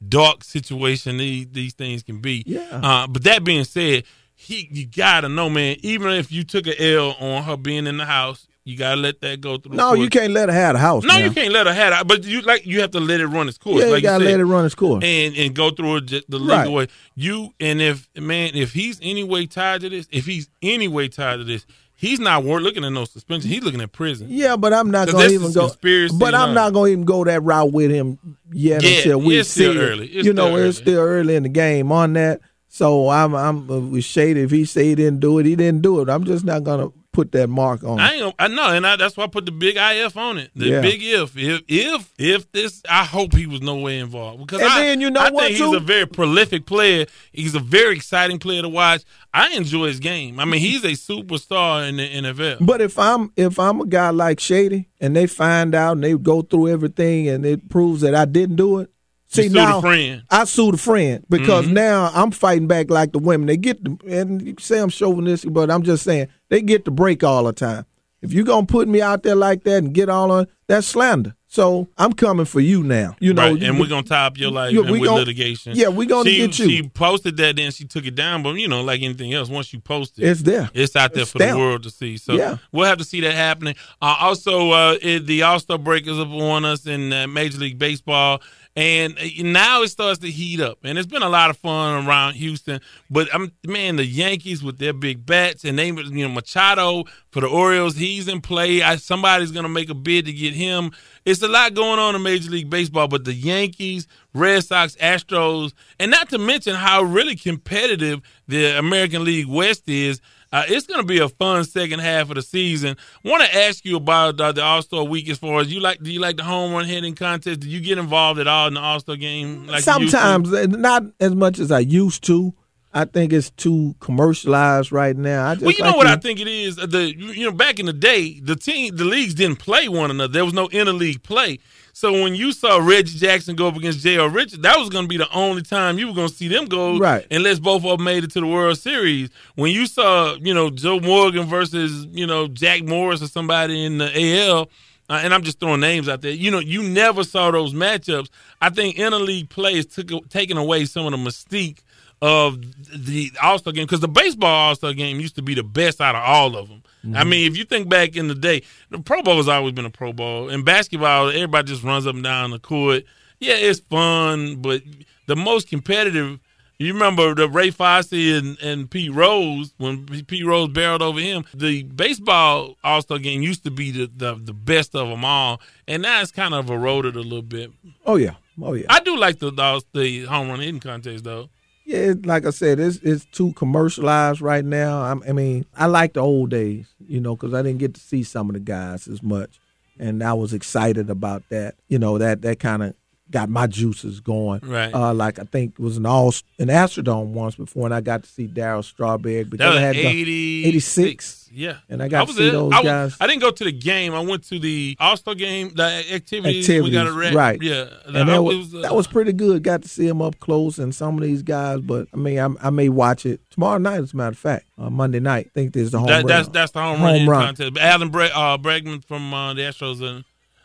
dark 0.09 0.45
situation 0.45 1.17
these 1.19 1.47
these 1.53 1.75
things 1.75 2.03
can 2.03 2.21
be. 2.21 2.43
Yeah. 2.47 2.81
Uh, 2.83 3.07
but 3.07 3.25
that 3.25 3.45
being 3.45 3.65
said, 3.65 4.05
he 4.35 4.69
you 4.73 4.87
gotta 4.87 5.29
know, 5.29 5.49
man. 5.51 5.77
Even 5.81 6.11
if 6.13 6.33
you 6.33 6.45
took 6.45 6.67
an 6.67 6.75
L 6.79 7.17
on 7.21 7.43
her 7.45 7.57
being 7.57 7.87
in 7.87 7.97
the 7.97 8.05
house, 8.05 8.47
you 8.65 8.77
gotta 8.77 9.01
let 9.01 9.21
that 9.21 9.41
go 9.41 9.59
through. 9.59 9.75
no, 9.77 9.95
you 9.95 10.09
can't 10.09 10.33
let 10.33 10.49
her 10.49 10.55
have 10.55 10.75
the 10.75 10.79
house. 10.79 11.03
No, 11.05 11.19
now. 11.19 11.25
you 11.25 11.31
can't 11.31 11.53
let 11.53 11.67
her 11.67 11.75
have 11.75 12.01
it. 12.01 12.07
But 12.09 12.25
you 12.25 12.43
like 12.43 12.67
you 12.67 12.81
have 12.81 12.91
to 12.93 13.01
let 13.01 13.21
it 13.21 13.27
run 13.27 13.49
its 13.49 13.59
course. 13.59 13.83
Yeah, 13.83 13.95
you 13.95 14.01
gotta 14.01 14.25
said 14.25 14.31
let 14.33 14.41
it 14.41 14.45
run 14.45 14.65
its 14.65 14.75
course. 14.75 15.05
and 15.05 15.37
and 15.37 15.55
go 15.55 15.71
through 15.71 15.97
it 15.97 16.09
the 16.29 16.39
legal 16.39 16.57
Right. 16.57 16.69
way. 16.71 16.87
You 17.15 17.55
and 17.61 17.81
if 17.81 18.09
man, 18.17 18.53
if 18.55 18.73
he's 18.73 18.99
any 19.03 19.25
way 19.25 19.47
tied 19.47 19.81
to 19.83 19.89
this, 19.89 20.07
if 20.11 20.27
he's 20.27 20.49
any 20.63 20.89
way 20.89 21.09
tied 21.09 21.37
to 21.37 21.45
this, 21.45 21.67
he's 22.03 22.19
not 22.21 22.45
looking 22.45 22.85
at 22.85 22.91
no 22.93 23.05
suspension. 23.05 23.49
He's 23.49 23.63
looking 23.63 23.81
at 23.81 23.93
prison. 23.93 24.27
Yeah, 24.29 24.57
but 24.57 24.73
I'm 24.75 24.91
not 24.91 25.09
gonna 25.09 25.29
even 25.31 25.53
go. 25.53 25.71
But 26.19 26.35
I'm 26.35 26.53
not 26.53 26.73
gonna 26.75 26.89
even 26.89 27.05
go 27.05 27.25
that 27.25 27.43
route 27.43 27.73
with 27.73 27.91
him 27.91 28.19
yet 28.53 28.83
Yeah, 28.83 28.97
until 28.99 29.21
we 29.21 29.39
it's 29.39 29.49
see. 29.49 29.63
still 29.63 29.81
it. 29.81 29.85
early. 29.85 30.07
It's 30.09 30.27
you 30.27 30.35
know, 30.35 30.49
still 30.49 30.57
it's 30.69 30.79
still 30.79 31.01
early 31.01 31.37
in 31.37 31.45
the 31.45 31.49
game 31.49 31.93
on 31.93 32.13
that. 32.15 32.41
So 32.69 33.09
I'm 33.09 33.35
I'm 33.35 33.71
uh, 33.71 33.79
with 33.79 34.05
Shady. 34.05 34.41
If 34.41 34.51
he 34.51 34.65
say 34.65 34.85
he 34.87 34.95
didn't 34.97 35.21
do 35.21 35.39
it, 35.39 35.47
he 35.47 35.55
didn't 35.57 35.83
do 35.83 36.01
it. 36.01 36.09
I'm 36.09 36.25
just 36.25 36.45
not 36.45 36.65
gonna 36.65 36.89
put 37.13 37.33
that 37.33 37.49
mark 37.49 37.85
on. 37.85 38.01
I 38.01 38.15
ain't. 38.15 38.35
I 38.39 38.49
know, 38.49 38.69
and 38.71 38.87
I, 38.87 38.97
that's 38.97 39.17
why 39.17 39.25
I 39.25 39.27
put 39.27 39.47
the 39.47 39.53
big 39.53 39.77
if 39.79 40.17
on 40.17 40.39
it. 40.39 40.51
The 40.57 40.67
Yeah. 40.67 40.81
big 40.81 41.01
if. 41.03 41.37
If 41.37 41.63
if 41.69 42.13
if 42.19 42.53
this, 42.53 42.83
I 42.89 43.05
hope 43.05 43.35
he 43.35 43.47
was 43.47 43.61
no 43.61 43.77
way 43.77 43.99
involved 43.99 44.41
because 44.41 44.61
And 44.63 44.71
I, 44.71 44.81
then 44.83 45.01
you 45.01 45.11
know 45.11 45.21
I 45.21 45.31
what, 45.31 45.45
think 45.45 45.59
too? 45.59 45.67
he's 45.67 45.77
a 45.77 45.81
very 45.81 46.07
prolific 46.07 46.67
player. 46.67 47.07
He's 47.33 47.55
a 47.55 47.61
very 47.61 47.97
exciting 47.97 48.39
player 48.39 48.63
to 48.63 48.69
watch. 48.69 49.03
I 49.35 49.55
enjoy 49.55 49.87
his 49.89 50.01
game. 50.01 50.41
I 50.41 50.45
mean, 50.45 50.61
he's 50.61 50.85
a 50.85 50.89
superstar 50.93 51.89
in 51.89 51.97
the 51.97 52.09
NFL. 52.09 52.65
But 52.67 52.81
if 52.81 52.99
I'm 52.99 53.33
if 53.37 53.59
I'm 53.59 53.81
a 53.81 53.87
guy 53.87 54.11
like 54.11 54.41
Shady 54.41 54.89
and 55.01 55.15
they 55.15 55.27
find 55.27 55.75
out 55.75 55.93
and 55.93 56.05
they 56.05 56.15
go 56.17 56.43
through 56.43 56.69
everything 56.69 57.29
and 57.29 57.45
it 57.47 57.69
proves 57.69 58.01
that 58.03 58.15
I 58.15 58.25
didn't 58.25 58.57
do 58.57 58.79
it, 58.81 58.91
see 59.29 59.45
sue 59.45 59.49
the 59.51 59.55
now 59.55 59.81
friend. 59.81 60.23
I 60.31 60.45
sue 60.45 60.73
the 60.73 60.77
friend 60.79 61.25
because 61.31 61.67
Mhm. 61.67 61.73
now 61.73 62.11
I'm 62.15 62.31
fighting 62.31 62.67
back 62.69 62.91
like 62.91 63.13
the 63.13 63.19
women. 63.19 63.47
They 63.47 63.57
get 63.57 63.83
the, 63.83 63.97
and 64.09 64.43
you 64.43 64.55
say 64.61 64.79
I'm 64.81 64.91
chauvinistic, 64.91 65.53
but 65.53 65.71
I'm 65.71 65.83
just 65.83 66.05
saying 66.05 66.29
they 66.53 66.61
get 66.63 66.85
the 66.85 66.91
break 66.91 67.25
all 67.25 67.45
the 67.45 67.53
time. 67.55 67.87
If 68.21 68.33
you're 68.33 68.45
gonna 68.45 68.67
put 68.67 68.87
me 68.87 69.01
out 69.01 69.23
there 69.25 69.35
like 69.35 69.65
that 69.65 69.79
and 69.79 69.93
get 69.95 70.09
all 70.09 70.31
on, 70.31 70.47
that's 70.69 70.87
slander. 70.87 71.35
So 71.49 71.89
I'm 71.99 72.13
coming 72.13 72.47
for 72.47 72.61
you 72.61 72.83
now. 72.83 73.15
You 73.21 73.35
know, 73.35 73.53
right, 73.53 73.63
and 73.63 73.79
we're 73.81 73.87
gonna 73.89 74.05
tie 74.05 74.27
up 74.27 74.39
your 74.39 74.51
life 74.51 74.73
Yeah, 74.73 74.81
with 74.91 75.03
gon- 75.05 75.19
litigation. 75.19 75.73
yeah, 75.75 75.89
we 75.89 76.07
gonna 76.07 76.31
she, 76.31 76.37
get 76.37 76.59
you. 76.59 76.69
She 76.69 76.83
posted 76.89 77.37
that, 77.39 77.57
then 77.57 77.73
she 77.73 77.85
took 77.85 78.07
it 78.07 78.15
down. 78.15 78.43
But 78.43 78.55
you 78.55 78.69
know, 78.69 78.83
like 78.83 79.03
anything 79.03 79.35
else, 79.35 79.49
once 79.49 79.73
you 79.73 79.81
post 79.81 80.19
it, 80.19 80.25
It's 80.29 80.43
there. 80.43 80.71
It's 80.73 80.95
out 80.95 81.13
there 81.15 81.23
It's 81.23 81.33
for 81.33 81.39
the 81.39 81.57
world 81.57 81.83
to 81.83 81.91
see. 81.91 82.17
So 82.17 82.35
Yeah. 82.35 82.59
we'll 82.71 82.87
have 82.87 82.99
to 82.99 83.05
see 83.05 83.21
that 83.23 83.35
happening. 83.35 83.75
Uh, 84.01 84.17
also, 84.21 84.71
uh, 84.71 84.97
it, 85.03 85.27
the 85.27 85.43
All 85.43 85.59
Star 85.59 85.79
break 85.79 86.07
is 86.07 86.19
upon 86.19 86.65
us 86.65 86.87
in 86.87 87.13
uh, 87.13 87.27
Major 87.27 87.59
League 87.59 87.79
Baseball. 87.79 88.41
And 88.75 89.19
uh, 89.19 89.43
now 89.43 89.83
it 89.83 89.89
starts 89.89 90.21
to 90.21 90.31
heat 90.31 90.59
up, 90.59 90.79
and 90.83 90.97
it's 90.97 91.07
been 91.07 91.23
a 91.23 91.29
lot 91.29 91.51
of 91.51 91.59
fun 91.59 92.07
around 92.07 92.35
Houston. 92.35 92.81
But 93.11 93.29
I'm 93.35 93.53
man, 93.67 93.97
the 93.97 94.07
Yankees 94.07 94.63
with 94.63 94.79
their 94.79 94.95
big 94.95 95.27
bats, 95.27 95.65
and 95.65 95.79
they, 95.79 95.89
you 95.89 96.27
know, 96.27 96.31
Machado 96.31 97.05
for 97.31 97.41
the 97.43 97.49
Orioles, 97.49 97.97
he's 97.97 98.29
in 98.29 98.41
play. 98.41 98.81
I, 98.81 98.97
somebody's 98.97 99.53
gonna 99.53 99.69
make 99.69 99.91
a 99.91 99.95
bid 99.95 100.25
to 100.25 100.33
get 100.33 100.55
him. 100.55 100.93
It's 101.27 101.43
a 101.43 101.49
lot 101.49 101.75
going 101.75 101.99
on 101.99 102.17
in 102.17 102.23
Major 102.23 102.51
League 102.51 102.71
Baseball, 102.71 103.09
but 103.09 103.25
the 103.25 103.35
Yankees, 103.35 104.09
Red 104.33 104.65
Sox, 104.65 104.97
Astros, 104.97 105.73
and 106.01 106.11
not 106.11 106.31
to 106.31 106.39
mention 106.39 106.75
how 106.75 107.03
really 107.03 107.37
competitive 107.37 108.23
the 108.49 108.79
American 108.79 109.25
League 109.25 109.49
West 109.49 109.87
is. 109.89 110.21
Uh, 110.53 110.65
it's 110.69 110.87
going 110.87 111.01
to 111.01 111.07
be 111.07 111.19
a 111.19 111.29
fun 111.29 111.65
second 111.65 112.01
half 112.01 112.29
of 112.29 112.35
the 112.35 112.43
season. 112.43 112.97
Want 113.25 113.43
to 113.43 113.57
ask 113.57 113.85
you 113.85 113.97
about 113.97 114.41
uh, 114.41 114.53
the 114.53 114.63
All 114.63 114.83
Star 114.83 115.03
Week 115.05 115.29
as 115.31 115.39
far 115.39 115.61
as 115.61 115.73
you 115.73 115.81
like? 115.81 116.03
Do 116.03 116.13
you 116.13 116.21
like 116.21 116.37
the 116.37 116.45
home 116.45 116.73
run 116.73 116.85
hitting 116.85 117.15
contest? 117.15 117.61
Do 117.61 117.69
you 117.69 117.81
get 117.81 117.97
involved 117.99 118.39
at 118.39 118.47
all 118.47 118.69
in 118.69 118.75
the 118.75 118.81
All 118.81 119.01
Star 119.01 119.17
game? 119.17 119.67
Like? 119.67 119.83
Sometimes, 119.83 120.53
uh, 120.53 120.67
not 120.69 121.05
as 121.21 121.35
much 121.35 121.59
as 121.59 121.71
I 121.73 121.81
used 121.81 122.25
to. 122.25 122.53
I 122.95 123.07
think 123.07 123.33
it's 123.33 123.51
too 123.51 123.95
commercialized 124.01 124.93
right 124.93 125.17
now. 125.17 125.49
I 125.49 125.55
just 125.55 125.65
Well, 125.65 125.73
you 125.73 125.85
know 125.85 125.97
what 125.97 126.07
I 126.07 126.17
think 126.17 126.41
it 126.41 126.49
is. 126.49 126.77
The 126.77 127.15
you 127.17 127.47
know 127.47 127.53
back 127.53 127.79
in 127.79 127.87
the 127.87 127.93
day, 127.93 128.39
the 128.41 128.55
team, 128.55 128.95
the 128.97 129.05
leagues 129.05 129.33
didn't 129.35 129.57
play 129.57 129.89
one 129.89 130.11
another. 130.11 130.33
There 130.33 130.45
was 130.45 130.53
no 130.53 130.69
interleague 130.69 131.23
play. 131.23 131.59
So 131.95 132.13
when 132.13 132.35
you 132.35 132.53
saw 132.53 132.79
Reggie 132.79 133.19
Jackson 133.19 133.55
go 133.55 133.69
up 133.69 133.77
against 133.77 134.01
J.R. 134.01 134.29
Richard, 134.29 134.63
that 134.63 134.79
was 134.79 134.89
going 134.89 135.05
to 135.05 135.09
be 135.09 135.19
the 135.19 135.31
only 135.33 135.63
time 135.63 135.99
you 135.99 136.07
were 136.07 136.15
going 136.15 136.29
to 136.29 136.35
see 136.35 136.49
them 136.49 136.65
go, 136.65 136.99
Right. 136.99 137.27
Unless 137.31 137.59
both 137.59 137.85
of 137.85 137.99
them 137.99 138.05
made 138.05 138.25
it 138.25 138.31
to 138.33 138.41
the 138.41 138.47
World 138.47 138.79
Series. 138.79 139.29
When 139.57 139.73
you 139.73 139.87
saw, 139.87 140.35
you 140.41 140.55
know, 140.55 140.71
Joe 140.71 141.01
Morgan 141.01 141.47
versus 141.47 142.07
you 142.11 142.27
know 142.27 142.47
Jack 142.47 142.83
Morris 142.83 143.23
or 143.23 143.29
somebody 143.29 143.85
in 143.85 143.99
the 143.99 144.41
AL. 144.47 144.69
Uh, 145.11 145.21
and 145.23 145.35
I'm 145.35 145.43
just 145.43 145.61
throwing 145.61 145.81
names 145.81 146.09
out 146.09 146.23
there. 146.23 146.31
You 146.31 146.51
know, 146.51 146.61
you 146.61 146.83
never 146.83 147.25
saw 147.25 147.51
those 147.51 147.75
matchups. 147.75 148.31
I 148.63 148.71
think 148.71 148.97
interleague 148.97 149.51
play 149.51 149.75
is 149.75 149.85
took, 149.85 150.29
taking 150.31 150.57
away 150.57 150.87
some 150.87 151.05
of 151.05 151.11
the 151.11 151.19
mystique 151.19 151.81
of 152.23 152.63
the 152.95 153.33
All 153.43 153.59
Star 153.59 153.73
game 153.73 153.85
because 153.85 154.01
the 154.01 154.09
baseball 154.09 154.69
All 154.69 154.75
Star 154.77 154.95
game 154.95 155.21
used 155.21 155.35
to 155.35 155.43
be 155.43 155.55
the 155.55 155.65
best 155.65 156.01
out 156.01 156.15
of 156.15 156.23
all 156.23 156.57
of 156.57 156.69
them. 156.69 156.83
I 157.03 157.07
mm-hmm. 157.07 157.29
mean, 157.29 157.51
if 157.51 157.59
you 157.59 157.65
think 157.65 157.89
back 157.89 158.15
in 158.15 158.29
the 158.29 158.35
day, 158.35 158.63
the 158.91 159.01
Pro 159.01 159.23
Bowl 159.23 159.37
has 159.37 159.49
always 159.49 159.73
been 159.73 159.85
a 159.85 159.91
Pro 159.91 160.13
Bowl. 160.13 160.49
In 160.49 160.63
basketball, 160.63 161.31
everybody 161.31 161.67
just 161.67 161.83
runs 161.83 162.07
up 162.07 162.15
and 162.15 162.23
down 162.23 162.53
the 162.53 162.61
court. 162.61 163.03
Yeah, 163.41 163.55
it's 163.57 163.81
fun, 163.81 164.63
but 164.63 164.83
the 165.27 165.35
most 165.35 165.69
competitive. 165.69 166.39
You 166.79 166.95
remember 166.95 167.35
the 167.35 167.49
Ray 167.49 167.71
Fosse 167.71 168.13
and, 168.13 168.59
and 168.61 168.91
Pete 168.91 169.13
Rose 169.13 169.73
when 169.79 170.07
Pete 170.07 170.45
Rose 170.45 170.69
barreled 170.69 171.03
over 171.03 171.21
him. 171.21 171.45
The 171.55 171.83
baseball 171.83 172.77
All 172.85 173.03
Star 173.03 173.19
game 173.19 173.43
used 173.43 173.65
to 173.65 173.71
be 173.73 173.91
the, 173.91 174.11
the 174.17 174.35
the 174.35 174.53
best 174.53 174.95
of 174.95 175.09
them 175.09 175.25
all, 175.25 175.61
and 175.89 176.03
now 176.03 176.21
it's 176.23 176.31
kind 176.31 176.55
of 176.55 176.71
eroded 176.71 177.17
a 177.17 177.21
little 177.21 177.43
bit. 177.43 177.73
Oh 178.07 178.17
yeah, 178.17 178.35
oh 178.61 178.75
yeah. 178.75 178.87
I 178.89 179.01
do 179.01 179.17
like 179.17 179.41
the 179.41 179.51
the, 179.51 179.83
the 179.93 180.23
home 180.23 180.49
run 180.49 180.61
hitting 180.61 180.81
contest 180.81 181.25
though. 181.25 181.51
Yeah, 181.85 181.99
it, 181.99 182.27
like 182.27 182.47
I 182.47 182.51
said, 182.51 182.79
it's 182.79 182.99
it's 182.99 183.25
too 183.27 183.53
commercialized 183.55 184.41
right 184.41 184.65
now. 184.65 185.03
I'm, 185.03 185.23
I 185.29 185.33
mean, 185.33 185.67
I 185.77 185.87
like 185.87 186.15
the 186.15 186.21
old 186.21 186.51
days, 186.51 186.87
you 187.07 187.21
know, 187.21 187.35
because 187.37 187.55
I 187.55 187.63
didn't 187.63 187.79
get 187.79 187.95
to 187.95 188.01
see 188.01 188.23
some 188.23 188.49
of 188.49 188.55
the 188.55 188.61
guys 188.61 189.09
as 189.09 189.23
much, 189.23 189.59
and 189.99 190.23
I 190.23 190.33
was 190.33 190.53
excited 190.53 191.11
about 191.11 191.43
that. 191.51 191.75
You 191.89 191.99
know, 191.99 192.19
that 192.19 192.43
that 192.43 192.61
kind 192.61 192.83
of 192.83 192.95
got 193.31 193.49
my 193.49 193.67
juices 193.67 194.21
going. 194.21 194.61
Right. 194.63 194.95
Uh, 194.95 195.13
like 195.13 195.41
I 195.41 195.45
think 195.45 195.73
it 195.73 195.81
was 195.81 195.97
an 195.97 196.07
all 196.07 196.33
an 196.59 196.69
Astrodome 196.69 197.29
once 197.29 197.57
before, 197.57 197.87
and 197.87 197.95
I 197.95 198.01
got 198.01 198.23
to 198.23 198.31
see 198.31 198.47
Darryl 198.47 198.85
Strawberry 198.85 199.45
because 199.45 199.59
That 199.59 199.75
was 199.75 199.79
I 199.79 199.81
had 199.81 199.97
the 199.97 200.07
80, 200.07 200.65
86. 200.67 201.42
Yeah, 201.55 201.77
And 201.91 202.03
I 202.03 202.09
got 202.09 202.21
to 202.21 202.27
was 202.29 202.37
see 202.37 202.45
there. 202.45 202.53
those 202.53 202.73
I, 202.73 202.77
was- 202.79 202.85
guys. 202.85 203.17
I 203.21 203.27
didn't 203.27 203.43
go 203.43 203.51
to 203.51 203.65
the 203.65 203.73
game. 203.73 204.15
I 204.15 204.21
went 204.21 204.45
to 204.45 204.59
the 204.59 204.97
All 204.99 205.17
Star 205.17 205.35
game, 205.35 205.73
the 205.75 205.83
activities. 206.13 206.65
activities, 206.65 206.83
We 206.83 206.91
got 206.91 207.07
a 207.07 207.13
rep. 207.13 207.35
right? 207.35 207.61
Yeah, 207.63 207.89
and 208.07 208.17
I- 208.17 208.25
that 208.25 208.37
it 208.37 208.41
was, 208.41 208.75
uh, 208.75 208.81
that 208.81 208.95
was 208.95 209.07
pretty 209.07 209.33
good. 209.35 209.63
Got 209.63 209.83
to 209.83 209.89
see 209.89 210.07
him 210.07 210.23
up 210.23 210.41
close 210.41 210.79
and 210.79 210.95
some 210.95 211.17
of 211.19 211.23
these 211.25 211.43
guys. 211.43 211.81
But 211.81 212.09
I 212.15 212.17
mean, 212.17 212.39
I, 212.39 212.49
I 212.67 212.71
may 212.71 212.89
watch 212.89 213.27
it 213.27 213.41
tomorrow 213.51 213.79
night. 213.79 214.01
As 214.01 214.15
a 214.15 214.17
matter 214.17 214.31
of 214.31 214.39
fact, 214.39 214.67
uh, 214.79 214.89
Monday 214.91 215.21
night. 215.21 215.49
I 215.49 215.51
think 215.55 215.75
there's 215.75 215.91
the 215.91 215.99
home 215.99 216.09
that, 216.09 216.19
run. 216.19 216.27
that's 216.27 216.49
that's 216.49 216.73
the 216.73 216.81
home, 216.81 216.99
Home 217.01 217.29
run, 217.29 217.29
run. 217.29 217.47
contest. 217.57 217.79
Alan 217.79 218.09
Bra- 218.09 218.27
uh, 218.35 218.57
Bregman 218.59 219.05
from 219.05 219.35
uh, 219.35 219.53
the 219.53 219.63
Astros 219.63 220.01
uh, 220.03 220.23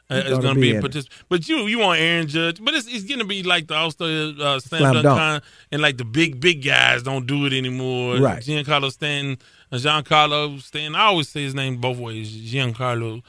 uh, 0.10 0.15
is 0.19 0.23
gonna 0.30 0.41
going 0.41 0.56
to 0.56 0.62
be 0.62 0.71
be 0.71 0.78
a 0.78 0.80
participant. 0.80 1.21
But 1.28 1.50
you 1.50 1.58
you 1.67 1.80
want 1.80 2.00
Aaron 2.00 2.28
Judge, 2.28 2.63
but 2.63 2.73
it's, 2.73 2.88
it's 2.88 3.04
going 3.04 3.19
to 3.19 3.26
be 3.26 3.43
like 3.43 3.67
the 3.67 3.76
All 3.76 3.91
Star 3.91 4.08
uh, 4.08 4.58
slam, 4.60 4.93
dunk, 4.93 5.04
con, 5.06 5.41
and 5.71 5.82
like 5.82 5.97
the 5.97 6.06
big 6.06 6.39
big 6.39 6.63
guys 6.63 7.04
don't 7.04 7.28
do 7.28 7.45
it 7.45 7.52
anymore. 7.52 8.17
Right. 8.19 8.41
Giancarlo 8.41 8.89
Stanton, 8.89 9.38
Giancarlo 9.71 10.62
Stanton. 10.62 10.95
I 10.95 11.06
always 11.06 11.30
say 11.30 11.43
his 11.43 11.56
name 11.56 11.77
both 11.77 11.97
ways, 11.97 12.32
Giancarlo. 12.32 13.23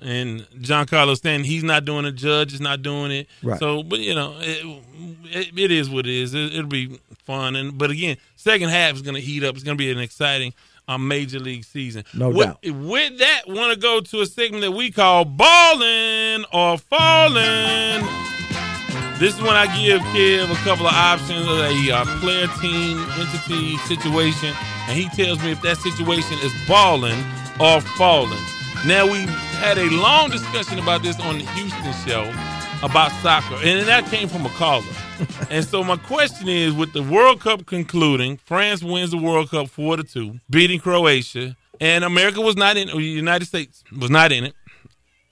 And 0.00 0.42
Giancarlo 0.60 1.16
Stanton, 1.16 1.44
he's 1.44 1.64
not 1.64 1.84
doing 1.84 2.04
it. 2.04 2.12
Judge 2.12 2.54
is 2.54 2.60
not 2.60 2.82
doing 2.82 3.10
it. 3.10 3.26
Right. 3.42 3.58
So, 3.58 3.82
but 3.82 3.98
you 3.98 4.14
know, 4.14 4.36
it, 4.38 4.82
it, 5.24 5.58
it 5.58 5.70
is 5.72 5.90
what 5.90 6.06
it 6.06 6.14
is. 6.14 6.34
It, 6.34 6.54
it'll 6.54 6.66
be 6.68 7.00
fun. 7.24 7.56
And 7.56 7.76
but 7.76 7.90
again, 7.90 8.16
second 8.36 8.68
half 8.68 8.94
is 8.94 9.02
going 9.02 9.16
to 9.16 9.20
heat 9.20 9.42
up. 9.42 9.54
It's 9.54 9.64
going 9.64 9.76
to 9.76 9.82
be 9.82 9.90
an 9.90 9.98
exciting 9.98 10.54
um, 10.86 11.08
major 11.08 11.40
league 11.40 11.64
season. 11.64 12.04
No 12.14 12.30
with, 12.30 12.46
doubt. 12.46 12.58
With 12.62 13.18
that, 13.18 13.42
want 13.46 13.74
to 13.74 13.78
go 13.78 14.00
to 14.00 14.20
a 14.20 14.26
segment 14.26 14.62
that 14.62 14.72
we 14.72 14.92
call 14.92 15.24
"Balling 15.24 16.44
or 16.52 16.78
Falling." 16.78 18.06
This 19.18 19.34
is 19.34 19.42
when 19.42 19.56
I 19.56 19.66
give 19.76 20.00
Kev 20.14 20.48
a 20.48 20.54
couple 20.62 20.86
of 20.86 20.94
options 20.94 21.40
of 21.40 21.58
a 21.58 21.90
uh, 21.90 22.04
player, 22.20 22.46
team, 22.60 23.04
entity, 23.18 23.76
situation, 23.78 24.54
and 24.86 24.96
he 24.96 25.08
tells 25.08 25.42
me 25.42 25.50
if 25.50 25.60
that 25.62 25.76
situation 25.78 26.38
is 26.40 26.52
balling 26.68 27.18
or 27.58 27.80
falling. 27.80 28.38
Now 28.86 29.10
we 29.10 29.26
had 29.58 29.76
a 29.76 29.90
long 29.90 30.30
discussion 30.30 30.78
about 30.78 31.02
this 31.02 31.18
on 31.18 31.38
the 31.38 31.44
Houston 31.46 31.92
show 32.06 32.32
about 32.84 33.10
soccer, 33.20 33.56
and 33.56 33.88
that 33.88 34.06
came 34.06 34.28
from 34.28 34.46
a 34.46 34.50
caller. 34.50 34.84
and 35.50 35.64
so 35.64 35.82
my 35.82 35.96
question 35.96 36.48
is, 36.48 36.72
with 36.72 36.92
the 36.92 37.02
World 37.02 37.40
Cup 37.40 37.66
concluding, 37.66 38.36
France 38.36 38.84
wins 38.84 39.10
the 39.10 39.18
World 39.18 39.50
Cup 39.50 39.68
four 39.68 39.96
to 39.96 40.04
two, 40.04 40.38
beating 40.48 40.78
Croatia, 40.78 41.56
and 41.80 42.04
America 42.04 42.40
was 42.40 42.54
not 42.54 42.76
in, 42.76 42.88
or 42.90 43.00
the 43.00 43.02
United 43.02 43.46
States 43.46 43.82
was 43.98 44.10
not 44.10 44.30
in 44.30 44.44
it. 44.44 44.54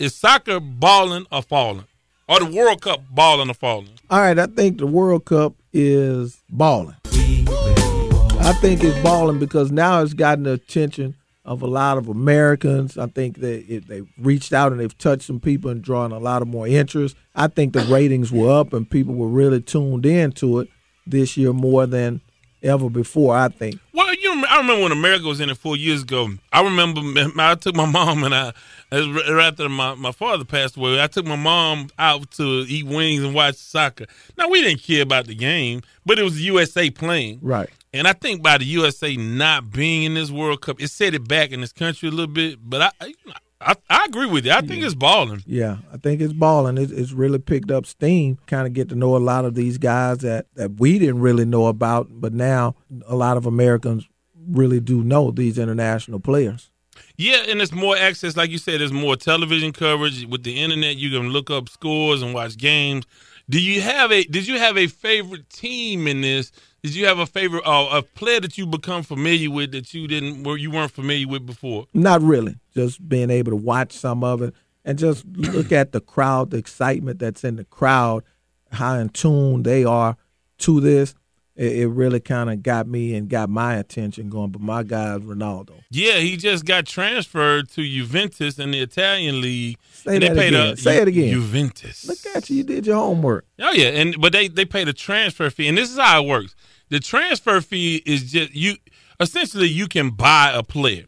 Is 0.00 0.12
soccer 0.12 0.58
balling 0.58 1.26
or 1.30 1.40
falling? 1.42 1.84
Or 2.28 2.40
the 2.40 2.46
World 2.46 2.82
Cup 2.82 3.04
balling 3.10 3.50
or 3.50 3.54
falling? 3.54 3.90
All 4.10 4.20
right, 4.20 4.36
I 4.36 4.46
think 4.46 4.78
the 4.78 4.86
World 4.86 5.26
Cup 5.26 5.54
is 5.72 6.42
balling. 6.50 6.96
I 7.04 8.52
think 8.60 8.82
it's 8.82 8.98
balling 9.00 9.38
because 9.38 9.70
now 9.70 10.02
it's 10.02 10.12
gotten 10.12 10.42
the 10.44 10.52
attention 10.54 11.14
of 11.44 11.62
a 11.62 11.66
lot 11.68 11.98
of 11.98 12.08
Americans. 12.08 12.98
I 12.98 13.06
think 13.06 13.38
that 13.40 13.72
it, 13.72 13.86
they've 13.86 14.08
reached 14.18 14.52
out 14.52 14.72
and 14.72 14.80
they've 14.80 14.98
touched 14.98 15.22
some 15.22 15.38
people 15.38 15.70
and 15.70 15.80
drawn 15.82 16.10
a 16.10 16.18
lot 16.18 16.42
of 16.42 16.48
more 16.48 16.66
interest. 16.66 17.14
I 17.36 17.46
think 17.46 17.72
the 17.72 17.82
ratings 17.82 18.32
were 18.32 18.50
up 18.50 18.72
and 18.72 18.90
people 18.90 19.14
were 19.14 19.28
really 19.28 19.60
tuned 19.60 20.04
into 20.04 20.58
it 20.58 20.68
this 21.06 21.36
year 21.36 21.52
more 21.52 21.86
than 21.86 22.20
ever 22.60 22.90
before. 22.90 23.36
I 23.36 23.48
think. 23.48 23.78
Well, 23.92 24.12
you 24.14 24.44
I 24.48 24.58
remember 24.58 24.82
when 24.82 24.92
America 24.92 25.26
was 25.26 25.40
in 25.40 25.50
it 25.50 25.56
four 25.56 25.76
years 25.76 26.02
ago. 26.02 26.28
I 26.52 26.62
remember 26.62 27.00
I 27.38 27.54
took 27.54 27.76
my 27.76 27.86
mom 27.90 28.24
and 28.24 28.34
I, 28.34 28.52
right 28.92 29.46
after 29.46 29.68
my, 29.68 29.94
my 29.94 30.12
father 30.12 30.44
passed 30.44 30.76
away, 30.76 31.02
I 31.02 31.06
took 31.06 31.26
my 31.26 31.36
mom 31.36 31.88
out 31.98 32.30
to 32.32 32.64
eat 32.68 32.86
wings 32.86 33.24
and 33.24 33.34
watch 33.34 33.56
soccer. 33.56 34.06
Now, 34.36 34.48
we 34.48 34.62
didn't 34.62 34.82
care 34.82 35.02
about 35.02 35.26
the 35.26 35.34
game, 35.34 35.82
but 36.04 36.18
it 36.18 36.22
was 36.22 36.36
the 36.36 36.42
USA 36.42 36.90
playing. 36.90 37.40
Right. 37.42 37.70
And 37.92 38.06
I 38.06 38.12
think 38.12 38.42
by 38.42 38.58
the 38.58 38.64
USA 38.66 39.16
not 39.16 39.70
being 39.70 40.04
in 40.04 40.14
this 40.14 40.30
World 40.30 40.60
Cup, 40.60 40.80
it 40.80 40.88
set 40.88 41.14
it 41.14 41.26
back 41.26 41.50
in 41.50 41.60
this 41.62 41.72
country 41.72 42.08
a 42.08 42.12
little 42.12 42.32
bit. 42.32 42.58
But 42.62 42.94
I, 43.00 43.14
I, 43.60 43.74
I 43.88 44.04
agree 44.04 44.26
with 44.26 44.44
you. 44.44 44.52
I 44.52 44.60
think 44.60 44.84
it's 44.84 44.94
balling. 44.94 45.42
Yeah, 45.46 45.78
I 45.92 45.96
think 45.96 46.20
it's 46.20 46.32
balling. 46.32 46.78
It, 46.78 46.90
it's 46.90 47.12
really 47.12 47.38
picked 47.38 47.70
up 47.70 47.86
steam. 47.86 48.38
Kind 48.46 48.66
of 48.66 48.74
get 48.74 48.90
to 48.90 48.94
know 48.94 49.16
a 49.16 49.18
lot 49.18 49.44
of 49.44 49.54
these 49.54 49.78
guys 49.78 50.18
that, 50.18 50.46
that 50.54 50.78
we 50.78 50.98
didn't 50.98 51.20
really 51.20 51.46
know 51.46 51.66
about, 51.66 52.08
but 52.10 52.34
now 52.34 52.76
a 53.06 53.16
lot 53.16 53.36
of 53.36 53.46
Americans 53.46 54.06
really 54.46 54.80
do 54.80 55.02
know 55.02 55.30
these 55.30 55.58
international 55.58 56.20
players. 56.20 56.70
Yeah, 57.16 57.44
and 57.48 57.62
it's 57.62 57.72
more 57.72 57.96
access, 57.96 58.36
like 58.36 58.50
you 58.50 58.58
said. 58.58 58.80
There's 58.80 58.92
more 58.92 59.16
television 59.16 59.72
coverage 59.72 60.26
with 60.26 60.42
the 60.42 60.60
internet. 60.60 60.96
You 60.96 61.10
can 61.10 61.30
look 61.30 61.50
up 61.50 61.68
scores 61.68 62.22
and 62.22 62.34
watch 62.34 62.56
games. 62.56 63.04
Do 63.48 63.60
you 63.60 63.80
have 63.80 64.12
a? 64.12 64.24
Did 64.24 64.46
you 64.46 64.58
have 64.58 64.76
a 64.76 64.86
favorite 64.86 65.48
team 65.48 66.06
in 66.06 66.20
this? 66.20 66.52
Did 66.82 66.94
you 66.94 67.06
have 67.06 67.18
a 67.18 67.26
favorite 67.26 67.64
uh, 67.64 67.88
a 67.92 68.02
player 68.02 68.40
that 68.40 68.58
you 68.58 68.66
become 68.66 69.02
familiar 69.02 69.50
with 69.50 69.72
that 69.72 69.94
you 69.94 70.06
didn't 70.06 70.44
where 70.44 70.56
you 70.56 70.70
weren't 70.70 70.92
familiar 70.92 71.26
with 71.26 71.46
before? 71.46 71.86
Not 71.94 72.22
really. 72.22 72.56
Just 72.74 73.08
being 73.08 73.30
able 73.30 73.52
to 73.52 73.56
watch 73.56 73.92
some 73.92 74.22
of 74.22 74.42
it 74.42 74.54
and 74.84 74.98
just 74.98 75.26
look 75.26 75.72
at 75.72 75.92
the 75.92 76.00
crowd, 76.00 76.50
the 76.50 76.58
excitement 76.58 77.18
that's 77.18 77.44
in 77.44 77.56
the 77.56 77.64
crowd, 77.64 78.24
how 78.72 78.94
in 78.94 79.08
tune 79.08 79.62
they 79.62 79.84
are 79.84 80.16
to 80.58 80.80
this. 80.80 81.14
It, 81.56 81.78
it 81.78 81.86
really 81.88 82.20
kind 82.20 82.50
of 82.50 82.62
got 82.62 82.86
me 82.86 83.14
and 83.14 83.28
got 83.28 83.48
my 83.48 83.76
attention 83.76 84.28
going. 84.28 84.50
But 84.50 84.62
my 84.62 84.82
guy 84.82 85.18
Ronaldo. 85.18 85.72
Yeah, 85.90 86.18
he 86.18 86.36
just 86.36 86.64
got 86.64 86.86
transferred 86.86 87.70
to 87.70 87.82
Juventus 87.82 88.58
in 88.58 88.70
the 88.72 88.80
Italian 88.80 89.40
league. 89.40 89.78
Say 89.92 90.18
that 90.18 90.34
they 90.34 90.40
paid 90.40 90.54
again. 90.54 90.72
A, 90.72 90.76
Say 90.76 90.98
it 90.98 91.08
again. 91.08 91.32
Juventus. 91.32 92.06
Look 92.06 92.36
at 92.36 92.50
you. 92.50 92.56
You 92.56 92.64
did 92.64 92.86
your 92.86 92.96
homework. 92.96 93.46
Oh 93.58 93.72
yeah, 93.72 93.88
and 93.88 94.20
but 94.20 94.32
they 94.32 94.48
they 94.48 94.64
paid 94.64 94.88
a 94.88 94.92
transfer 94.92 95.50
fee, 95.50 95.68
and 95.68 95.78
this 95.78 95.90
is 95.90 95.98
how 95.98 96.22
it 96.22 96.28
works. 96.28 96.54
The 96.88 97.00
transfer 97.00 97.60
fee 97.60 98.02
is 98.06 98.30
just 98.30 98.54
you. 98.54 98.76
Essentially, 99.18 99.68
you 99.68 99.88
can 99.88 100.10
buy 100.10 100.52
a 100.54 100.62
player, 100.62 101.06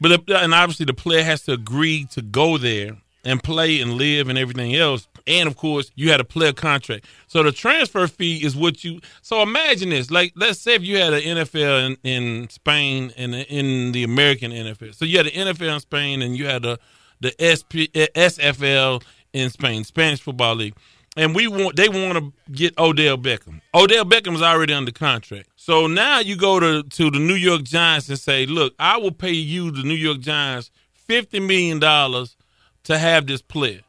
but 0.00 0.26
the, 0.26 0.38
and 0.38 0.54
obviously 0.54 0.86
the 0.86 0.94
player 0.94 1.22
has 1.22 1.42
to 1.42 1.52
agree 1.52 2.06
to 2.12 2.22
go 2.22 2.56
there 2.56 2.96
and 3.22 3.42
play 3.42 3.80
and 3.80 3.94
live 3.94 4.28
and 4.28 4.38
everything 4.38 4.74
else. 4.74 5.06
And 5.26 5.48
of 5.48 5.56
course, 5.56 5.90
you 5.94 6.10
had 6.10 6.20
a 6.20 6.24
player 6.24 6.52
contract. 6.52 7.06
So 7.26 7.42
the 7.42 7.52
transfer 7.52 8.06
fee 8.06 8.44
is 8.44 8.56
what 8.56 8.84
you. 8.84 9.00
So 9.22 9.42
imagine 9.42 9.90
this: 9.90 10.10
like, 10.10 10.32
let's 10.36 10.60
say 10.60 10.74
if 10.74 10.82
you 10.82 10.98
had 10.98 11.12
an 11.12 11.22
NFL 11.22 11.86
in, 11.86 11.96
in 12.04 12.48
Spain 12.50 13.12
and 13.16 13.34
in 13.34 13.92
the 13.92 14.04
American 14.04 14.52
NFL. 14.52 14.94
So 14.94 15.04
you 15.04 15.18
had 15.18 15.26
an 15.26 15.54
NFL 15.54 15.74
in 15.74 15.80
Spain 15.80 16.22
and 16.22 16.36
you 16.36 16.46
had 16.46 16.62
the 16.62 16.78
the 17.20 17.34
SP, 17.38 17.92
SFL 17.92 19.02
in 19.32 19.50
Spain, 19.50 19.84
Spanish 19.84 20.22
Football 20.22 20.56
League 20.56 20.74
and 21.16 21.34
we 21.34 21.46
want 21.48 21.76
they 21.76 21.88
want 21.88 22.18
to 22.18 22.32
get 22.52 22.78
Odell 22.78 23.18
Beckham. 23.18 23.60
Odell 23.74 24.04
Beckham 24.04 24.34
is 24.34 24.42
already 24.42 24.72
under 24.72 24.92
contract. 24.92 25.48
So 25.56 25.86
now 25.86 26.20
you 26.20 26.36
go 26.36 26.60
to 26.60 26.82
to 26.82 27.10
the 27.10 27.18
New 27.18 27.34
York 27.34 27.62
Giants 27.62 28.08
and 28.08 28.18
say, 28.18 28.46
"Look, 28.46 28.74
I 28.78 28.96
will 28.96 29.12
pay 29.12 29.32
you 29.32 29.70
the 29.70 29.82
New 29.82 29.94
York 29.94 30.20
Giants 30.20 30.70
50 30.94 31.40
million 31.40 31.78
dollars 31.78 32.36
to 32.84 32.98
have 32.98 33.26
this 33.26 33.42
player." 33.42 33.80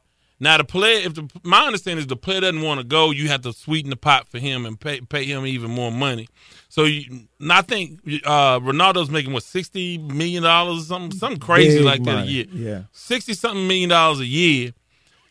Now 0.41 0.57
the 0.57 0.63
player 0.63 1.05
if 1.05 1.13
the 1.13 1.29
my 1.43 1.67
understanding 1.67 1.99
is 2.01 2.07
the 2.07 2.15
player 2.15 2.41
doesn't 2.41 2.63
want 2.63 2.79
to 2.79 2.83
go, 2.83 3.11
you 3.11 3.27
have 3.27 3.43
to 3.43 3.53
sweeten 3.53 3.91
the 3.91 3.95
pot 3.95 4.27
for 4.27 4.39
him 4.39 4.65
and 4.65 4.77
pay 4.77 4.99
pay 4.99 5.23
him 5.23 5.45
even 5.45 5.69
more 5.69 5.91
money. 5.91 6.27
So 6.67 6.85
you, 6.85 7.27
and 7.39 7.53
I 7.53 7.61
think 7.61 7.99
uh, 8.25 8.59
Ronaldo's 8.59 9.11
making 9.11 9.33
what 9.33 9.43
60 9.43 9.99
million 9.99 10.41
dollars 10.41 10.81
or 10.81 10.85
something 10.85 11.19
something 11.19 11.39
crazy 11.39 11.77
Big 11.77 11.85
like 11.85 12.03
that 12.05 12.25
a 12.25 12.27
year. 12.27 12.45
Yeah. 12.51 12.81
60 12.91 13.35
something 13.35 13.67
million 13.67 13.89
dollars 13.89 14.19
a 14.19 14.25
year. 14.25 14.73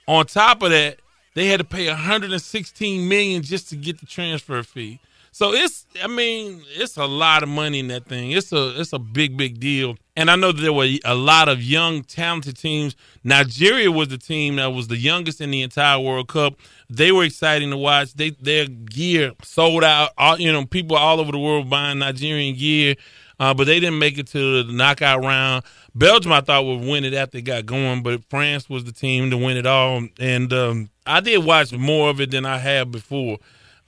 On 0.06 0.24
top 0.26 0.62
of 0.62 0.70
that, 0.70 1.00
they 1.34 1.46
had 1.46 1.58
to 1.58 1.64
pay 1.64 1.88
116 1.88 3.08
million 3.08 3.42
just 3.42 3.68
to 3.70 3.76
get 3.76 3.98
the 3.98 4.06
transfer 4.06 4.62
fee. 4.62 5.00
So 5.32 5.52
it's 5.52 5.86
I 6.00 6.06
mean, 6.06 6.62
it's 6.76 6.96
a 6.96 7.06
lot 7.06 7.42
of 7.42 7.48
money 7.48 7.80
in 7.80 7.88
that 7.88 8.06
thing. 8.06 8.30
It's 8.30 8.52
a 8.52 8.80
it's 8.80 8.92
a 8.92 9.00
big 9.00 9.36
big 9.36 9.58
deal. 9.58 9.96
And 10.20 10.30
I 10.30 10.36
know 10.36 10.52
that 10.52 10.60
there 10.60 10.70
were 10.70 10.86
a 11.06 11.14
lot 11.14 11.48
of 11.48 11.62
young 11.62 12.02
talented 12.02 12.58
teams. 12.58 12.94
Nigeria 13.24 13.90
was 13.90 14.08
the 14.08 14.18
team 14.18 14.56
that 14.56 14.66
was 14.66 14.88
the 14.88 14.98
youngest 14.98 15.40
in 15.40 15.50
the 15.50 15.62
entire 15.62 15.98
World 15.98 16.28
Cup. 16.28 16.56
They 16.90 17.10
were 17.10 17.24
exciting 17.24 17.70
to 17.70 17.78
watch. 17.78 18.12
They 18.12 18.28
their 18.28 18.66
gear 18.66 19.32
sold 19.42 19.82
out. 19.82 20.10
All, 20.18 20.38
you 20.38 20.52
know, 20.52 20.66
people 20.66 20.98
all 20.98 21.20
over 21.20 21.32
the 21.32 21.38
world 21.38 21.70
buying 21.70 22.00
Nigerian 22.00 22.54
gear. 22.54 22.96
Uh, 23.38 23.54
but 23.54 23.64
they 23.64 23.80
didn't 23.80 23.98
make 23.98 24.18
it 24.18 24.26
to 24.26 24.62
the 24.62 24.70
knockout 24.70 25.24
round. 25.24 25.64
Belgium, 25.94 26.32
I 26.32 26.42
thought, 26.42 26.66
would 26.66 26.82
win 26.82 27.06
it 27.06 27.14
after 27.14 27.38
it 27.38 27.44
got 27.44 27.64
going, 27.64 28.02
but 28.02 28.22
France 28.28 28.68
was 28.68 28.84
the 28.84 28.92
team 28.92 29.30
to 29.30 29.38
win 29.38 29.56
it 29.56 29.64
all. 29.64 30.06
And 30.18 30.52
um, 30.52 30.90
I 31.06 31.20
did 31.20 31.42
watch 31.46 31.72
more 31.72 32.10
of 32.10 32.20
it 32.20 32.30
than 32.30 32.44
I 32.44 32.58
have 32.58 32.90
before, 32.90 33.38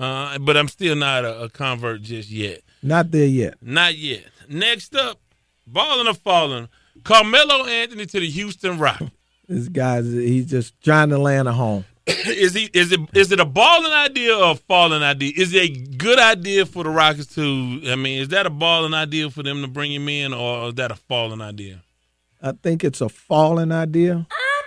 uh, 0.01 0.39
but 0.39 0.57
I'm 0.57 0.69
still 0.69 0.97
not 0.97 1.27
a, 1.27 1.43
a 1.43 1.51
convert 1.51 2.01
just 2.01 2.31
yet. 2.31 2.63
Not 2.83 3.11
there 3.11 3.27
yet. 3.27 3.57
Not 3.61 3.99
yet. 3.99 4.25
Next 4.49 4.97
up, 4.97 5.21
balling 5.67 6.09
or 6.09 6.15
falling, 6.15 6.69
Carmelo 7.05 7.67
Anthony 7.67 8.07
to 8.07 8.21
the 8.21 8.29
Houston 8.29 8.79
Rockets. 8.79 9.11
This 9.49 9.69
guy's 9.69 10.11
he's 10.11 10.47
just 10.47 10.81
trying 10.83 11.11
to 11.11 11.19
land 11.19 11.49
a 11.49 11.53
home. 11.53 11.85
is 12.07 12.55
he 12.55 12.69
is 12.73 12.91
it 12.93 13.01
is 13.15 13.31
it 13.31 13.41
a 13.41 13.45
balling 13.45 13.93
idea 13.93 14.37
or 14.37 14.53
a 14.53 14.55
falling 14.57 15.03
idea? 15.03 15.33
Is 15.37 15.55
it 15.55 15.63
a 15.63 15.97
good 15.97 16.19
idea 16.19 16.67
for 16.67 16.85
the 16.85 16.91
Rockets 16.91 17.35
to? 17.35 17.81
I 17.87 17.97
mean, 17.97 18.21
is 18.21 18.29
that 18.29 18.47
a 18.47 18.51
balling 18.51 18.95
idea 18.95 19.31
for 19.31 19.43
them 19.43 19.63
to 19.63 19.69
bring 19.69 19.93
him 19.93 20.09
in, 20.09 20.33
or 20.33 20.69
is 20.69 20.75
that 20.75 20.91
a 20.91 20.97
falling 20.97 21.41
idea? 21.41 21.83
I 22.41 22.53
think 22.53 22.83
it's 22.83 23.01
a 23.01 23.09
falling 23.09 23.71
idea. 23.71 24.27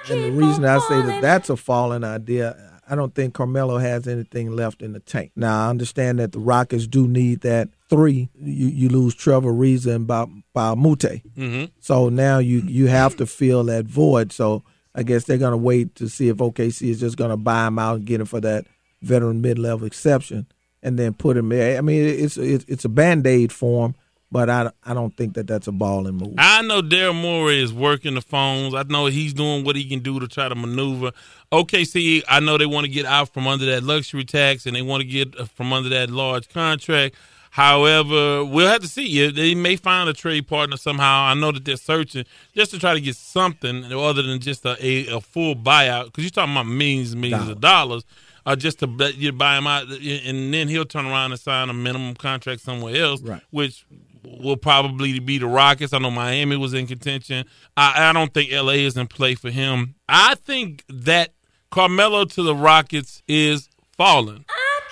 And 0.10 0.24
the 0.24 0.32
reason 0.32 0.64
I 0.64 0.78
say 0.80 1.02
that 1.02 1.22
that's 1.22 1.50
a 1.50 1.58
falling 1.58 2.04
idea, 2.04 2.80
I 2.88 2.96
don't 2.96 3.14
think 3.14 3.34
Carmelo 3.34 3.80
has 3.80 4.08
anything 4.08 4.56
left 4.56 4.82
in 4.82 4.94
the 4.94 5.00
tank. 5.00 5.32
Now 5.36 5.66
I 5.66 5.70
understand 5.70 6.20
that 6.20 6.32
the 6.32 6.40
Rockets 6.40 6.88
do 6.88 7.08
need 7.08 7.42
that 7.42 7.70
three. 7.90 8.30
You 8.40 8.68
you 8.68 8.90
lose 8.90 9.16
Trevor 9.16 9.52
Ariza 9.52 9.96
and 9.96 10.08
Ba 10.08 10.76
Mute. 10.76 11.22
Mm-hmm. 11.38 11.66
So 11.80 12.10
now 12.10 12.40
you 12.40 12.60
you 12.60 12.88
have 12.88 13.18
to 13.18 13.26
fill 13.26 13.64
that 13.66 13.86
void. 13.86 14.32
So 14.32 14.64
I 14.94 15.04
guess 15.04 15.26
they're 15.26 15.38
gonna 15.38 15.58
wait 15.58 15.96
to 15.96 16.10
see 16.10 16.30
if 16.30 16.38
OKC 16.38 16.90
is 16.90 17.00
just 17.00 17.18
gonna 17.18 17.38
buy 17.38 17.68
him 17.68 17.80
out 17.80 17.98
and 17.98 18.06
get 18.06 18.22
him 18.22 18.28
for 18.28 18.42
that 18.42 18.66
veteran 19.02 19.42
mid 19.42 19.60
level 19.60 19.86
exception, 19.86 20.48
and 20.82 20.98
then 20.98 21.14
put 21.14 21.38
him 21.38 21.50
there. 21.50 21.78
I 21.78 21.82
mean, 21.82 22.06
it's 22.06 22.38
it's 22.38 22.66
it's 22.68 22.86
a 22.86 22.90
band 22.90 23.28
aid 23.28 23.52
for 23.52 23.88
him. 23.88 23.96
But 24.32 24.50
I, 24.50 24.72
I 24.84 24.94
don't 24.94 25.16
think 25.16 25.36
that 25.36 25.48
that's 25.48 25.68
a 25.68 25.72
balling 25.72 26.16
move. 26.16 26.34
I 26.40 26.62
know 26.64 26.82
Daryl 26.82 27.16
Morey 27.16 27.62
is 27.62 27.72
working 27.72 28.16
the 28.16 28.22
phones. 28.22 28.74
I 28.74 28.84
know 28.84 29.06
he's 29.06 29.34
doing 29.34 29.64
what 29.64 29.76
he 29.76 29.88
can 29.88 30.00
do 30.00 30.20
to 30.20 30.28
try 30.28 30.50
to 30.50 30.56
maneuver. 30.56 31.12
OKC, 31.54 32.24
I 32.28 32.40
know 32.40 32.58
they 32.58 32.66
want 32.66 32.86
to 32.86 32.92
get 32.92 33.06
out 33.06 33.30
from 33.30 33.48
under 33.48 33.66
that 33.68 33.84
luxury 33.84 34.26
tax 34.26 34.66
and 34.66 34.76
they 34.76 34.82
want 34.82 35.02
to 35.02 35.08
get 35.08 35.40
uh, 35.40 35.46
from 35.46 35.72
under 35.72 35.90
that 35.90 36.10
large 36.10 36.50
contract. 36.50 37.16
However, 37.56 38.44
we'll 38.44 38.68
have 38.68 38.82
to 38.82 38.88
see. 38.90 39.30
They 39.32 39.56
may 39.56 39.78
find 39.78 40.10
a 40.10 40.14
trade 40.14 40.46
partner 40.46 40.76
somehow. 40.76 41.22
I 41.22 41.36
know 41.36 41.54
that 41.54 41.64
they're 41.64 41.78
searching 41.78 42.26
just 42.54 42.72
to 42.72 42.80
try 42.80 42.94
to 42.94 43.00
get 43.00 43.16
something 43.16 43.86
other 43.94 44.22
than 44.24 44.42
just 44.42 44.66
a, 44.66 44.76
a, 44.86 45.16
a 45.16 45.22
full 45.22 45.56
buyout. 45.56 46.08
Because 46.08 46.26
you're 46.26 46.32
talking 46.32 46.52
about 46.52 46.68
millions 46.68 47.14
and 47.14 47.22
millions 47.22 47.48
of 47.48 47.62
dollars 47.62 48.04
uh, 48.46 48.58
just 48.58 48.80
to 48.80 49.14
you 49.16 49.32
buy 49.32 49.58
him 49.58 49.68
out, 49.68 49.84
and 49.90 50.54
then 50.54 50.68
he'll 50.68 50.84
turn 50.84 51.06
around 51.06 51.32
and 51.32 51.40
sign 51.40 51.70
a 51.70 51.74
minimum 51.74 52.16
contract 52.16 52.60
somewhere 52.60 53.02
else, 53.02 53.22
right. 53.22 53.42
which 53.52 53.86
will 54.26 54.58
probably 54.58 55.18
be 55.20 55.38
the 55.38 55.48
Rockets. 55.48 55.94
I 55.94 56.00
know 56.00 56.12
Miami 56.12 56.58
was 56.58 56.74
in 56.74 56.88
contention. 56.88 57.46
I, 57.78 58.10
I 58.10 58.12
don't 58.12 58.34
think 58.34 58.52
LA 58.52 58.84
is 58.84 58.98
in 58.98 59.08
play 59.08 59.34
for 59.36 59.50
him. 59.50 59.96
I 60.10 60.36
think 60.36 60.84
that 60.90 61.32
Carmelo 61.72 62.26
to 62.26 62.44
the 62.44 62.54
Rockets 62.54 63.24
is 63.30 63.70
falling. 63.96 64.44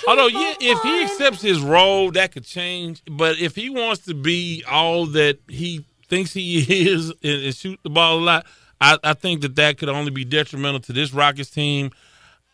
Although, 0.08 0.28
yeah, 0.28 0.54
if 0.60 0.82
he 0.82 1.04
accepts 1.04 1.42
his 1.42 1.62
role, 1.62 2.12
that 2.12 2.32
could 2.32 2.46
change. 2.46 3.02
But 3.10 3.40
if 3.40 3.56
he 3.56 3.70
wants 3.70 4.06
to 4.06 4.14
be 4.14 4.64
all 4.70 5.06
that 5.08 5.40
he 5.48 5.86
thinks 6.10 6.34
he 6.34 6.60
is 6.90 7.10
and, 7.24 7.44
and 7.44 7.56
shoot 7.56 7.80
the 7.84 7.90
ball 7.90 8.20
a 8.20 8.22
lot, 8.22 8.46
I, 8.82 8.98
I, 9.04 9.14
think 9.14 9.42
that 9.42 9.56
that 9.56 9.78
could 9.78 9.90
only 9.90 10.12
be 10.12 10.26
detrimental 10.26 10.82
to 10.82 10.94
this 10.94 11.14
Rockets 11.14 11.50
team. 11.50 11.92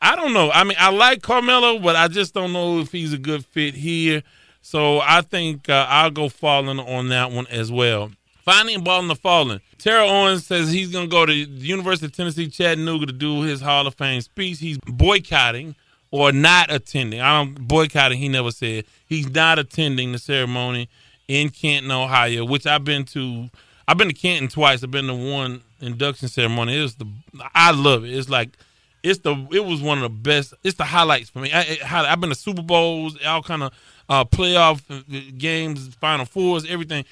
I 0.02 0.16
don't 0.16 0.34
know. 0.34 0.52
I 0.52 0.64
mean, 0.64 0.78
I 0.80 0.92
like 0.92 1.22
Carmelo, 1.22 1.80
but 1.80 1.96
I 1.96 2.08
just 2.08 2.34
don't 2.34 2.54
know 2.54 2.80
if 2.80 2.92
he's 2.92 3.14
a 3.14 3.18
good 3.18 3.46
fit 3.46 3.74
here. 3.74 4.24
So 4.62 5.00
I 5.00 5.22
think 5.22 5.70
uh, 5.70 5.88
I'll 5.90 6.12
go 6.12 6.30
falling 6.30 6.80
on 6.80 7.10
that 7.10 7.32
one 7.32 7.48
as 7.48 7.72
well. 7.72 8.12
Finding 8.44 8.84
balling 8.84 9.08
the 9.08 9.16
falling. 9.16 9.62
Terrell 9.78 10.10
Owens 10.10 10.46
says 10.46 10.72
he's 10.72 10.92
going 10.92 11.06
to 11.06 11.12
go 11.12 11.26
to 11.26 11.32
the 11.32 11.66
University 11.66 12.06
of 12.06 12.14
Tennessee 12.14 12.48
Chattanooga 12.48 13.06
to 13.08 13.14
do 13.14 13.42
his 13.42 13.62
Hall 13.62 13.88
of 13.88 13.96
Fame 13.96 14.22
speech. 14.22 14.60
He's 14.60 14.78
boycotting 14.86 15.76
or 16.12 16.32
not 16.32 16.72
attending. 16.72 17.22
I 17.22 17.38
don't 17.38 17.68
boycotting. 17.68 18.18
He 18.18 18.30
never 18.30 18.52
said 18.52 18.86
he's 19.06 19.30
not 19.30 19.60
attending 19.60 20.12
the 20.12 20.20
ceremony 20.20 20.90
in 21.28 21.50
Canton, 21.50 21.92
Ohio, 21.92 22.46
which 22.46 22.66
I've 22.66 22.84
been 22.84 23.06
to. 23.06 23.50
I've 23.88 23.98
been 23.98 24.10
to 24.10 24.14
Canton 24.14 24.50
twice. 24.50 24.84
I've 24.84 24.92
been 24.92 25.08
to 25.08 25.16
one 25.16 25.62
induction 25.82 26.28
ceremony. 26.28 26.78
It 26.78 26.82
was 26.82 26.96
the 26.96 27.08
I 27.54 27.72
love 27.72 28.06
it. 28.06 28.14
It's 28.14 28.30
like 28.30 28.58
it's 29.04 29.20
the 29.20 29.48
it 29.52 29.66
was 29.66 29.82
one 29.82 29.98
of 29.98 30.04
the 30.04 30.10
best. 30.10 30.54
It's 30.64 30.78
the 30.78 30.86
highlights 30.86 31.30
for 31.30 31.40
me. 31.40 31.52
I, 31.52 31.64
have 31.84 32.20
been 32.20 32.30
to 32.30 32.36
Super 32.36 32.62
Bowls, 32.62 33.18
all 33.26 33.44
kind 33.44 33.64
of 33.64 33.74
uh, 34.10 34.26
playoff 34.26 35.38
games, 35.38 35.94
Final 35.96 36.26
Fours, 36.26 36.66
everything. 36.70 37.06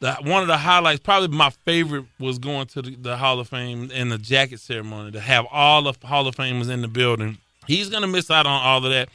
The, 0.00 0.14
one 0.14 0.42
of 0.42 0.48
the 0.48 0.56
highlights, 0.56 0.98
probably 0.98 1.28
my 1.28 1.50
favorite, 1.64 2.06
was 2.18 2.40
going 2.40 2.66
to 2.68 2.82
the, 2.82 2.96
the 2.96 3.16
Hall 3.16 3.38
of 3.38 3.48
Fame 3.48 3.88
and 3.94 4.10
the 4.10 4.18
jacket 4.18 4.58
ceremony 4.58 5.12
to 5.12 5.20
have 5.20 5.46
all 5.52 5.82
the 5.82 5.94
Hall 6.04 6.26
of 6.26 6.34
Famers 6.34 6.68
in 6.68 6.82
the 6.82 6.88
building. 6.88 7.38
He's 7.66 7.88
going 7.88 8.02
to 8.02 8.08
miss 8.08 8.30
out 8.30 8.46
on 8.46 8.60
all 8.62 8.84
of 8.84 8.90
that. 8.90 9.08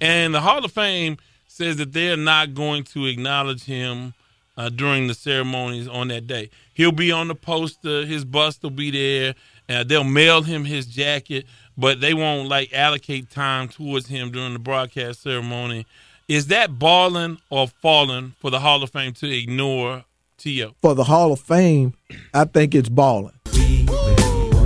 And 0.00 0.34
the 0.34 0.40
Hall 0.40 0.64
of 0.64 0.72
Fame 0.72 1.16
says 1.46 1.76
that 1.76 1.92
they're 1.92 2.16
not 2.16 2.54
going 2.54 2.84
to 2.84 3.06
acknowledge 3.06 3.64
him 3.64 4.14
uh, 4.56 4.68
during 4.68 5.06
the 5.06 5.14
ceremonies 5.14 5.88
on 5.88 6.08
that 6.08 6.26
day. 6.26 6.50
He'll 6.74 6.92
be 6.92 7.12
on 7.12 7.28
the 7.28 7.34
poster, 7.34 8.04
his 8.04 8.24
bust 8.24 8.62
will 8.62 8.70
be 8.70 8.90
there, 8.90 9.34
and 9.68 9.88
they'll 9.88 10.04
mail 10.04 10.42
him 10.42 10.64
his 10.64 10.86
jacket, 10.86 11.46
but 11.76 12.00
they 12.00 12.14
won't 12.14 12.48
like 12.48 12.72
allocate 12.72 13.30
time 13.30 13.68
towards 13.68 14.08
him 14.08 14.30
during 14.30 14.52
the 14.52 14.58
broadcast 14.58 15.22
ceremony. 15.22 15.86
Is 16.28 16.46
that 16.48 16.78
balling 16.78 17.38
or 17.50 17.68
falling 17.68 18.34
for 18.40 18.50
the 18.50 18.60
Hall 18.60 18.82
of 18.82 18.90
Fame 18.90 19.12
to 19.14 19.30
ignore 19.30 20.04
T.O.? 20.38 20.74
For 20.80 20.94
the 20.94 21.04
Hall 21.04 21.32
of 21.32 21.40
Fame, 21.40 21.94
I 22.32 22.44
think 22.44 22.74
it's 22.74 22.88
balling. 22.88 23.38
And 23.54 23.90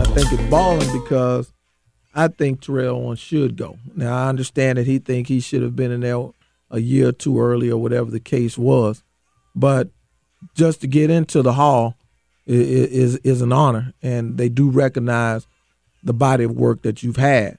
I 0.01 0.05
think 0.15 0.33
it's 0.33 0.51
balling 0.51 1.03
because 1.03 1.53
I 2.19 2.27
think 2.27 2.61
Terrell 2.61 2.97
Owens 2.97 3.21
should 3.21 3.57
go. 3.57 3.79
Now, 3.95 4.25
I 4.25 4.29
understand 4.29 4.77
that 4.77 4.89
he 4.89 4.99
think 4.99 5.29
he 5.29 5.39
should 5.39 5.63
have 5.63 5.77
been 5.77 5.93
in 5.93 6.01
there 6.01 6.31
a 6.69 6.81
year 6.81 7.11
or 7.11 7.13
two 7.13 7.41
early 7.41 7.71
or 7.71 7.81
whatever 7.81 8.11
the 8.11 8.19
case 8.19 8.59
was. 8.59 9.05
But 9.55 9.91
just 10.57 10.81
to 10.81 10.89
get 10.89 11.11
into 11.11 11.43
the 11.43 11.53
Hall 11.53 11.95
is, 12.45 13.15
is, 13.15 13.17
is 13.19 13.41
an 13.41 13.53
honor, 13.53 13.95
and 14.03 14.37
they 14.37 14.49
do 14.49 14.69
recognize 14.69 15.47
the 16.03 16.13
body 16.13 16.43
of 16.43 16.57
work 16.57 16.83
that 16.83 17.05
you've 17.05 17.19
had. 17.19 17.59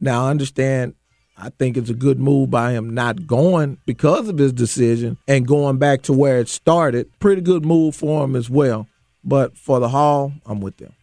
Now, 0.00 0.24
I 0.24 0.30
understand 0.30 0.94
I 1.36 1.50
think 1.50 1.76
it's 1.76 1.90
a 1.90 1.94
good 1.94 2.18
move 2.18 2.48
by 2.48 2.72
him 2.72 2.94
not 2.94 3.26
going 3.26 3.76
because 3.84 4.26
of 4.30 4.38
his 4.38 4.54
decision 4.54 5.18
and 5.28 5.46
going 5.46 5.76
back 5.76 6.00
to 6.02 6.14
where 6.14 6.38
it 6.38 6.48
started. 6.48 7.10
Pretty 7.20 7.42
good 7.42 7.66
move 7.66 7.94
for 7.94 8.24
him 8.24 8.36
as 8.36 8.48
well. 8.48 8.86
But 9.22 9.58
for 9.58 9.80
the 9.80 9.90
Hall, 9.90 10.32
I'm 10.46 10.60
with 10.60 10.78
them. 10.78 10.94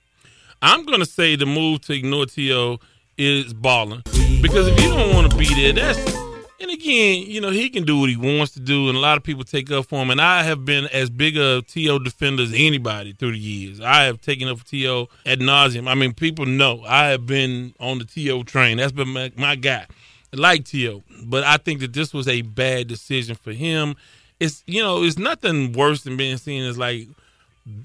I'm 0.62 0.86
going 0.86 1.00
to 1.00 1.06
say 1.06 1.36
the 1.36 1.46
move 1.46 1.82
to 1.82 1.94
ignore 1.94 2.26
T.O. 2.26 2.80
is 3.18 3.54
balling. 3.54 4.04
Because 4.42 4.68
if 4.68 4.82
you 4.82 4.90
don't 4.90 5.14
want 5.14 5.32
to 5.32 5.38
be 5.38 5.54
there, 5.54 5.74
that's. 5.74 6.16
And 6.62 6.70
again, 6.72 7.24
you 7.26 7.40
know, 7.40 7.52
he 7.52 7.70
can 7.70 7.86
do 7.86 8.02
what 8.02 8.10
he 8.10 8.18
wants 8.18 8.52
to 8.54 8.60
do, 8.60 8.90
and 8.90 8.98
a 8.98 9.00
lot 9.00 9.16
of 9.16 9.24
people 9.24 9.46
take 9.46 9.72
up 9.72 9.86
for 9.86 10.02
him. 10.02 10.10
And 10.10 10.20
I 10.20 10.44
have 10.44 10.66
been 10.66 10.88
as 10.88 11.10
big 11.10 11.38
a 11.38 11.62
T.O. 11.62 12.00
defender 12.00 12.44
as 12.44 12.52
anybody 12.54 13.14
through 13.14 13.32
the 13.32 13.40
years. 13.40 13.80
I 13.80 14.04
have 14.04 14.20
taken 14.20 14.50
up 14.50 14.60
for 14.60 14.66
T.O. 14.66 15.08
ad 15.26 15.40
nauseum. 15.40 15.90
I 15.90 15.96
mean, 15.96 16.14
people 16.14 16.46
know 16.46 16.84
I 16.86 17.08
have 17.08 17.26
been 17.26 17.74
on 17.80 18.00
the 18.00 18.06
T.O. 18.06 18.44
train. 18.44 18.78
That's 18.78 18.92
been 18.92 19.08
my, 19.08 19.32
my 19.38 19.56
guy 19.56 19.86
like 20.34 20.66
T.O., 20.66 21.04
but 21.24 21.44
I 21.44 21.58
think 21.58 21.80
that 21.80 21.94
this 21.94 22.14
was 22.14 22.28
a 22.28 22.42
bad 22.42 22.88
decision 22.88 23.36
for 23.36 23.52
him. 23.52 23.96
It's 24.40 24.64
you 24.66 24.82
know, 24.82 25.04
it's 25.04 25.18
nothing 25.18 25.74
worse 25.74 26.04
than 26.04 26.18
being 26.18 26.38
seen 26.38 26.64
as 26.64 26.78
like 26.78 27.08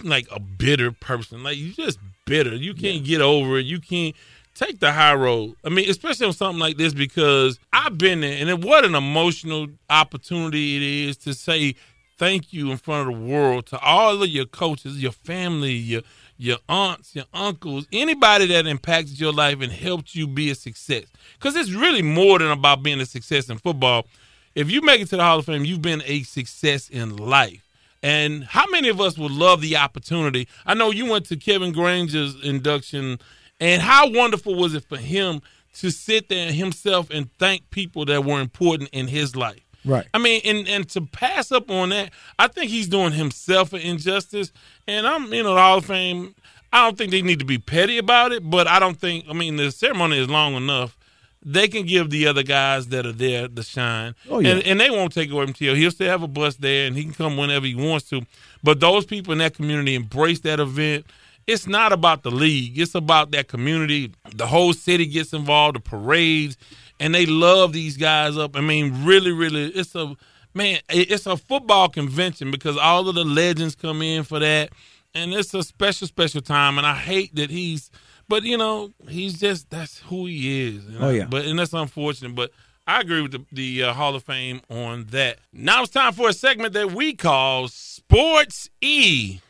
like 0.02 0.26
a 0.30 0.38
bitter 0.38 0.92
person. 0.92 1.42
Like 1.42 1.56
you 1.56 1.72
just 1.72 1.98
bitter. 2.24 2.54
You 2.54 2.74
can't 2.74 3.02
yeah. 3.02 3.18
get 3.18 3.20
over 3.20 3.58
it. 3.58 3.66
You 3.66 3.80
can't 3.80 4.14
take 4.54 4.80
the 4.80 4.92
high 4.92 5.14
road. 5.14 5.56
I 5.64 5.68
mean, 5.68 5.88
especially 5.90 6.26
on 6.26 6.32
something 6.32 6.60
like 6.60 6.76
this 6.76 6.94
because 6.94 7.58
I've 7.72 7.98
been 7.98 8.20
there 8.20 8.36
and 8.38 8.48
it, 8.48 8.60
what 8.60 8.84
an 8.84 8.94
emotional 8.94 9.68
opportunity 9.90 10.76
it 10.76 10.82
is 11.08 11.16
to 11.18 11.34
say 11.34 11.74
thank 12.18 12.52
you 12.52 12.70
in 12.70 12.76
front 12.76 13.08
of 13.08 13.14
the 13.14 13.20
world 13.20 13.66
to 13.66 13.78
all 13.80 14.22
of 14.22 14.28
your 14.28 14.46
coaches, 14.46 15.02
your 15.02 15.12
family, 15.12 15.72
your 15.72 16.02
your 16.36 16.58
aunts, 16.68 17.14
your 17.14 17.26
uncles, 17.32 17.86
anybody 17.92 18.46
that 18.46 18.66
impacted 18.66 19.20
your 19.20 19.32
life 19.32 19.60
and 19.60 19.70
helped 19.70 20.16
you 20.16 20.26
be 20.26 20.50
a 20.50 20.54
success. 20.54 21.04
Because 21.34 21.54
it's 21.54 21.70
really 21.70 22.02
more 22.02 22.40
than 22.40 22.50
about 22.50 22.82
being 22.82 23.00
a 23.00 23.06
success 23.06 23.48
in 23.48 23.58
football. 23.58 24.06
If 24.54 24.70
you 24.70 24.82
make 24.82 25.00
it 25.00 25.08
to 25.10 25.16
the 25.16 25.22
Hall 25.22 25.38
of 25.38 25.46
Fame, 25.46 25.64
you've 25.64 25.82
been 25.82 26.02
a 26.04 26.22
success 26.24 26.88
in 26.88 27.16
life. 27.16 27.63
And 28.04 28.44
how 28.44 28.66
many 28.70 28.90
of 28.90 29.00
us 29.00 29.16
would 29.16 29.30
love 29.30 29.62
the 29.62 29.78
opportunity? 29.78 30.46
I 30.66 30.74
know 30.74 30.90
you 30.90 31.10
went 31.10 31.24
to 31.30 31.36
Kevin 31.36 31.72
Granger's 31.72 32.36
induction, 32.44 33.18
and 33.58 33.80
how 33.80 34.10
wonderful 34.10 34.54
was 34.54 34.74
it 34.74 34.84
for 34.84 34.98
him 34.98 35.40
to 35.76 35.90
sit 35.90 36.28
there 36.28 36.52
himself 36.52 37.08
and 37.08 37.32
thank 37.38 37.70
people 37.70 38.04
that 38.04 38.22
were 38.22 38.42
important 38.42 38.90
in 38.90 39.08
his 39.08 39.34
life? 39.34 39.62
Right. 39.86 40.06
I 40.12 40.18
mean, 40.18 40.42
and 40.44 40.68
and 40.68 40.86
to 40.90 41.00
pass 41.00 41.50
up 41.50 41.70
on 41.70 41.88
that, 41.88 42.10
I 42.38 42.48
think 42.48 42.70
he's 42.70 42.88
doing 42.88 43.12
himself 43.12 43.72
an 43.72 43.80
injustice. 43.80 44.52
And 44.86 45.06
I'm, 45.06 45.32
you 45.32 45.42
know, 45.42 45.54
the 45.54 45.60
Hall 45.60 45.78
of 45.78 45.86
Fame. 45.86 46.34
I 46.74 46.84
don't 46.84 46.98
think 46.98 47.10
they 47.10 47.22
need 47.22 47.38
to 47.38 47.46
be 47.46 47.56
petty 47.56 47.96
about 47.96 48.32
it, 48.32 48.50
but 48.50 48.66
I 48.66 48.78
don't 48.80 49.00
think. 49.00 49.24
I 49.30 49.32
mean, 49.32 49.56
the 49.56 49.70
ceremony 49.70 50.18
is 50.18 50.28
long 50.28 50.56
enough. 50.56 50.98
They 51.44 51.68
can 51.68 51.84
give 51.84 52.10
the 52.10 52.26
other 52.26 52.42
guys 52.42 52.88
that 52.88 53.04
are 53.04 53.12
there 53.12 53.48
the 53.48 53.62
shine, 53.62 54.14
oh, 54.30 54.38
yeah. 54.38 54.52
and, 54.52 54.62
and 54.62 54.80
they 54.80 54.90
won't 54.90 55.12
take 55.12 55.30
away 55.30 55.44
from 55.44 55.52
T.O. 55.52 55.74
He'll 55.74 55.90
still 55.90 56.08
have 56.08 56.22
a 56.22 56.28
bus 56.28 56.56
there, 56.56 56.86
and 56.86 56.96
he 56.96 57.04
can 57.04 57.12
come 57.12 57.36
whenever 57.36 57.66
he 57.66 57.74
wants 57.74 58.08
to. 58.10 58.22
But 58.62 58.80
those 58.80 59.04
people 59.04 59.32
in 59.32 59.38
that 59.38 59.54
community 59.54 59.94
embrace 59.94 60.40
that 60.40 60.60
event. 60.60 61.06
It's 61.46 61.66
not 61.66 61.92
about 61.92 62.22
the 62.22 62.30
league; 62.30 62.78
it's 62.78 62.94
about 62.94 63.30
that 63.32 63.48
community. 63.48 64.12
The 64.34 64.46
whole 64.46 64.72
city 64.72 65.04
gets 65.04 65.34
involved. 65.34 65.76
The 65.76 65.80
parades 65.80 66.56
and 67.00 67.14
they 67.14 67.26
love 67.26 67.72
these 67.72 67.96
guys 67.96 68.36
up. 68.36 68.56
I 68.56 68.60
mean, 68.60 69.04
really, 69.04 69.32
really, 69.32 69.66
it's 69.66 69.94
a 69.94 70.16
man, 70.54 70.80
it's 70.88 71.26
a 71.26 71.36
football 71.36 71.88
convention 71.88 72.50
because 72.50 72.76
all 72.76 73.08
of 73.08 73.14
the 73.14 73.24
legends 73.24 73.74
come 73.74 74.02
in 74.02 74.24
for 74.24 74.38
that, 74.38 74.70
and 75.14 75.32
it's 75.34 75.52
a 75.54 75.62
special, 75.62 76.06
special 76.06 76.40
time. 76.40 76.78
And 76.78 76.86
I 76.86 76.94
hate 76.94 77.34
that 77.34 77.50
he's, 77.50 77.90
but 78.28 78.42
you 78.44 78.56
know, 78.58 78.90
he's 79.08 79.38
just 79.40 79.70
that's 79.70 79.98
who 80.00 80.26
he 80.26 80.68
is. 80.68 80.84
You 80.84 80.98
know? 80.98 81.06
Oh 81.06 81.10
yeah, 81.10 81.26
but 81.28 81.44
and 81.46 81.58
that's 81.58 81.72
unfortunate, 81.72 82.34
but. 82.34 82.50
I 82.86 83.00
agree 83.00 83.22
with 83.22 83.32
the, 83.32 83.42
the 83.50 83.82
uh, 83.84 83.92
Hall 83.94 84.14
of 84.14 84.24
Fame 84.24 84.60
on 84.68 85.06
that. 85.06 85.38
Now 85.54 85.84
it's 85.84 85.92
time 85.92 86.12
for 86.12 86.28
a 86.28 86.34
segment 86.34 86.74
that 86.74 86.92
we 86.92 87.14
call 87.14 87.68
Sports 87.68 88.68
E. 88.82 89.40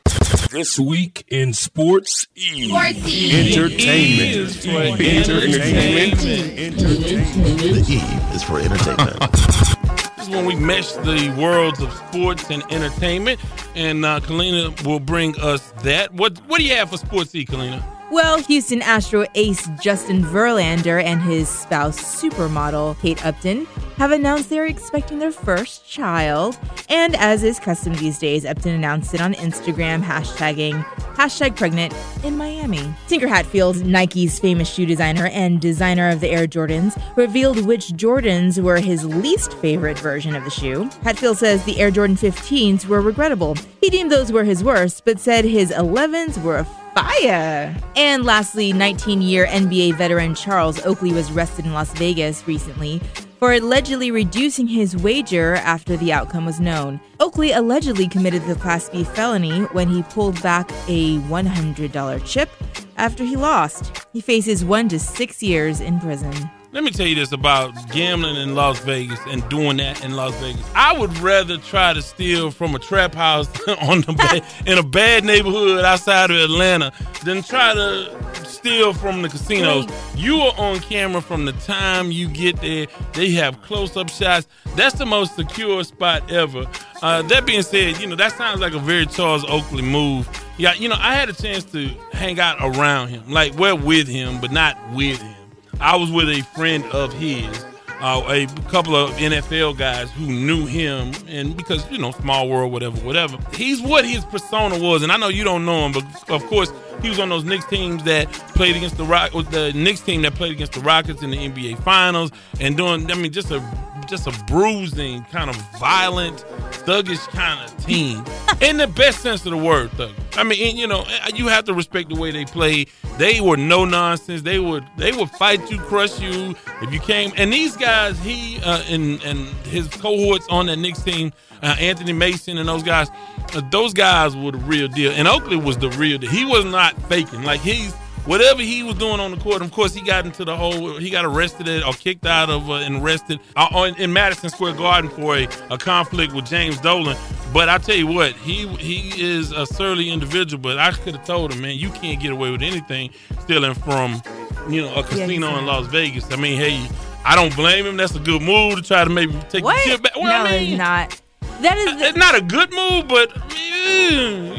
This 0.52 0.78
week 0.78 1.24
in 1.26 1.52
sports 1.52 2.28
E. 2.36 2.68
Sports 2.68 3.08
E. 3.08 3.50
Entertainment. 3.52 4.64
Entertainment. 5.00 6.20
The 6.20 7.84
E 7.88 8.34
is 8.36 8.42
for 8.44 8.60
entertainment. 8.60 9.16
This 10.16 10.28
is 10.28 10.36
when 10.36 10.46
we 10.46 10.54
mesh 10.54 10.92
the 10.92 11.34
worlds 11.38 11.82
of 11.82 11.92
sports 11.92 12.50
and 12.50 12.62
entertainment, 12.72 13.38
and 13.74 14.04
uh, 14.06 14.20
Kalina 14.20 14.80
will 14.86 15.00
bring 15.00 15.38
us 15.38 15.70
that. 15.82 16.14
What 16.14 16.38
What 16.46 16.58
do 16.58 16.64
you 16.64 16.74
have 16.76 16.88
for 16.90 16.96
sports 16.96 17.34
E, 17.34 17.44
Kalina? 17.44 17.82
Well, 18.14 18.38
Houston 18.42 18.80
Astro 18.80 19.26
ace 19.34 19.68
Justin 19.82 20.22
Verlander 20.22 21.02
and 21.02 21.20
his 21.20 21.48
spouse, 21.48 22.22
supermodel 22.22 22.96
Kate 23.00 23.26
Upton, 23.26 23.66
have 23.96 24.12
announced 24.12 24.50
they're 24.50 24.66
expecting 24.66 25.18
their 25.18 25.32
first 25.32 25.84
child. 25.84 26.56
And 26.88 27.16
as 27.16 27.42
is 27.42 27.58
custom 27.58 27.92
these 27.94 28.20
days, 28.20 28.44
Upton 28.44 28.72
announced 28.72 29.14
it 29.14 29.20
on 29.20 29.34
Instagram, 29.34 30.04
hashtagging 30.04 30.84
hashtag 31.16 31.56
pregnant 31.56 31.92
in 32.22 32.36
Miami. 32.36 32.94
Tinker 33.08 33.26
Hatfield, 33.26 33.84
Nike's 33.84 34.38
famous 34.38 34.72
shoe 34.72 34.86
designer 34.86 35.26
and 35.26 35.60
designer 35.60 36.08
of 36.08 36.20
the 36.20 36.30
Air 36.30 36.46
Jordans, 36.46 36.96
revealed 37.16 37.66
which 37.66 37.88
Jordans 37.88 38.62
were 38.62 38.78
his 38.78 39.04
least 39.04 39.54
favorite 39.54 39.98
version 39.98 40.36
of 40.36 40.44
the 40.44 40.50
shoe. 40.50 40.88
Hatfield 41.02 41.38
says 41.38 41.64
the 41.64 41.80
Air 41.80 41.90
Jordan 41.90 42.16
15s 42.16 42.86
were 42.86 43.00
regrettable. 43.00 43.56
He 43.80 43.90
deemed 43.90 44.12
those 44.12 44.30
were 44.30 44.44
his 44.44 44.62
worst, 44.62 45.04
but 45.04 45.18
said 45.18 45.44
his 45.44 45.72
11s 45.72 46.40
were 46.40 46.64
fire. 46.94 47.76
And 47.96 48.24
lastly, 48.24 48.72
19 48.72 49.20
year 49.20 49.46
NBA 49.46 49.96
veteran 49.96 50.34
Charles 50.34 50.84
Oakley 50.86 51.12
was 51.12 51.30
arrested 51.30 51.64
in 51.64 51.72
Las 51.72 51.92
Vegas 51.94 52.46
recently 52.46 53.00
for 53.38 53.52
allegedly 53.52 54.10
reducing 54.10 54.66
his 54.66 54.96
wager 54.96 55.56
after 55.56 55.96
the 55.96 56.12
outcome 56.12 56.46
was 56.46 56.60
known. 56.60 56.98
Oakley 57.20 57.52
allegedly 57.52 58.08
committed 58.08 58.42
the 58.46 58.54
Class 58.54 58.88
B 58.88 59.04
felony 59.04 59.64
when 59.72 59.88
he 59.88 60.02
pulled 60.04 60.40
back 60.42 60.70
a 60.88 61.18
$100 61.18 62.24
chip 62.24 62.48
after 62.96 63.24
he 63.24 63.36
lost. 63.36 64.06
He 64.12 64.20
faces 64.20 64.64
one 64.64 64.88
to 64.88 64.98
six 64.98 65.42
years 65.42 65.80
in 65.80 66.00
prison. 66.00 66.32
Let 66.74 66.82
me 66.82 66.90
tell 66.90 67.06
you 67.06 67.14
this 67.14 67.30
about 67.30 67.72
gambling 67.92 68.34
in 68.34 68.56
Las 68.56 68.80
Vegas 68.80 69.20
and 69.28 69.48
doing 69.48 69.76
that 69.76 70.04
in 70.04 70.16
Las 70.16 70.34
Vegas. 70.40 70.68
I 70.74 70.98
would 70.98 71.16
rather 71.18 71.56
try 71.56 71.92
to 71.92 72.02
steal 72.02 72.50
from 72.50 72.74
a 72.74 72.80
trap 72.80 73.14
house 73.14 73.46
on 73.80 74.00
the 74.00 74.12
ba- 74.12 74.68
in 74.68 74.76
a 74.76 74.82
bad 74.82 75.24
neighborhood 75.24 75.84
outside 75.84 76.32
of 76.32 76.36
Atlanta 76.36 76.92
than 77.24 77.44
try 77.44 77.74
to 77.74 78.44
steal 78.44 78.92
from 78.92 79.22
the 79.22 79.28
casinos. 79.28 79.86
You 80.16 80.40
are 80.40 80.52
on 80.58 80.80
camera 80.80 81.20
from 81.20 81.44
the 81.44 81.52
time 81.52 82.10
you 82.10 82.26
get 82.28 82.60
there. 82.60 82.88
They 83.12 83.30
have 83.34 83.62
close-up 83.62 84.08
shots. 84.08 84.48
That's 84.74 84.96
the 84.96 85.06
most 85.06 85.36
secure 85.36 85.84
spot 85.84 86.28
ever. 86.28 86.66
Uh, 87.02 87.22
that 87.22 87.46
being 87.46 87.62
said, 87.62 88.00
you 88.00 88.08
know 88.08 88.16
that 88.16 88.32
sounds 88.36 88.60
like 88.60 88.74
a 88.74 88.80
very 88.80 89.06
Charles 89.06 89.44
Oakley 89.44 89.82
move. 89.82 90.28
Yeah, 90.58 90.74
you 90.74 90.88
know 90.88 90.96
I 90.98 91.14
had 91.14 91.28
a 91.28 91.34
chance 91.34 91.62
to 91.66 91.86
hang 92.10 92.40
out 92.40 92.56
around 92.60 93.10
him, 93.10 93.30
like 93.30 93.56
well 93.56 93.78
with 93.78 94.08
him, 94.08 94.40
but 94.40 94.50
not 94.50 94.76
with 94.92 95.22
him. 95.22 95.43
I 95.80 95.96
was 95.96 96.10
with 96.10 96.28
a 96.28 96.42
friend 96.54 96.84
of 96.92 97.12
his, 97.12 97.64
uh, 98.00 98.22
a 98.28 98.46
couple 98.70 98.94
of 98.96 99.10
NFL 99.12 99.78
guys 99.78 100.10
who 100.10 100.26
knew 100.26 100.66
him, 100.66 101.12
and 101.28 101.56
because 101.56 101.88
you 101.90 101.98
know, 101.98 102.10
small 102.12 102.48
world, 102.48 102.72
whatever, 102.72 102.96
whatever. 103.00 103.38
He's 103.54 103.80
what 103.80 104.04
his 104.04 104.24
persona 104.24 104.78
was, 104.78 105.02
and 105.02 105.10
I 105.10 105.16
know 105.16 105.28
you 105.28 105.44
don't 105.44 105.64
know 105.64 105.86
him, 105.86 105.92
but 105.92 106.30
of 106.30 106.44
course, 106.46 106.72
he 107.02 107.08
was 107.08 107.18
on 107.18 107.28
those 107.28 107.44
Knicks 107.44 107.66
teams 107.66 108.02
that 108.04 108.30
played 108.54 108.76
against 108.76 108.96
the 108.96 109.04
Rock, 109.04 109.32
the 109.50 109.72
Knicks 109.74 110.00
team 110.00 110.22
that 110.22 110.34
played 110.34 110.52
against 110.52 110.72
the 110.72 110.80
Rockets 110.80 111.22
in 111.22 111.30
the 111.30 111.36
NBA 111.36 111.82
Finals, 111.82 112.30
and 112.60 112.76
doing, 112.76 113.10
I 113.10 113.14
mean, 113.14 113.32
just 113.32 113.50
a 113.50 113.60
just 114.04 114.26
a 114.26 114.44
bruising, 114.44 115.24
kind 115.24 115.50
of 115.50 115.56
violent, 115.78 116.44
thuggish 116.84 117.26
kind 117.28 117.68
of 117.68 117.84
team, 117.84 118.24
in 118.60 118.76
the 118.76 118.86
best 118.86 119.20
sense 119.20 119.44
of 119.44 119.50
the 119.50 119.56
word, 119.56 119.90
thug. 119.92 120.12
I 120.36 120.44
mean, 120.44 120.68
and, 120.68 120.78
you 120.78 120.86
know, 120.86 121.04
you 121.34 121.48
have 121.48 121.64
to 121.64 121.74
respect 121.74 122.08
the 122.08 122.20
way 122.20 122.30
they 122.30 122.44
play. 122.44 122.86
They 123.18 123.40
were 123.40 123.56
no 123.56 123.84
nonsense. 123.84 124.42
They 124.42 124.58
would 124.58 124.84
they 124.96 125.12
would 125.12 125.30
fight 125.30 125.70
you, 125.70 125.78
crush 125.78 126.18
you 126.20 126.56
if 126.82 126.92
you 126.92 126.98
came. 126.98 127.32
And 127.36 127.52
these 127.52 127.76
guys, 127.76 128.18
he 128.18 128.60
uh, 128.64 128.82
and 128.88 129.22
and 129.22 129.46
his 129.66 129.88
cohorts 129.88 130.46
on 130.48 130.66
that 130.66 130.76
Knicks 130.76 131.02
team, 131.02 131.32
uh, 131.62 131.76
Anthony 131.78 132.12
Mason 132.12 132.58
and 132.58 132.68
those 132.68 132.82
guys, 132.82 133.08
uh, 133.54 133.62
those 133.70 133.94
guys 133.94 134.36
were 134.36 134.52
the 134.52 134.58
real 134.58 134.88
deal. 134.88 135.12
And 135.12 135.28
Oakley 135.28 135.56
was 135.56 135.78
the 135.78 135.90
real 135.90 136.18
deal. 136.18 136.30
He 136.30 136.44
was 136.44 136.64
not 136.64 137.00
faking. 137.02 137.42
Like 137.44 137.60
he's 137.60 137.94
whatever 138.26 138.62
he 138.62 138.82
was 138.82 138.96
doing 138.96 139.20
on 139.20 139.30
the 139.30 139.36
court. 139.36 139.62
Of 139.62 139.70
course, 139.72 139.94
he 139.94 140.00
got 140.00 140.24
into 140.26 140.44
the 140.44 140.56
whole. 140.56 140.96
He 140.98 141.10
got 141.10 141.24
arrested 141.24 141.68
or 141.82 141.92
kicked 141.92 142.26
out 142.26 142.50
of 142.50 142.68
uh, 142.70 142.74
and 142.74 143.02
arrested 143.02 143.40
uh, 143.56 143.92
in 143.98 144.12
Madison 144.12 144.50
Square 144.50 144.74
Garden 144.74 145.10
for 145.10 145.36
a, 145.36 145.48
a 145.70 145.78
conflict 145.78 146.32
with 146.32 146.46
James 146.46 146.80
Dolan. 146.80 147.16
But 147.52 147.68
I 147.68 147.78
tell 147.78 147.96
you 147.96 148.06
what, 148.06 148.32
he 148.32 148.66
he 148.76 149.22
is 149.22 149.52
a 149.52 149.66
surly 149.66 150.10
individual. 150.10 150.60
But 150.60 150.78
I 150.78 150.92
could 150.92 151.14
have 151.16 151.24
told 151.26 151.52
him, 151.52 151.62
man, 151.62 151.76
you 151.76 151.90
can't 151.90 152.20
get 152.20 152.32
away 152.32 152.50
with 152.50 152.62
anything 152.62 153.10
stealing 153.40 153.74
from, 153.74 154.22
you 154.68 154.82
know, 154.82 154.94
a 154.94 155.02
casino 155.02 155.50
Yeah, 155.50 155.58
in 155.60 155.66
Las 155.66 155.86
Vegas. 155.86 156.30
I 156.32 156.36
mean, 156.36 156.58
hey, 156.58 156.86
I 157.24 157.36
don't 157.36 157.54
blame 157.54 157.86
him. 157.86 157.96
That's 157.96 158.14
a 158.14 158.20
good 158.20 158.42
move 158.42 158.76
to 158.76 158.82
try 158.82 159.04
to 159.04 159.10
maybe 159.10 159.34
take 159.50 159.64
What? 159.64 159.82
the 159.84 159.90
chip 159.90 160.02
back. 160.02 160.16
Well, 160.16 160.24
no, 160.44 160.50
I 160.50 160.58
mean, 160.58 160.70
it's 160.70 160.78
not. 160.78 161.20
That 161.60 161.78
is 161.78 162.02
it's 162.02 162.18
not 162.18 162.34
a 162.34 162.40
good 162.40 162.72
move, 162.72 163.06
but 163.06 163.32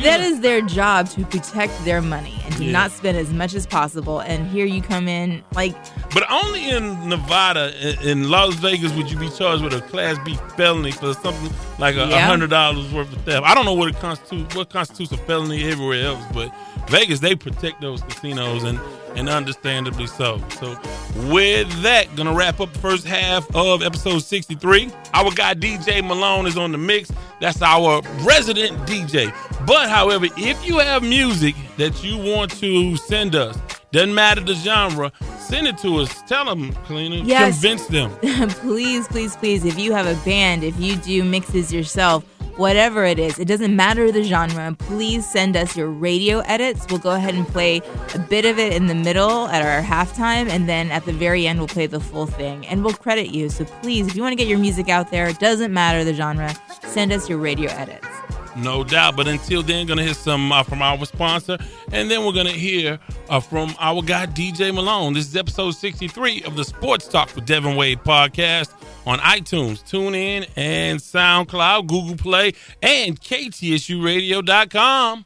That 0.04 0.22
is 0.22 0.40
their 0.40 0.62
job 0.62 1.10
to 1.10 1.26
protect 1.26 1.74
their 1.84 2.02
money 2.02 2.35
Yeah. 2.60 2.72
not 2.72 2.92
spend 2.92 3.18
as 3.18 3.32
much 3.34 3.54
as 3.54 3.66
possible. 3.68 4.20
And 4.20 4.48
here 4.48 4.66
you 4.66 4.82
come 4.82 5.08
in, 5.08 5.44
like, 5.54 5.76
But 6.14 6.24
only 6.32 6.70
in 6.70 7.10
Nevada, 7.10 7.74
in- 8.04 8.08
in 8.10 8.30
Las 8.30 8.54
Vegas, 8.56 8.92
would 8.94 9.10
you 9.12 9.18
be 9.18 9.30
charged 9.30 9.64
with 9.64 9.74
a 9.74 9.82
Class 9.82 10.18
B 10.26 10.38
felony 10.56 10.92
for 10.92 11.14
something 11.16 11.54
like 11.80 11.96
a 11.96 12.08
Yeah. 12.08 12.26
hundred 12.28 12.50
dollars 12.52 12.92
worth 12.92 13.12
of 13.12 13.22
theft. 13.24 13.44
I 13.46 13.54
don't 13.54 13.66
know 13.66 13.74
what 13.74 13.90
it 13.90 14.00
constitutes, 14.00 14.56
what 14.56 14.70
constitutes 14.70 15.12
a 15.12 15.18
felony 15.18 15.64
everywhere 15.66 16.06
else, 16.08 16.24
but 16.34 16.50
Vegas 16.88 17.20
they 17.20 17.36
protect 17.36 17.82
those 17.82 18.02
casinos 18.04 18.64
and 18.64 18.80
and 19.16 19.30
understandably 19.30 20.08
so. 20.08 20.42
So 20.60 20.78
with 21.30 21.70
that, 21.84 22.14
gonna 22.16 22.34
wrap 22.34 22.60
up 22.60 22.74
the 22.74 22.80
first 22.80 23.06
half 23.06 23.48
of 23.56 23.82
episode 23.82 24.20
sixty 24.20 24.56
three. 24.56 24.92
Our 25.14 25.32
guy 25.32 25.54
DJ 25.54 26.06
Malone 26.06 26.48
is 26.48 26.58
on 26.58 26.72
the 26.72 26.78
mix. 26.78 27.12
That's 27.40 27.62
our 27.62 28.02
resident 28.22 28.78
DJ. 28.88 29.34
But 29.66 29.90
however, 29.90 30.28
if 30.38 30.66
you 30.66 30.80
have 30.80 31.04
music 31.04 31.56
that 31.78 32.04
you 32.04 32.18
want 32.18 32.52
to 32.60 32.98
send 32.98 33.36
us, 33.36 33.58
doesn't 33.92 34.14
matter 34.14 34.42
the 34.42 34.56
genre, 34.56 35.12
send 35.40 35.68
it 35.68 35.78
to 35.80 35.98
us. 36.02 36.22
Tell 36.24 36.44
them, 36.46 36.74
Kalina. 36.86 37.26
Yes. 37.26 37.62
Convince 37.62 37.88
them. 37.88 38.12
please, 38.50 39.08
please, 39.08 39.36
please, 39.38 39.64
if 39.64 39.80
you 39.80 39.94
have 39.94 40.06
a 40.06 40.22
band, 40.26 40.64
if 40.64 40.78
you 40.80 40.98
do 40.98 41.24
mixes 41.24 41.74
yourself, 41.74 42.26
whatever 42.58 43.06
it 43.06 43.20
is, 43.20 43.40
it 43.40 43.48
doesn't 43.48 43.76
matter 43.76 44.12
the 44.12 44.24
genre, 44.24 44.76
please 44.80 45.30
send 45.30 45.56
us 45.56 45.76
your 45.76 45.90
radio 45.90 46.40
edits. 46.40 46.86
We'll 46.90 47.00
go 47.00 47.12
ahead 47.12 47.36
and 47.36 47.48
play 47.48 47.82
a 48.14 48.20
bit 48.20 48.46
of 48.46 48.60
it 48.60 48.74
in 48.74 48.88
the 48.88 48.96
middle 48.96 49.48
at 49.48 49.66
our 49.66 49.82
halftime, 49.82 50.48
and 50.50 50.68
then 50.68 50.92
at 50.92 51.06
the 51.06 51.14
very 51.14 51.48
end, 51.48 51.60
we'll 51.60 51.68
play 51.68 51.88
the 51.88 52.00
full 52.00 52.28
thing 52.28 52.66
and 52.68 52.84
we'll 52.84 52.94
credit 52.94 53.30
you. 53.34 53.50
So 53.50 53.66
please, 53.66 54.08
if 54.08 54.16
you 54.16 54.22
want 54.22 54.34
to 54.34 54.38
get 54.38 54.48
your 54.48 54.60
music 54.60 54.90
out 54.90 55.12
there, 55.12 55.28
it 55.28 55.40
doesn't 55.40 55.74
matter 55.74 56.04
the 56.04 56.14
genre, 56.14 56.54
send 56.84 57.12
us 57.12 57.30
your 57.30 57.38
radio 57.38 57.72
edits. 57.72 58.08
No 58.56 58.84
doubt. 58.84 59.16
But 59.16 59.28
until 59.28 59.62
then, 59.62 59.86
gonna 59.86 60.04
hear 60.04 60.14
some 60.14 60.52
uh, 60.52 60.64
from 60.64 60.82
our 60.82 61.04
sponsor, 61.06 61.58
and 61.92 62.10
then 62.10 62.26
we're 62.26 62.34
gonna 62.34 62.52
hear 62.52 63.00
uh, 63.30 63.40
from 63.40 63.76
our 63.80 64.02
guy 64.02 64.26
DJ 64.26 64.74
Malone. 64.74 65.14
This 65.14 65.28
is 65.28 65.36
episode 65.36 65.72
63 65.72 66.44
of 66.44 66.56
the 66.56 66.64
Sports 66.64 67.08
Talk 67.08 67.36
with 67.36 67.46
Devin 67.46 67.76
Wade 67.76 68.00
podcast 68.00 68.72
on 69.06 69.20
iTunes, 69.20 69.84
TuneIn, 69.84 70.50
and 70.56 71.00
SoundCloud, 71.00 71.88
Google 71.88 72.18
Play, 72.18 72.54
and 72.82 73.20
KTSURadio.com. 73.20 75.26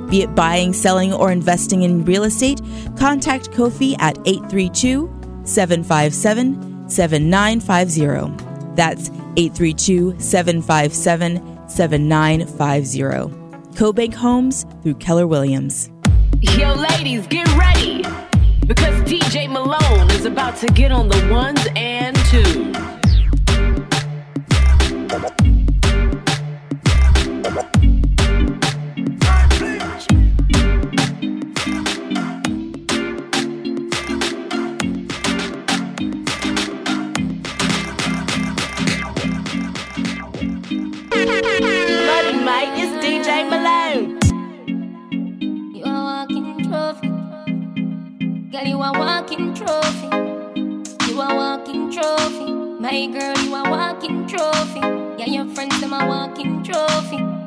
Be 0.11 0.21
it 0.23 0.35
buying, 0.35 0.73
selling, 0.73 1.13
or 1.13 1.31
investing 1.31 1.83
in 1.83 2.03
real 2.03 2.25
estate, 2.25 2.59
contact 2.97 3.49
Kofi 3.51 3.95
at 3.99 4.17
832 4.27 5.09
757 5.45 6.89
7950. 6.89 8.75
That's 8.75 9.09
832 9.37 10.19
757 10.19 11.69
7950. 11.69 13.37
CoBank 13.73 14.13
Homes 14.13 14.65
through 14.83 14.95
Keller 14.95 15.27
Williams. 15.27 15.89
Yo, 16.41 16.73
ladies, 16.73 17.25
get 17.27 17.47
ready 17.55 18.03
because 18.67 18.93
DJ 19.03 19.49
Malone 19.49 20.11
is 20.11 20.25
about 20.25 20.57
to 20.57 20.67
get 20.67 20.91
on 20.91 21.07
the 21.07 21.29
ones 21.31 21.65
and 21.77 22.17
twos. 22.25 22.91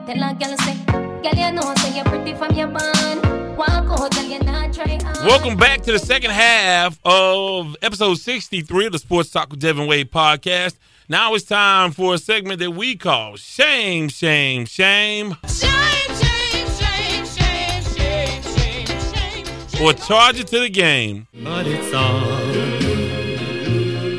Tell 0.06 0.22
a 0.22 0.34
girl 0.34 0.54
say, 0.58 0.76
girl 0.84 1.34
you 1.34 1.52
know 1.52 1.74
say 1.76 1.96
you're 1.96 2.04
pretty 2.04 2.34
from 2.34 2.54
your 2.54 2.68
band. 2.68 3.56
Walk 3.56 3.70
out, 3.70 4.14
girl 4.14 4.24
you 4.24 4.38
not 4.40 4.74
try 4.74 4.98
hard. 5.02 5.16
Welcome 5.24 5.56
back 5.56 5.80
to 5.82 5.92
the 5.92 5.98
second 5.98 6.30
half 6.32 7.00
of 7.06 7.74
episode 7.80 8.18
63 8.18 8.86
of 8.86 8.92
the 8.92 8.98
Sports 8.98 9.30
Talk 9.30 9.48
with 9.50 9.60
Devin 9.60 9.86
Wade 9.86 10.12
podcast. 10.12 10.76
Now 11.08 11.32
it's 11.34 11.46
time 11.46 11.92
for 11.92 12.12
a 12.12 12.18
segment 12.18 12.58
that 12.58 12.72
we 12.72 12.96
call 12.96 13.36
Shame, 13.36 14.10
Shame, 14.10 14.66
Shame. 14.66 15.36
Shame, 15.48 15.70
shame, 16.20 16.66
shame, 16.76 17.24
shame, 17.24 17.82
shame, 17.94 18.42
Shame, 18.42 18.86
Shame, 18.86 19.68
Shame. 19.70 19.86
Or 19.86 19.94
charge 19.94 20.38
it 20.38 20.48
to 20.48 20.60
the 20.60 20.68
game. 20.68 21.28
But 21.32 21.66
it's 21.66 21.94
all 21.94 22.40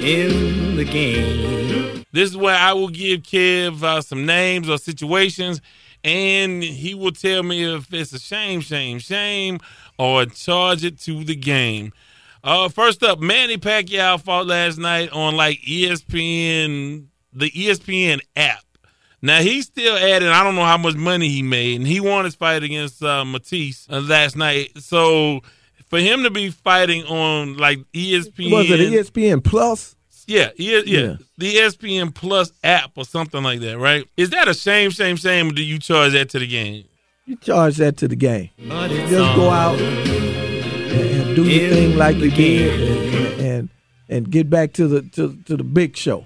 in 0.02 0.78
the 0.78 0.84
game. 0.84 1.95
This 2.16 2.30
is 2.30 2.38
where 2.38 2.55
I 2.55 2.72
will 2.72 2.88
give 2.88 3.24
Kev 3.24 3.84
uh, 3.84 4.01
some 4.01 4.26
names 4.26 4.70
or 4.70 4.78
situations, 4.78 5.59
and 6.01 6.63
he 6.63 6.93
will 6.95 7.11
tell 7.11 7.43
me 7.43 7.76
if 7.76 7.93
it's 7.93 8.13
a 8.13 8.20
shame, 8.20 8.61
shame, 8.61 8.99
shame, 8.99 9.59
or 9.99 10.26
charge 10.26 10.86
it 10.86 10.97
to 11.01 11.26
the 11.26 11.36
game. 11.36 11.91
Uh, 12.41 12.70
first 12.70 13.03
up, 13.03 13.20
Manny 13.20 13.57
Pacquiao 13.57 14.22
fought 14.22 14.47
last 14.47 14.78
night 14.78 15.11
on 15.11 15.36
like 15.36 15.59
ESPN, 15.63 17.07
the 17.34 17.51
ESPN 17.51 18.22
app. 18.38 18.63
Now 19.22 19.41
he's 19.41 19.66
still 19.66 19.97
adding. 19.97 20.30
I 20.30 20.41
don't 20.41 20.55
know 20.55 20.63
how 20.63 20.78
much 20.78 20.95
money 20.95 21.28
he 21.28 21.41
made, 21.41 21.76
and 21.82 21.86
he 21.86 21.99
won 21.99 22.24
his 22.24 22.36
fight 22.36 22.63
against 22.63 23.03
uh, 23.03 23.26
Matthysse 23.26 23.88
uh, 23.89 23.99
last 23.99 24.38
night. 24.38 24.72
So 24.78 25.41
for 25.88 25.99
him 25.99 26.24
to 26.24 26.30
be 26.30 26.49
fighting 26.49 27.03
on 27.07 27.57
like 27.57 27.80
ESPN, 27.91 28.51
Was 28.51 28.70
it 28.70 28.80
ESPN 28.80 29.43
Plus? 29.43 29.95
Yeah, 30.28 30.50
yeah, 30.58 30.82
yeah, 30.86 31.00
Yeah. 31.00 31.16
the 31.38 31.54
ESPN 31.56 32.14
Plus 32.14 32.52
app 32.64 32.92
or 32.96 33.06
something 33.06 33.44
like 33.44 33.60
that, 33.62 33.78
right? 33.78 34.08
Is 34.18 34.30
that 34.32 34.48
a 34.48 34.54
shame, 34.54 34.90
shame, 34.92 35.16
shame? 35.16 35.50
Or 35.50 35.54
do 35.54 35.64
you 35.64 35.80
charge 35.80 36.14
that 36.14 36.30
to 36.32 36.40
the 36.40 36.48
game? 36.48 36.86
You 37.26 37.36
charge 37.38 37.78
that 37.78 37.98
to 37.98 38.08
the 38.08 38.16
game. 38.16 38.50
But 38.68 38.90
Just 38.90 39.36
go 39.36 39.50
out 39.50 39.80
and, 39.80 40.92
and 40.92 41.36
do 41.36 41.44
your 41.44 41.70
thing 41.72 41.98
like 41.98 42.18
the 42.18 42.26
you 42.30 42.32
did, 42.32 42.90
and, 42.90 43.42
and 43.42 43.70
and 44.10 44.30
get 44.32 44.50
back 44.50 44.74
to 44.74 44.88
the 44.88 45.02
to, 45.14 45.36
to 45.46 45.58
the 45.58 45.64
big 45.64 45.96
show. 45.98 46.26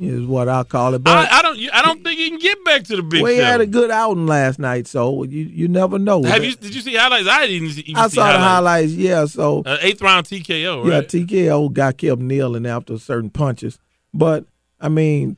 Is 0.00 0.24
what 0.24 0.48
I 0.48 0.62
call 0.62 0.94
it. 0.94 1.02
But 1.02 1.28
I, 1.32 1.38
I 1.38 1.42
don't. 1.42 1.58
I 1.74 1.82
don't 1.82 2.04
think 2.04 2.20
you 2.20 2.28
can 2.30 2.38
get 2.38 2.64
back 2.64 2.84
to 2.84 2.94
the 2.96 3.02
big 3.02 3.20
we 3.20 3.36
show. 3.38 3.42
had 3.44 3.60
a 3.60 3.66
good 3.66 3.90
outing 3.90 4.26
last 4.28 4.60
night, 4.60 4.86
so 4.86 5.24
you 5.24 5.42
you 5.42 5.66
never 5.66 5.98
know. 5.98 6.22
Have 6.22 6.44
you? 6.44 6.54
Did 6.54 6.72
you 6.72 6.80
see 6.82 6.94
highlights? 6.94 7.26
I 7.26 7.46
didn't 7.48 7.76
even 7.78 7.96
I 7.96 8.06
see 8.06 8.14
saw 8.14 8.26
the 8.30 8.38
highlights. 8.38 8.92
highlights. 8.92 8.92
Yeah, 8.92 9.24
so 9.24 9.64
Uh, 9.66 9.76
eighth 9.80 10.00
round 10.00 10.26
TKO, 10.26 10.88
yeah. 10.88 11.00
TKO 11.00 11.72
got 11.72 11.96
kept 11.96 12.20
kneeling 12.20 12.64
after 12.64 12.96
certain 12.96 13.30
punches, 13.30 13.80
but 14.14 14.44
I 14.80 14.88
mean, 14.88 15.36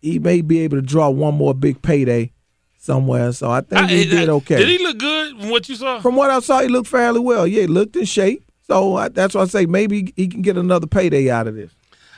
he 0.00 0.20
may 0.20 0.40
be 0.40 0.60
able 0.60 0.76
to 0.76 0.82
draw 0.82 1.08
one 1.10 1.34
more 1.34 1.52
big 1.52 1.82
payday 1.82 2.30
somewhere. 2.78 3.32
So 3.32 3.50
I 3.50 3.62
think 3.62 3.82
I- 3.82 3.88
he 3.88 4.04
did 4.04 4.28
okay. 4.28 4.58
Did 4.58 4.68
he 4.68 4.78
look 4.86 4.98
good 4.98 5.36
from 5.40 5.50
what 5.50 5.68
you 5.68 5.74
saw? 5.74 5.98
From 6.00 6.14
what 6.14 6.30
I 6.30 6.38
saw, 6.38 6.60
he 6.60 6.68
looked 6.68 6.86
fairly 6.88 7.18
well. 7.18 7.44
Yeah, 7.44 7.62
he 7.62 7.66
looked 7.66 7.96
in 7.96 8.04
shape. 8.04 8.44
So 8.68 8.96
I, 8.96 9.08
that's 9.08 9.34
why 9.34 9.42
I 9.42 9.46
say 9.46 9.66
maybe 9.66 10.12
he 10.14 10.28
can 10.28 10.42
get 10.42 10.56
another 10.56 10.86
payday 10.86 11.28
out 11.28 11.48
of 11.48 11.56
this. 11.56 11.72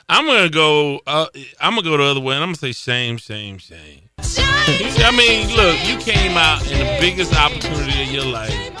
I'm 0.09 0.25
gonna 0.25 0.49
go. 0.49 1.01
Uh, 1.05 1.27
I'm 1.61 1.75
gonna 1.75 1.83
go 1.83 1.95
the 1.97 2.03
other 2.03 2.19
way, 2.19 2.33
and 2.33 2.43
I'm 2.43 2.49
gonna 2.49 2.57
say 2.57 2.71
same, 2.71 3.19
same, 3.19 3.59
same. 3.59 4.09
I 4.17 5.13
mean, 5.15 5.55
look, 5.55 5.77
you 5.87 5.97
came 5.97 6.35
out 6.35 6.65
in 6.71 6.79
the 6.79 6.97
biggest 6.99 7.35
opportunity 7.35 8.03
of 8.03 8.11
your 8.11 8.25
life, 8.25 8.71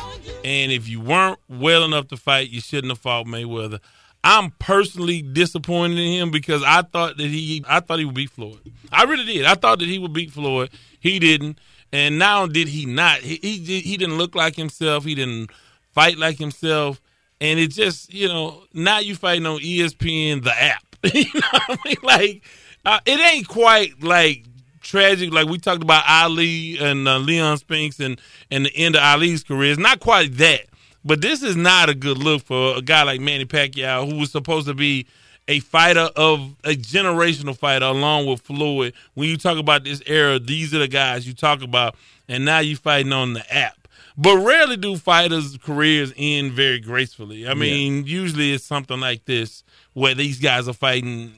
and 0.43 0.71
if 0.71 0.87
you 0.87 0.99
weren't 0.99 1.39
well 1.47 1.83
enough 1.85 2.07
to 2.07 2.17
fight, 2.17 2.49
you 2.49 2.61
shouldn't 2.61 2.89
have 2.89 2.97
fought 2.97 3.27
Mayweather. 3.27 3.79
I'm 4.23 4.51
personally 4.59 5.21
disappointed 5.21 5.99
in 5.99 6.13
him 6.13 6.31
because 6.31 6.63
I 6.63 6.81
thought 6.81 7.17
that 7.17 7.27
he, 7.27 7.63
I 7.67 7.79
thought 7.79 7.99
he 7.99 8.05
would 8.05 8.15
beat 8.15 8.31
Floyd. 8.31 8.59
I 8.91 9.03
really 9.03 9.25
did. 9.25 9.45
I 9.45 9.53
thought 9.53 9.79
that 9.79 9.87
he 9.87 9.99
would 9.99 10.13
beat 10.13 10.31
Floyd. 10.31 10.71
He 10.99 11.19
didn't, 11.19 11.59
and 11.93 12.17
now 12.17 12.47
did 12.47 12.67
he 12.67 12.87
not? 12.87 13.19
He 13.19 13.35
he, 13.35 13.81
he 13.81 13.97
didn't 13.97 14.17
look 14.17 14.33
like 14.33 14.55
himself. 14.55 15.05
He 15.05 15.13
didn't 15.13 15.51
fight 15.93 16.17
like 16.17 16.39
himself, 16.39 16.99
and 17.39 17.59
it 17.59 17.67
just 17.69 18.11
you 18.11 18.27
know 18.27 18.63
now 18.73 18.97
you 18.97 19.15
fighting 19.15 19.45
on 19.45 19.59
ESPN 19.59 20.43
the 20.43 20.59
app. 20.59 20.88
you 21.13 21.25
know 21.33 21.41
what 21.51 21.63
I 21.69 21.77
mean? 21.85 21.95
Like 22.03 22.43
uh, 22.85 22.99
it 23.05 23.19
ain't 23.19 23.47
quite 23.47 24.01
like 24.03 24.45
tragic 24.81 25.31
like 25.31 25.47
we 25.47 25.57
talked 25.57 25.83
about 25.83 26.03
Ali 26.07 26.77
and 26.79 27.07
uh, 27.07 27.17
Leon 27.17 27.57
Spinks 27.57 27.99
and 27.99 28.19
and 28.49 28.65
the 28.65 28.75
end 28.75 28.95
of 28.95 29.01
Ali's 29.01 29.43
career. 29.43 29.71
It's 29.71 29.79
not 29.79 29.99
quite 29.99 30.37
that, 30.37 30.61
but 31.05 31.21
this 31.21 31.43
is 31.43 31.55
not 31.55 31.89
a 31.89 31.93
good 31.93 32.17
look 32.17 32.43
for 32.43 32.77
a 32.77 32.81
guy 32.81 33.03
like 33.03 33.21
Manny 33.21 33.45
Pacquiao, 33.45 34.09
who 34.09 34.19
was 34.19 34.31
supposed 34.31 34.67
to 34.67 34.73
be 34.73 35.05
a 35.47 35.59
fighter 35.61 36.09
of 36.15 36.55
a 36.63 36.75
generational 36.75 37.57
fighter 37.57 37.85
along 37.85 38.27
with 38.27 38.41
Floyd. 38.41 38.93
When 39.15 39.29
you 39.29 39.37
talk 39.37 39.57
about 39.57 39.83
this 39.83 40.01
era, 40.05 40.39
these 40.39 40.73
are 40.73 40.79
the 40.79 40.87
guys 40.87 41.27
you 41.27 41.33
talk 41.33 41.61
about, 41.61 41.95
and 42.27 42.45
now 42.45 42.59
you're 42.59 42.77
fighting 42.77 43.13
on 43.13 43.33
the 43.33 43.53
app. 43.53 43.75
But 44.17 44.37
rarely 44.37 44.75
do 44.75 44.97
fighters' 44.97 45.57
careers 45.57 46.13
end 46.17 46.51
very 46.51 46.79
gracefully. 46.79 47.47
I 47.47 47.53
mean, 47.53 48.05
usually 48.05 48.53
it's 48.53 48.65
something 48.65 48.99
like 48.99 49.23
this 49.25 49.63
where 49.99 50.15
these 50.15 50.39
guys 50.39 50.67
are 50.67 50.73
fighting 50.73 51.33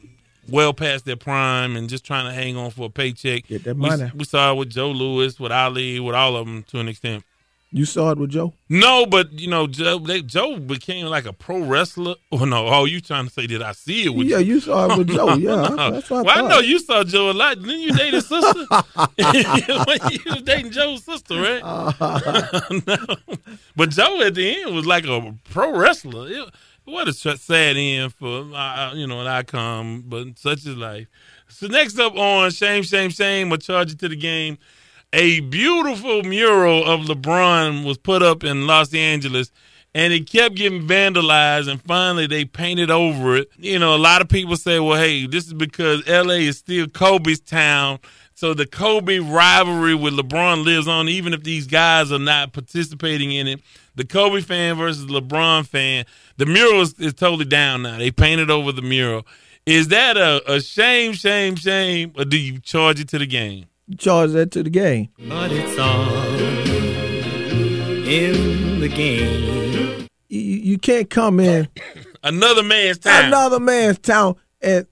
well 0.49 0.73
past 0.73 1.05
their 1.05 1.15
prime 1.15 1.75
and 1.75 1.89
just 1.89 2.03
trying 2.05 2.25
to 2.25 2.33
hang 2.33 2.57
on 2.57 2.71
for 2.71 2.85
a 2.85 2.89
paycheck. 2.89 3.47
Get 3.47 3.63
that 3.63 3.75
We- 3.75 3.89
money. 3.89 4.11
We, 4.15 4.25
saw 4.25 4.51
it 4.51 4.55
with 4.57 4.69
Joe 4.69 4.91
Louis, 4.91 5.39
with 5.39 5.51
Ali, 5.51 5.99
with 5.99 6.15
all 6.15 6.35
of 6.35 6.45
them 6.45 6.63
to 6.63 6.79
an 6.79 6.87
extent. 6.87 7.23
You 7.73 7.85
saw 7.85 8.11
it 8.11 8.17
with 8.17 8.31
Joe. 8.31 8.51
No, 8.67 9.05
but 9.05 9.31
you 9.39 9.47
know, 9.49 9.65
Joe, 9.65 9.97
they, 9.97 10.21
Joe 10.21 10.57
became 10.59 11.05
like 11.05 11.25
a 11.25 11.31
pro 11.31 11.59
wrestler. 11.63 12.15
Oh 12.33 12.43
no! 12.43 12.67
Oh, 12.67 12.83
you 12.85 12.99
trying 12.99 13.27
to 13.27 13.31
say 13.31 13.47
did 13.47 13.61
I 13.61 13.71
see 13.71 14.05
it 14.05 14.09
with 14.13 14.27
Yeah, 14.27 14.39
you? 14.39 14.55
you 14.55 14.59
saw 14.59 14.91
it 14.93 14.97
with 14.97 15.07
Joe. 15.15 15.35
Yeah, 15.35 15.67
no. 15.69 15.91
that's 15.91 16.09
what 16.09 16.19
I 16.19 16.21
well, 16.23 16.45
I 16.45 16.49
know 16.49 16.59
you 16.59 16.79
saw 16.79 17.03
Joe 17.05 17.31
a 17.31 17.33
lot. 17.33 17.61
Didn't 17.61 17.79
you 17.79 17.93
date 17.93 18.13
his 18.13 18.27
sister? 18.27 18.59
you 19.17 20.33
was 20.33 20.41
dating 20.43 20.71
Joe's 20.71 21.03
sister, 21.05 21.35
right? 21.41 21.61
no. 22.87 23.15
But 23.75 23.89
Joe 23.91 24.21
at 24.21 24.35
the 24.35 24.61
end 24.63 24.75
was 24.75 24.85
like 24.85 25.05
a 25.05 25.33
pro 25.49 25.77
wrestler. 25.77 26.27
It- 26.29 26.49
what 26.85 27.07
a 27.07 27.13
sad 27.13 27.77
end 27.77 28.13
for 28.13 28.49
uh, 28.53 28.93
you 28.95 29.07
know 29.07 29.21
an 29.21 29.27
icon, 29.27 30.03
but 30.07 30.37
such 30.37 30.59
is 30.59 30.75
life. 30.75 31.07
So 31.47 31.67
next 31.67 31.99
up 31.99 32.15
on 32.15 32.51
shame, 32.51 32.83
shame, 32.83 33.09
shame, 33.09 33.51
or 33.51 33.57
charge 33.57 33.91
it 33.91 33.99
to 33.99 34.09
the 34.09 34.15
game. 34.15 34.57
A 35.13 35.41
beautiful 35.41 36.23
mural 36.23 36.85
of 36.85 37.01
LeBron 37.01 37.85
was 37.85 37.97
put 37.97 38.23
up 38.23 38.43
in 38.43 38.65
Los 38.65 38.93
Angeles, 38.93 39.51
and 39.93 40.13
it 40.13 40.29
kept 40.29 40.55
getting 40.55 40.87
vandalized. 40.87 41.69
And 41.69 41.81
finally, 41.81 42.27
they 42.27 42.45
painted 42.45 42.89
over 42.89 43.35
it. 43.35 43.49
You 43.57 43.77
know, 43.77 43.95
a 43.95 43.97
lot 43.97 44.21
of 44.21 44.29
people 44.29 44.55
say, 44.55 44.79
"Well, 44.79 44.97
hey, 44.97 45.27
this 45.27 45.45
is 45.47 45.53
because 45.53 46.07
LA 46.07 46.47
is 46.47 46.57
still 46.57 46.87
Kobe's 46.87 47.41
town." 47.41 47.99
So 48.33 48.55
the 48.55 48.65
Kobe 48.65 49.19
rivalry 49.19 49.93
with 49.93 50.15
LeBron 50.15 50.65
lives 50.65 50.87
on, 50.87 51.07
even 51.09 51.31
if 51.31 51.43
these 51.43 51.67
guys 51.67 52.11
are 52.11 52.17
not 52.17 52.53
participating 52.53 53.31
in 53.31 53.47
it. 53.47 53.61
The 54.01 54.07
Kobe 54.07 54.41
fan 54.41 54.77
versus 54.77 55.05
LeBron 55.05 55.67
fan. 55.67 56.05
The 56.37 56.47
mural 56.47 56.81
is, 56.81 56.95
is 56.95 57.13
totally 57.13 57.45
down 57.45 57.83
now. 57.83 57.99
They 57.99 58.09
painted 58.09 58.49
over 58.49 58.71
the 58.71 58.81
mural. 58.81 59.27
Is 59.67 59.89
that 59.89 60.17
a, 60.17 60.41
a 60.51 60.59
shame, 60.59 61.13
shame, 61.13 61.55
shame, 61.55 62.11
or 62.17 62.25
do 62.25 62.35
you 62.35 62.57
charge 62.57 62.99
it 62.99 63.07
to 63.09 63.19
the 63.19 63.27
game? 63.27 63.67
Charge 63.99 64.31
that 64.31 64.49
to 64.53 64.63
the 64.63 64.71
game. 64.71 65.09
But 65.19 65.51
it's 65.51 65.77
all 65.77 66.17
in 68.07 68.79
the 68.79 68.87
game. 68.87 70.07
You, 70.29 70.39
you 70.39 70.77
can't 70.79 71.07
come 71.07 71.39
in 71.39 71.67
Another 72.23 72.63
man's 72.63 72.97
time. 72.97 73.25
another 73.25 73.59
man's 73.59 73.99
town 73.99 74.35
and 74.63 74.87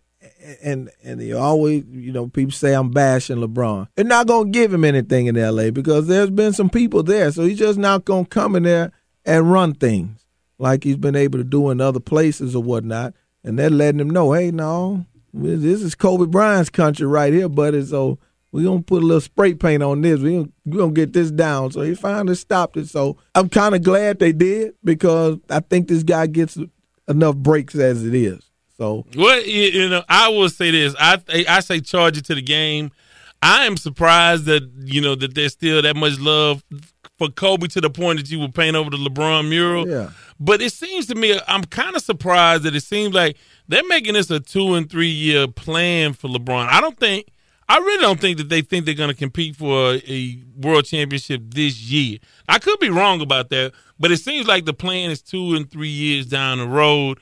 and 0.61 0.91
and 1.03 1.19
you 1.19 1.35
always 1.35 1.83
you 1.89 2.11
know 2.11 2.27
people 2.27 2.51
say 2.51 2.73
I'm 2.75 2.91
bashing 2.91 3.37
LeBron. 3.37 3.87
They're 3.95 4.05
not 4.05 4.27
gonna 4.27 4.51
give 4.51 4.71
him 4.71 4.83
anything 4.83 5.25
in 5.25 5.35
LA 5.35 5.71
because 5.71 6.05
there's 6.05 6.29
been 6.29 6.53
some 6.53 6.69
people 6.69 7.01
there, 7.01 7.31
so 7.31 7.43
he's 7.43 7.57
just 7.57 7.79
not 7.79 8.05
gonna 8.05 8.25
come 8.25 8.55
in 8.55 8.61
there 8.61 8.91
and 9.29 9.51
run 9.51 9.75
things 9.75 10.25
like 10.57 10.83
he's 10.83 10.97
been 10.97 11.15
able 11.15 11.37
to 11.37 11.43
do 11.43 11.69
in 11.69 11.79
other 11.79 11.99
places 11.99 12.55
or 12.55 12.63
whatnot. 12.63 13.13
And 13.43 13.57
they're 13.57 13.69
letting 13.69 14.01
him 14.01 14.09
know, 14.09 14.33
hey, 14.33 14.51
no, 14.51 15.05
this 15.33 15.81
is 15.81 15.95
Kobe 15.95 16.25
Bryant's 16.25 16.71
country 16.71 17.05
right 17.05 17.31
here, 17.31 17.47
buddy. 17.47 17.85
So 17.85 18.17
we're 18.51 18.65
gonna 18.65 18.81
put 18.81 19.03
a 19.03 19.05
little 19.05 19.21
spray 19.21 19.53
paint 19.53 19.83
on 19.83 20.01
this. 20.01 20.19
We're 20.19 20.45
we 20.65 20.77
gonna 20.77 20.91
get 20.91 21.13
this 21.13 21.29
down. 21.29 21.71
So 21.71 21.81
he 21.81 21.93
finally 21.93 22.35
stopped 22.35 22.75
it. 22.75 22.89
So 22.89 23.17
I'm 23.35 23.49
kind 23.49 23.75
of 23.75 23.83
glad 23.83 24.17
they 24.19 24.31
did 24.31 24.73
because 24.83 25.37
I 25.49 25.59
think 25.59 25.87
this 25.87 26.03
guy 26.03 26.25
gets 26.25 26.57
enough 27.07 27.35
breaks 27.37 27.75
as 27.75 28.03
it 28.03 28.15
is. 28.15 28.43
So 28.77 29.05
Well, 29.15 29.41
you 29.45 29.89
know, 29.89 30.03
I 30.09 30.29
will 30.29 30.49
say 30.49 30.71
this. 30.71 30.95
I 30.99 31.21
I 31.47 31.59
say 31.59 31.79
charge 31.79 32.17
it 32.17 32.25
to 32.25 32.35
the 32.35 32.41
game. 32.41 32.91
I 33.41 33.65
am 33.65 33.77
surprised 33.77 34.45
that 34.45 34.63
you 34.83 35.01
know 35.01 35.15
that 35.15 35.35
there's 35.35 35.53
still 35.53 35.81
that 35.83 35.95
much 35.95 36.19
love 36.19 36.63
for 37.19 37.29
Kobe 37.29 37.67
to 37.67 37.81
the 37.81 37.89
point 37.89 38.17
that 38.17 38.31
you 38.31 38.39
would 38.39 38.55
paint 38.55 38.75
over 38.75 38.89
the 38.89 38.97
LeBron 38.97 39.47
mural. 39.47 39.87
Yeah. 39.87 40.09
But 40.39 40.61
it 40.61 40.71
seems 40.71 41.05
to 41.07 41.15
me, 41.15 41.39
I'm 41.47 41.65
kind 41.65 41.95
of 41.95 42.01
surprised 42.01 42.63
that 42.63 42.75
it 42.75 42.81
seems 42.81 43.13
like 43.13 43.37
they're 43.67 43.87
making 43.87 44.13
this 44.13 44.31
a 44.31 44.39
two 44.39 44.73
and 44.73 44.89
three 44.89 45.09
year 45.09 45.47
plan 45.47 46.13
for 46.13 46.29
LeBron. 46.29 46.69
I 46.69 46.79
don't 46.79 46.97
think, 46.97 47.27
I 47.67 47.77
really 47.77 48.01
don't 48.01 48.19
think 48.19 48.37
that 48.37 48.49
they 48.49 48.61
think 48.61 48.85
they're 48.85 48.95
going 48.95 49.09
to 49.09 49.15
compete 49.15 49.57
for 49.57 49.93
a, 49.93 50.03
a 50.07 50.43
world 50.57 50.85
championship 50.85 51.41
this 51.45 51.79
year. 51.81 52.19
I 52.47 52.57
could 52.57 52.79
be 52.79 52.89
wrong 52.89 53.21
about 53.21 53.49
that, 53.49 53.73
but 53.99 54.11
it 54.11 54.17
seems 54.17 54.47
like 54.47 54.65
the 54.65 54.73
plan 54.73 55.11
is 55.11 55.21
two 55.21 55.55
and 55.55 55.69
three 55.69 55.89
years 55.89 56.25
down 56.25 56.59
the 56.59 56.67
road. 56.67 57.19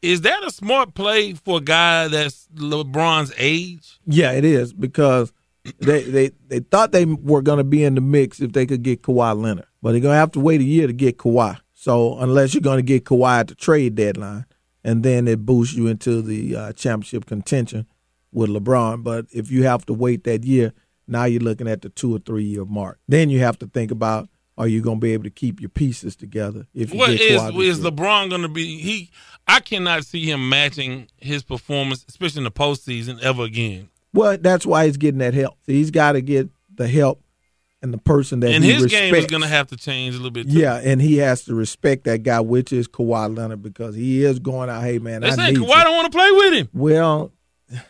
Is 0.00 0.22
that 0.22 0.42
a 0.46 0.50
smart 0.50 0.94
play 0.94 1.34
for 1.34 1.58
a 1.58 1.60
guy 1.60 2.08
that's 2.08 2.48
LeBron's 2.54 3.34
age? 3.36 3.98
Yeah, 4.06 4.30
it 4.32 4.46
is 4.46 4.72
because 4.72 5.32
they 5.78 6.02
they, 6.02 6.30
they 6.48 6.60
thought 6.60 6.92
they 6.92 7.04
were 7.04 7.42
going 7.42 7.58
to 7.58 7.64
be 7.64 7.84
in 7.84 7.94
the 7.94 8.00
mix 8.00 8.40
if 8.40 8.52
they 8.52 8.66
could 8.66 8.82
get 8.82 9.02
Kawhi 9.02 9.40
Leonard, 9.40 9.66
but 9.82 9.92
they're 9.92 10.00
going 10.00 10.14
to 10.14 10.18
have 10.18 10.32
to 10.32 10.40
wait 10.40 10.60
a 10.60 10.64
year 10.64 10.86
to 10.86 10.92
get 10.92 11.18
Kawhi. 11.18 11.58
So 11.74 12.18
unless 12.18 12.54
you're 12.54 12.60
going 12.60 12.78
to 12.78 12.82
get 12.82 13.04
Kawhi 13.04 13.40
at 13.40 13.48
the 13.48 13.54
trade 13.54 13.94
deadline, 13.94 14.46
and 14.84 15.02
then 15.02 15.28
it 15.28 15.44
boosts 15.44 15.74
you 15.74 15.86
into 15.86 16.22
the 16.22 16.56
uh, 16.56 16.72
championship 16.72 17.26
contention 17.26 17.86
with 18.32 18.50
LeBron. 18.50 19.02
But 19.02 19.26
if 19.30 19.50
you 19.50 19.64
have 19.64 19.84
to 19.86 19.94
wait 19.94 20.24
that 20.24 20.44
year, 20.44 20.72
now 21.06 21.24
you're 21.24 21.40
looking 21.40 21.68
at 21.68 21.82
the 21.82 21.88
two 21.88 22.14
or 22.14 22.18
three 22.18 22.44
year 22.44 22.64
mark. 22.64 22.98
Then 23.08 23.30
you 23.30 23.40
have 23.40 23.58
to 23.60 23.66
think 23.66 23.90
about 23.90 24.28
are 24.58 24.68
you 24.68 24.82
going 24.82 24.98
to 24.98 25.00
be 25.00 25.14
able 25.14 25.24
to 25.24 25.30
keep 25.30 25.60
your 25.60 25.70
pieces 25.70 26.16
together 26.16 26.66
if 26.74 26.92
you 26.92 26.98
What 26.98 27.10
get 27.10 27.20
is 27.20 27.40
Kawhi 27.40 27.64
is 27.64 27.80
year? 27.80 27.90
LeBron 27.90 28.28
going 28.28 28.42
to 28.42 28.48
be? 28.48 28.78
He, 28.78 29.10
I 29.48 29.60
cannot 29.60 30.04
see 30.04 30.30
him 30.30 30.48
matching 30.48 31.08
his 31.16 31.42
performance, 31.42 32.04
especially 32.08 32.40
in 32.40 32.44
the 32.44 32.50
postseason, 32.50 33.22
ever 33.22 33.44
again. 33.44 33.88
Well, 34.12 34.36
that's 34.38 34.66
why 34.66 34.86
he's 34.86 34.96
getting 34.96 35.18
that 35.18 35.34
help. 35.34 35.54
See, 35.66 35.74
he's 35.74 35.90
got 35.90 36.12
to 36.12 36.20
get 36.20 36.48
the 36.74 36.88
help 36.88 37.22
and 37.82 37.94
the 37.94 37.98
person 37.98 38.40
that 38.40 38.50
and 38.52 38.62
his 38.64 38.82
respects. 38.82 38.92
game 39.00 39.14
is 39.14 39.26
going 39.26 39.42
to 39.42 39.48
have 39.48 39.68
to 39.68 39.76
change 39.76 40.14
a 40.14 40.18
little 40.18 40.30
bit. 40.30 40.50
Too. 40.50 40.58
Yeah, 40.58 40.76
and 40.82 41.00
he 41.00 41.18
has 41.18 41.44
to 41.44 41.54
respect 41.54 42.04
that 42.04 42.22
guy, 42.22 42.40
which 42.40 42.72
is 42.72 42.88
Kawhi 42.88 43.36
Leonard, 43.36 43.62
because 43.62 43.94
he 43.94 44.24
is 44.24 44.38
going 44.38 44.68
out. 44.68 44.82
Hey, 44.82 44.98
man, 44.98 45.20
They 45.22 45.28
I 45.28 45.36
say 45.36 45.50
need 45.52 45.58
Kawhi 45.60 45.78
you. 45.78 45.84
don't 45.84 45.96
want 45.96 46.12
to 46.12 46.16
play 46.18 46.30
with 46.32 46.54
him. 46.54 46.68
Well, 46.74 47.32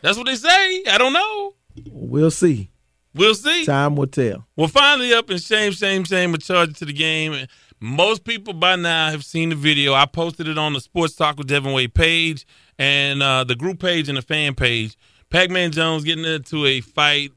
That's 0.02 0.16
what 0.18 0.26
they 0.26 0.36
say. 0.36 0.84
I 0.84 0.96
don't 0.98 1.12
know. 1.12 1.54
we'll 1.90 2.30
see. 2.30 2.70
We'll 3.14 3.34
see. 3.34 3.64
Time 3.64 3.96
will 3.96 4.06
tell. 4.06 4.46
Well, 4.56 4.68
finally 4.68 5.12
up 5.12 5.30
in 5.30 5.38
shame, 5.38 5.72
shame, 5.72 6.04
shame, 6.04 6.32
a 6.34 6.38
charge 6.38 6.78
to 6.78 6.84
the 6.84 6.92
game. 6.92 7.46
Most 7.80 8.22
people 8.24 8.52
by 8.52 8.76
now 8.76 9.10
have 9.10 9.24
seen 9.24 9.48
the 9.48 9.54
video. 9.56 9.94
I 9.94 10.04
posted 10.06 10.46
it 10.46 10.58
on 10.58 10.74
the 10.74 10.80
Sports 10.80 11.16
Talk 11.16 11.38
with 11.38 11.48
Devin 11.48 11.72
Wade 11.72 11.94
page 11.94 12.46
and 12.78 13.20
uh, 13.22 13.42
the 13.42 13.56
group 13.56 13.80
page 13.80 14.08
and 14.08 14.16
the 14.18 14.22
fan 14.22 14.54
page. 14.54 14.96
Pac-Man 15.30 15.70
Jones 15.70 16.04
getting 16.04 16.24
into 16.24 16.66
a 16.66 16.80
fight, 16.80 17.30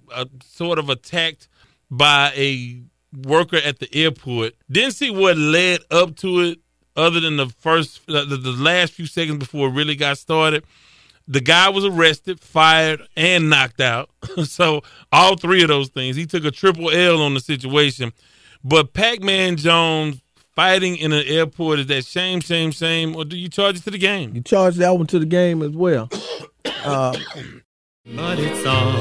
sort 0.43 0.79
of 0.79 0.89
attacked 0.89 1.47
by 1.89 2.31
a 2.35 2.81
worker 3.27 3.57
at 3.57 3.79
the 3.79 3.93
airport. 3.93 4.53
Didn't 4.69 4.93
see 4.93 5.11
what 5.11 5.37
led 5.37 5.81
up 5.91 6.15
to 6.17 6.39
it, 6.41 6.59
other 6.95 7.19
than 7.19 7.37
the 7.37 7.47
first, 7.47 8.05
the, 8.07 8.25
the 8.25 8.51
last 8.51 8.93
few 8.93 9.05
seconds 9.05 9.37
before 9.37 9.67
it 9.67 9.71
really 9.71 9.95
got 9.95 10.17
started. 10.17 10.63
The 11.27 11.39
guy 11.39 11.69
was 11.69 11.85
arrested, 11.85 12.39
fired, 12.39 13.01
and 13.15 13.49
knocked 13.49 13.79
out. 13.79 14.09
so 14.43 14.81
all 15.11 15.37
three 15.37 15.61
of 15.61 15.69
those 15.69 15.89
things. 15.89 16.15
He 16.15 16.25
took 16.25 16.43
a 16.43 16.51
triple 16.51 16.89
L 16.89 17.21
on 17.21 17.33
the 17.33 17.39
situation. 17.39 18.11
But 18.63 18.93
Pac-Man 18.93 19.57
Jones 19.57 20.21
fighting 20.55 20.97
in 20.97 21.13
an 21.13 21.23
airport 21.25 21.79
is 21.79 21.87
that 21.87 22.05
shame, 22.05 22.39
shame, 22.41 22.71
shame, 22.71 23.15
or 23.15 23.25
do 23.25 23.37
you 23.37 23.49
charge 23.49 23.77
it 23.77 23.83
to 23.83 23.91
the 23.91 23.97
game? 23.97 24.35
You 24.35 24.41
charge 24.41 24.75
that 24.75 24.91
one 24.91 25.07
to 25.07 25.19
the 25.19 25.25
game 25.25 25.61
as 25.61 25.71
well. 25.71 26.09
Uh, 26.85 27.17
But 28.05 28.37
it's 28.37 28.65
all 28.65 28.91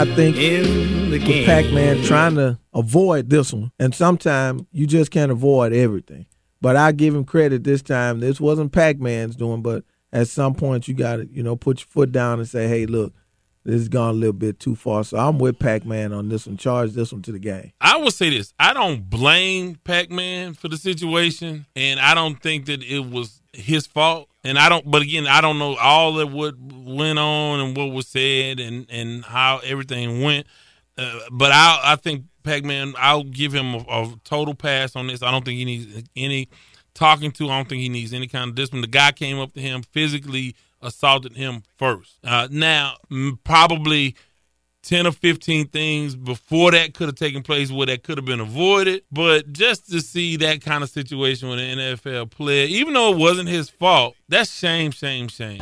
I 0.00 0.04
think 0.16 0.36
in 0.36 1.10
the 1.10 1.20
with. 1.20 1.46
Pac-Man 1.46 2.02
trying 2.02 2.34
to 2.34 2.58
avoid 2.74 3.30
this 3.30 3.52
one, 3.52 3.70
and 3.78 3.94
sometimes 3.94 4.64
you 4.72 4.84
just 4.88 5.12
can't 5.12 5.30
avoid 5.30 5.72
everything. 5.72 6.26
But 6.60 6.74
I 6.74 6.90
give 6.90 7.14
him 7.14 7.24
credit 7.24 7.62
this 7.62 7.82
time. 7.82 8.18
This 8.18 8.40
wasn't 8.40 8.72
Pac-Man's 8.72 9.36
doing, 9.36 9.62
but 9.62 9.84
at 10.12 10.26
some 10.26 10.54
point 10.54 10.88
you 10.88 10.94
got 10.94 11.16
to, 11.16 11.28
you 11.30 11.44
know, 11.44 11.54
put 11.54 11.78
your 11.78 11.86
foot 11.86 12.10
down 12.10 12.40
and 12.40 12.48
say, 12.48 12.66
"Hey, 12.66 12.84
look, 12.84 13.14
this 13.64 13.74
has 13.74 13.88
gone 13.88 14.10
a 14.10 14.18
little 14.18 14.32
bit 14.32 14.58
too 14.58 14.74
far." 14.74 15.04
So 15.04 15.16
I'm 15.16 15.38
with 15.38 15.60
Pac-Man 15.60 16.12
on 16.12 16.28
this 16.28 16.48
one. 16.48 16.56
Charge 16.56 16.94
this 16.94 17.12
one 17.12 17.22
to 17.22 17.30
the 17.30 17.38
game. 17.38 17.70
I 17.80 17.96
will 17.98 18.10
say 18.10 18.28
this: 18.28 18.52
I 18.58 18.74
don't 18.74 19.08
blame 19.08 19.76
Pac-Man 19.84 20.54
for 20.54 20.66
the 20.66 20.76
situation, 20.76 21.66
and 21.76 22.00
I 22.00 22.12
don't 22.14 22.42
think 22.42 22.66
that 22.66 22.82
it 22.82 23.08
was 23.08 23.40
his 23.56 23.86
fault. 23.86 24.28
And 24.44 24.58
I 24.58 24.68
don't, 24.68 24.88
but 24.88 25.02
again, 25.02 25.26
I 25.26 25.40
don't 25.40 25.58
know 25.58 25.76
all 25.76 26.20
of 26.20 26.32
what 26.32 26.54
went 26.58 27.18
on 27.18 27.60
and 27.60 27.76
what 27.76 27.92
was 27.92 28.06
said 28.06 28.60
and 28.60 28.86
and 28.90 29.24
how 29.24 29.60
everything 29.64 30.22
went. 30.22 30.46
Uh, 30.96 31.18
but 31.30 31.50
I 31.52 31.80
I 31.82 31.96
think 31.96 32.24
Pac-Man, 32.42 32.94
I'll 32.96 33.24
give 33.24 33.52
him 33.52 33.74
a, 33.74 33.78
a 33.78 34.14
total 34.24 34.54
pass 34.54 34.94
on 34.94 35.08
this. 35.08 35.22
I 35.22 35.30
don't 35.30 35.44
think 35.44 35.58
he 35.58 35.64
needs 35.64 36.08
any 36.14 36.48
talking 36.94 37.32
to. 37.32 37.50
I 37.50 37.56
don't 37.56 37.68
think 37.68 37.82
he 37.82 37.88
needs 37.88 38.12
any 38.12 38.28
kind 38.28 38.50
of 38.50 38.54
discipline. 38.54 38.82
The 38.82 38.88
guy 38.88 39.12
came 39.12 39.38
up 39.38 39.52
to 39.54 39.60
him, 39.60 39.82
physically 39.82 40.54
assaulted 40.80 41.36
him 41.36 41.64
first. 41.76 42.18
Uh, 42.22 42.48
now, 42.50 42.94
probably 43.44 44.14
10 44.86 45.06
or 45.06 45.12
15 45.12 45.66
things 45.68 46.14
before 46.14 46.70
that 46.70 46.94
could 46.94 47.08
have 47.08 47.16
taken 47.16 47.42
place 47.42 47.72
where 47.72 47.86
that 47.86 48.04
could 48.04 48.18
have 48.18 48.24
been 48.24 48.40
avoided. 48.40 49.02
But 49.10 49.52
just 49.52 49.90
to 49.90 50.00
see 50.00 50.36
that 50.36 50.60
kind 50.62 50.84
of 50.84 50.90
situation 50.90 51.48
with 51.48 51.58
an 51.58 51.78
NFL 51.78 52.30
player, 52.30 52.66
even 52.66 52.94
though 52.94 53.12
it 53.12 53.18
wasn't 53.18 53.48
his 53.48 53.68
fault, 53.68 54.14
that's 54.28 54.52
shame, 54.52 54.92
shame, 54.92 55.28
shame. 55.28 55.60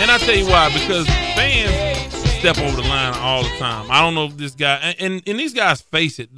And 0.00 0.10
I'll 0.10 0.20
tell 0.20 0.36
you 0.36 0.46
why, 0.46 0.72
because 0.72 1.06
fans 1.06 2.14
step 2.38 2.58
over 2.58 2.76
the 2.80 2.88
line 2.88 3.14
all 3.14 3.42
the 3.42 3.56
time. 3.58 3.90
I 3.90 4.00
don't 4.00 4.14
know 4.14 4.26
if 4.26 4.36
this 4.36 4.54
guy, 4.54 4.76
and, 4.76 4.96
and, 5.00 5.22
and 5.26 5.40
these 5.40 5.54
guys 5.54 5.80
face 5.80 6.20
it. 6.20 6.30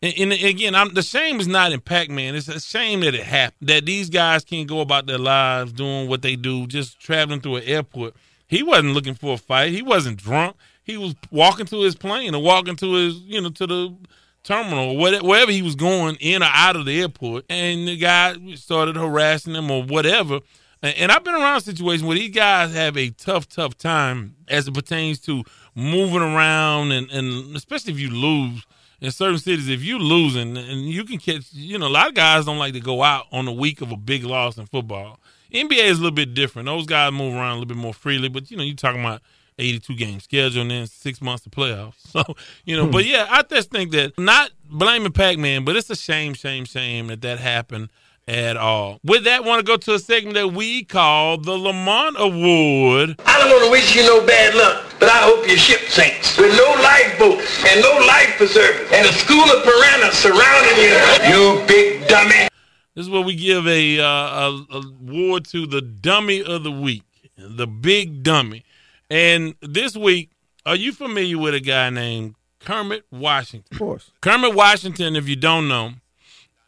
And, 0.00 0.14
and 0.16 0.32
again, 0.32 0.76
I'm, 0.76 0.94
the 0.94 1.02
shame 1.02 1.40
is 1.40 1.48
not 1.48 1.72
in 1.72 1.80
Pac-Man. 1.80 2.36
It's 2.36 2.46
a 2.46 2.60
shame 2.60 3.00
that 3.00 3.14
it 3.16 3.24
happened. 3.24 3.68
That 3.68 3.86
these 3.86 4.08
guys 4.08 4.44
can't 4.44 4.68
go 4.68 4.80
about 4.80 5.06
their 5.06 5.18
lives 5.18 5.72
doing 5.72 6.08
what 6.08 6.22
they 6.22 6.36
do, 6.36 6.68
just 6.68 7.00
traveling 7.00 7.40
through 7.40 7.56
an 7.56 7.64
airport. 7.64 8.14
He 8.46 8.62
wasn't 8.62 8.94
looking 8.94 9.14
for 9.14 9.34
a 9.34 9.36
fight. 9.36 9.72
He 9.72 9.82
wasn't 9.82 10.18
drunk. 10.18 10.56
He 10.90 10.96
was 10.96 11.14
walking 11.30 11.66
to 11.66 11.80
his 11.80 11.94
plane 11.94 12.34
or 12.34 12.42
walking 12.42 12.76
to 12.76 12.92
his, 12.92 13.16
you 13.20 13.40
know, 13.40 13.50
to 13.50 13.66
the 13.66 13.94
terminal 14.42 14.96
wherever 14.96 15.52
he 15.52 15.62
was 15.62 15.74
going 15.74 16.16
in 16.16 16.42
or 16.42 16.48
out 16.50 16.76
of 16.76 16.86
the 16.86 17.00
airport. 17.00 17.44
And 17.48 17.86
the 17.88 17.96
guy 17.96 18.36
started 18.54 18.96
harassing 18.96 19.54
him 19.54 19.70
or 19.70 19.82
whatever. 19.82 20.40
And, 20.82 20.96
and 20.96 21.12
I've 21.12 21.24
been 21.24 21.34
around 21.34 21.60
situations 21.60 22.02
where 22.02 22.16
these 22.16 22.34
guys 22.34 22.74
have 22.74 22.96
a 22.96 23.10
tough, 23.10 23.48
tough 23.48 23.76
time 23.76 24.36
as 24.48 24.68
it 24.68 24.74
pertains 24.74 25.18
to 25.20 25.44
moving 25.74 26.22
around 26.22 26.92
and, 26.92 27.10
and 27.10 27.56
especially 27.56 27.92
if 27.92 28.00
you 28.00 28.10
lose 28.10 28.66
in 29.00 29.10
certain 29.10 29.38
cities, 29.38 29.68
if 29.68 29.82
you 29.82 29.98
losing 29.98 30.56
and 30.56 30.82
you 30.82 31.04
can 31.04 31.18
catch, 31.18 31.52
you 31.52 31.78
know, 31.78 31.86
a 31.86 31.88
lot 31.88 32.08
of 32.08 32.14
guys 32.14 32.44
don't 32.44 32.58
like 32.58 32.74
to 32.74 32.80
go 32.80 33.02
out 33.02 33.26
on 33.32 33.46
the 33.46 33.52
week 33.52 33.80
of 33.80 33.90
a 33.90 33.96
big 33.96 34.24
loss 34.24 34.58
in 34.58 34.66
football. 34.66 35.18
NBA 35.52 35.84
is 35.84 35.98
a 35.98 36.02
little 36.02 36.14
bit 36.14 36.34
different. 36.34 36.66
Those 36.66 36.86
guys 36.86 37.12
move 37.12 37.34
around 37.34 37.52
a 37.52 37.54
little 37.54 37.66
bit 37.66 37.76
more 37.76 37.94
freely, 37.94 38.28
but 38.28 38.50
you 38.50 38.56
know, 38.56 38.62
you're 38.62 38.76
talking 38.76 39.00
about 39.00 39.22
82 39.60 39.94
game 39.94 40.20
schedule 40.20 40.62
and 40.62 40.70
then 40.70 40.86
six 40.86 41.20
months 41.20 41.46
of 41.46 41.52
playoffs. 41.52 41.94
So, 42.10 42.24
you 42.64 42.76
know, 42.76 42.88
but 42.88 43.04
yeah, 43.04 43.28
I 43.30 43.42
just 43.42 43.70
think 43.70 43.92
that 43.92 44.18
not 44.18 44.50
blaming 44.64 45.12
Pac 45.12 45.38
Man, 45.38 45.64
but 45.64 45.76
it's 45.76 45.88
a 45.90 45.96
shame, 45.96 46.34
shame, 46.34 46.64
shame 46.64 47.06
that 47.06 47.20
that 47.22 47.38
happened 47.38 47.88
at 48.26 48.56
all. 48.56 49.00
With 49.04 49.24
that, 49.24 49.44
want 49.44 49.64
to 49.64 49.64
go 49.64 49.76
to 49.76 49.94
a 49.94 49.98
segment 49.98 50.34
that 50.34 50.52
we 50.52 50.84
call 50.84 51.38
the 51.38 51.52
Lamont 51.52 52.16
Award. 52.18 53.20
I 53.26 53.38
don't 53.38 53.50
want 53.50 53.64
to 53.64 53.70
wish 53.70 53.94
you 53.94 54.02
no 54.02 54.24
bad 54.26 54.54
luck, 54.54 54.94
but 54.98 55.08
I 55.08 55.18
hope 55.18 55.46
your 55.46 55.56
ship 55.56 55.88
sinks 55.88 56.36
with 56.36 56.56
no 56.56 56.70
lifeboats 56.82 57.64
and 57.66 57.80
no 57.80 57.92
life 58.06 58.34
preservers 58.36 58.90
and 58.92 59.06
a 59.06 59.12
school 59.12 59.42
of 59.42 59.64
piranhas 59.64 60.14
surrounding 60.14 60.78
you. 60.78 60.94
You 61.30 61.66
big 61.66 62.08
dummy. 62.08 62.48
This 62.94 63.06
is 63.06 63.10
where 63.10 63.22
we 63.22 63.34
give 63.34 63.66
a, 63.66 64.00
uh, 64.00 64.04
a, 64.04 64.66
a 64.70 64.78
award 64.78 65.44
to 65.46 65.66
the 65.66 65.80
dummy 65.80 66.42
of 66.42 66.64
the 66.64 66.72
week, 66.72 67.04
the 67.36 67.66
big 67.66 68.22
dummy. 68.22 68.64
And 69.10 69.56
this 69.60 69.96
week, 69.96 70.30
are 70.64 70.76
you 70.76 70.92
familiar 70.92 71.36
with 71.36 71.54
a 71.54 71.60
guy 71.60 71.90
named 71.90 72.36
Kermit 72.60 73.04
Washington? 73.10 73.68
Of 73.72 73.78
course. 73.78 74.10
Kermit 74.20 74.54
Washington, 74.54 75.16
if 75.16 75.28
you 75.28 75.34
don't 75.36 75.66
know, 75.66 75.92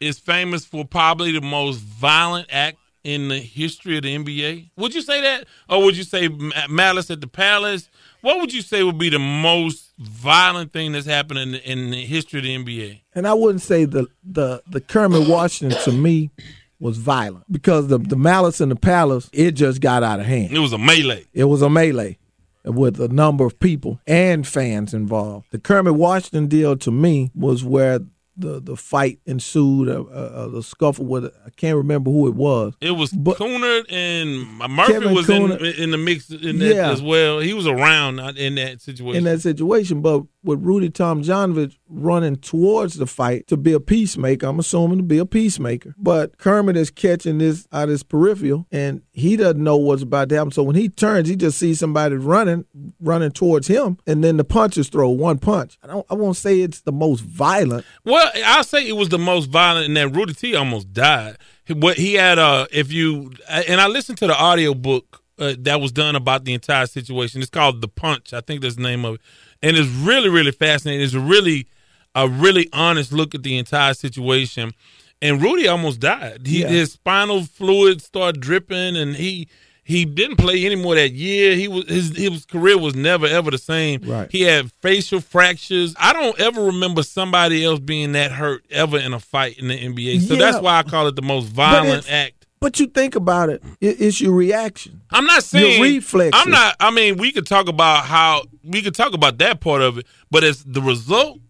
is 0.01 0.18
famous 0.18 0.64
for 0.64 0.84
probably 0.84 1.30
the 1.30 1.40
most 1.40 1.78
violent 1.78 2.49
act 2.51 2.78
in 3.05 3.28
the 3.28 3.38
history 3.38 3.97
of 3.97 4.03
the 4.03 4.16
NBA. 4.16 4.70
Would 4.76 4.95
you 4.95 5.03
say 5.03 5.20
that? 5.20 5.47
Or 5.68 5.84
would 5.84 5.97
you 5.97 6.03
say 6.05 6.28
Malice 6.68 7.11
at 7.11 7.20
the 7.20 7.26
Palace? 7.26 7.88
What 8.22 8.40
would 8.40 8.53
you 8.53 8.62
say 8.62 8.82
would 8.82 8.99
be 8.99 9.09
the 9.09 9.18
most 9.18 9.93
violent 9.99 10.72
thing 10.72 10.93
that's 10.93 11.07
happened 11.07 11.38
in 11.38 11.53
the, 11.53 11.70
in 11.70 11.90
the 11.90 12.05
history 12.05 12.38
of 12.40 12.45
the 12.45 12.57
NBA? 12.57 13.01
And 13.14 13.26
I 13.26 13.34
wouldn't 13.34 13.62
say 13.62 13.84
the 13.84 14.07
the 14.24 14.62
the 14.68 14.80
Kermit 14.80 15.28
Washington 15.28 15.78
to 15.82 15.93
me 15.93 16.30
was 16.78 16.99
violent 16.99 17.45
because 17.51 17.88
the 17.88 17.99
the 17.99 18.16
malice 18.16 18.61
in 18.61 18.68
the 18.68 18.76
palace 18.76 19.28
it 19.32 19.53
just 19.53 19.80
got 19.80 20.03
out 20.05 20.20
of 20.20 20.26
hand. 20.26 20.53
It 20.53 20.61
was 20.61 20.72
a 20.72 20.78
melee. 20.78 21.26
It 21.32 21.45
was 21.45 21.62
a 21.62 21.70
melee 21.70 22.18
with 22.64 23.00
a 23.00 23.08
number 23.08 23.44
of 23.44 23.58
people 23.58 24.00
and 24.06 24.46
fans 24.46 24.94
involved. 24.94 25.46
The 25.50 25.58
Kermit 25.58 25.94
Washington 25.94 26.46
deal 26.46 26.76
to 26.78 26.90
me 26.90 27.30
was 27.34 27.64
where 27.64 28.00
the 28.37 28.61
the 28.61 28.76
fight 28.76 29.18
ensued, 29.26 29.89
uh, 29.89 30.03
uh, 30.03 30.49
the 30.49 30.62
scuffle 30.62 31.05
with 31.05 31.26
I 31.26 31.51
can't 31.57 31.76
remember 31.76 32.11
who 32.11 32.28
it 32.28 32.35
was. 32.35 32.74
It 32.80 32.93
was 32.93 33.12
Kunnert 33.12 33.85
and 33.91 34.47
Murphy 34.70 34.93
Kevin 34.93 35.14
was 35.14 35.26
Kunnert- 35.26 35.61
in 35.76 35.83
in 35.85 35.91
the 35.91 35.99
mix 35.99 36.30
in 36.30 36.59
that 36.59 36.74
Yeah. 36.74 36.91
as 36.93 37.03
well. 37.03 37.41
He 37.41 37.53
was 37.55 37.66
around 37.66 38.18
in 38.39 38.55
that 38.57 38.80
situation. 38.80 39.16
in 39.18 39.24
that 39.24 39.41
situation. 39.43 40.01
But 40.01 40.22
with 40.45 40.61
Rudy 40.61 40.91
Tomjanovich 40.91 41.76
running 41.89 42.35
towards 42.37 42.95
the 42.95 43.07
fight 43.07 43.47
to 43.47 43.57
be 43.57 43.72
a 43.72 43.78
peacemaker, 43.80 44.47
I'm 44.47 44.59
assuming 44.59 44.99
to 44.99 45.05
be 45.05 45.18
a 45.18 45.26
peacemaker. 45.26 45.95
But 45.99 46.39
Kermit 46.39 46.76
is 46.76 46.91
catching 46.91 47.39
this 47.39 47.66
out 47.72 47.85
of 47.85 47.91
his 47.91 48.03
peripheral, 48.03 48.66
and 48.72 49.03
he 49.12 49.37
doesn't 49.37 49.62
know 49.62 49.76
what's 49.76 50.03
about 50.03 50.28
to 50.30 50.37
happen. 50.37 50.51
So 50.51 50.62
when 50.64 50.74
he 50.74 50.89
turns, 50.89 51.28
he 51.28 51.37
just 51.37 51.59
sees 51.59 51.78
somebody 51.78 52.16
running, 52.16 52.64
running 52.99 53.30
towards 53.30 53.68
him, 53.68 53.99
and 54.07 54.24
then 54.24 54.37
the 54.37 54.45
punches 54.45 54.89
throw 54.89 55.11
one 55.11 55.39
punch. 55.39 55.78
I 55.83 55.87
don't. 55.87 56.07
I 56.11 56.14
won't 56.14 56.37
say 56.37 56.61
it's 56.61 56.80
the 56.80 56.93
most 56.93 57.20
violent. 57.20 57.85
Well, 58.23 58.43
I'll 58.47 58.64
say 58.64 58.87
it 58.87 58.97
was 58.97 59.09
the 59.09 59.18
most 59.18 59.47
violent, 59.47 59.87
and 59.87 59.97
that 59.97 60.09
Rudy 60.14 60.35
T 60.35 60.55
almost 60.55 60.93
died. 60.93 61.37
what 61.68 61.97
he 61.97 62.14
had 62.14 62.39
uh 62.39 62.66
if 62.73 62.93
you 62.93 63.33
and 63.49 63.81
I 63.81 63.87
listened 63.89 64.18
to 64.18 64.27
the 64.27 64.37
audio 64.37 64.75
book 64.75 65.23
uh, 65.39 65.55
that 65.61 65.81
was 65.81 65.93
done 65.93 66.14
about 66.16 66.45
the 66.45 66.53
entire 66.55 66.87
situation. 66.87 67.41
It's 67.41 67.51
called 67.51 67.81
The 67.81 67.89
Punch. 67.89 68.33
I 68.33 68.41
think 68.41 68.61
that's 68.62 68.77
the 68.77 68.83
name 68.83 69.05
of 69.05 69.14
it. 69.16 69.20
And 69.62 69.77
it's 69.77 69.89
really 69.89 70.29
really 70.29 70.53
fascinating. 70.53 71.03
It's 71.03 71.14
a 71.14 71.20
really 71.20 71.66
a 72.14 72.29
really 72.29 72.68
honest 72.73 73.12
look 73.12 73.35
at 73.35 73.43
the 73.43 73.57
entire 73.59 73.95
situation. 73.95 74.73
And 75.20 75.41
Rudy 75.41 75.68
almost 75.68 76.01
died. 76.01 76.47
He, 76.47 76.62
Yeah. 76.62 76.68
His 76.68 76.93
spinal 76.93 77.45
fluid 77.45 78.03
started 78.03 78.41
dripping, 78.41 78.97
and 78.97 79.14
he 79.16 79.49
he 79.85 80.05
didn't 80.05 80.37
play 80.37 80.64
anymore 80.64 80.95
that 80.95 81.12
year. 81.12 81.57
He 81.57 81.66
was 81.68 81.89
his 81.89 82.16
his 82.16 82.45
career 82.47 82.78
was 82.78 82.95
never 82.95 83.26
ever 83.26 83.51
the 83.51 83.59
same. 83.59 84.03
Right. 84.03 84.30
He 84.30 84.43
had 84.43 84.70
facial 84.80 85.20
fractures. 85.20 85.95
I 85.99 86.12
don't 86.12 86.39
ever 86.41 86.62
remember 86.62 87.03
somebody 87.03 87.64
else 87.64 87.80
being 87.80 88.12
that 88.12 88.30
hurt 88.33 88.64
ever 88.70 88.99
in 88.99 89.12
a 89.12 89.20
fight 89.20 89.59
in 89.59 89.68
the 89.68 89.76
NBA. 89.76 90.20
So 90.20 90.35
Yeah. 90.35 90.41
that's 90.41 90.62
why 90.62 90.78
I 90.78 90.83
call 90.85 91.09
it 91.09 91.16
the 91.16 91.22
most 91.22 91.47
violent 91.49 92.11
act. 92.11 92.47
But 92.61 92.78
you 92.78 92.87
think 92.87 93.16
about 93.16 93.51
it, 93.51 93.61
it 93.80 94.01
it's 94.01 94.20
your 94.20 94.35
reaction. 94.35 95.03
I'm 95.11 95.26
not 95.26 95.43
saying 95.43 95.83
Your 95.83 95.95
reflexes. 95.97 96.41
I'm 96.41 96.51
not. 96.53 96.76
I 96.78 96.93
mean, 96.93 97.16
we 97.16 97.33
could 97.33 97.47
talk 97.47 97.68
about 97.68 98.05
how 98.05 98.45
we 98.62 98.83
could 98.83 98.95
talk 98.95 99.14
about 99.14 99.39
that 99.39 99.61
part 99.61 99.83
of 99.83 99.99
it, 99.99 100.07
but 100.30 100.45
as 100.45 100.62
the 100.62 100.80
result, 100.80 101.41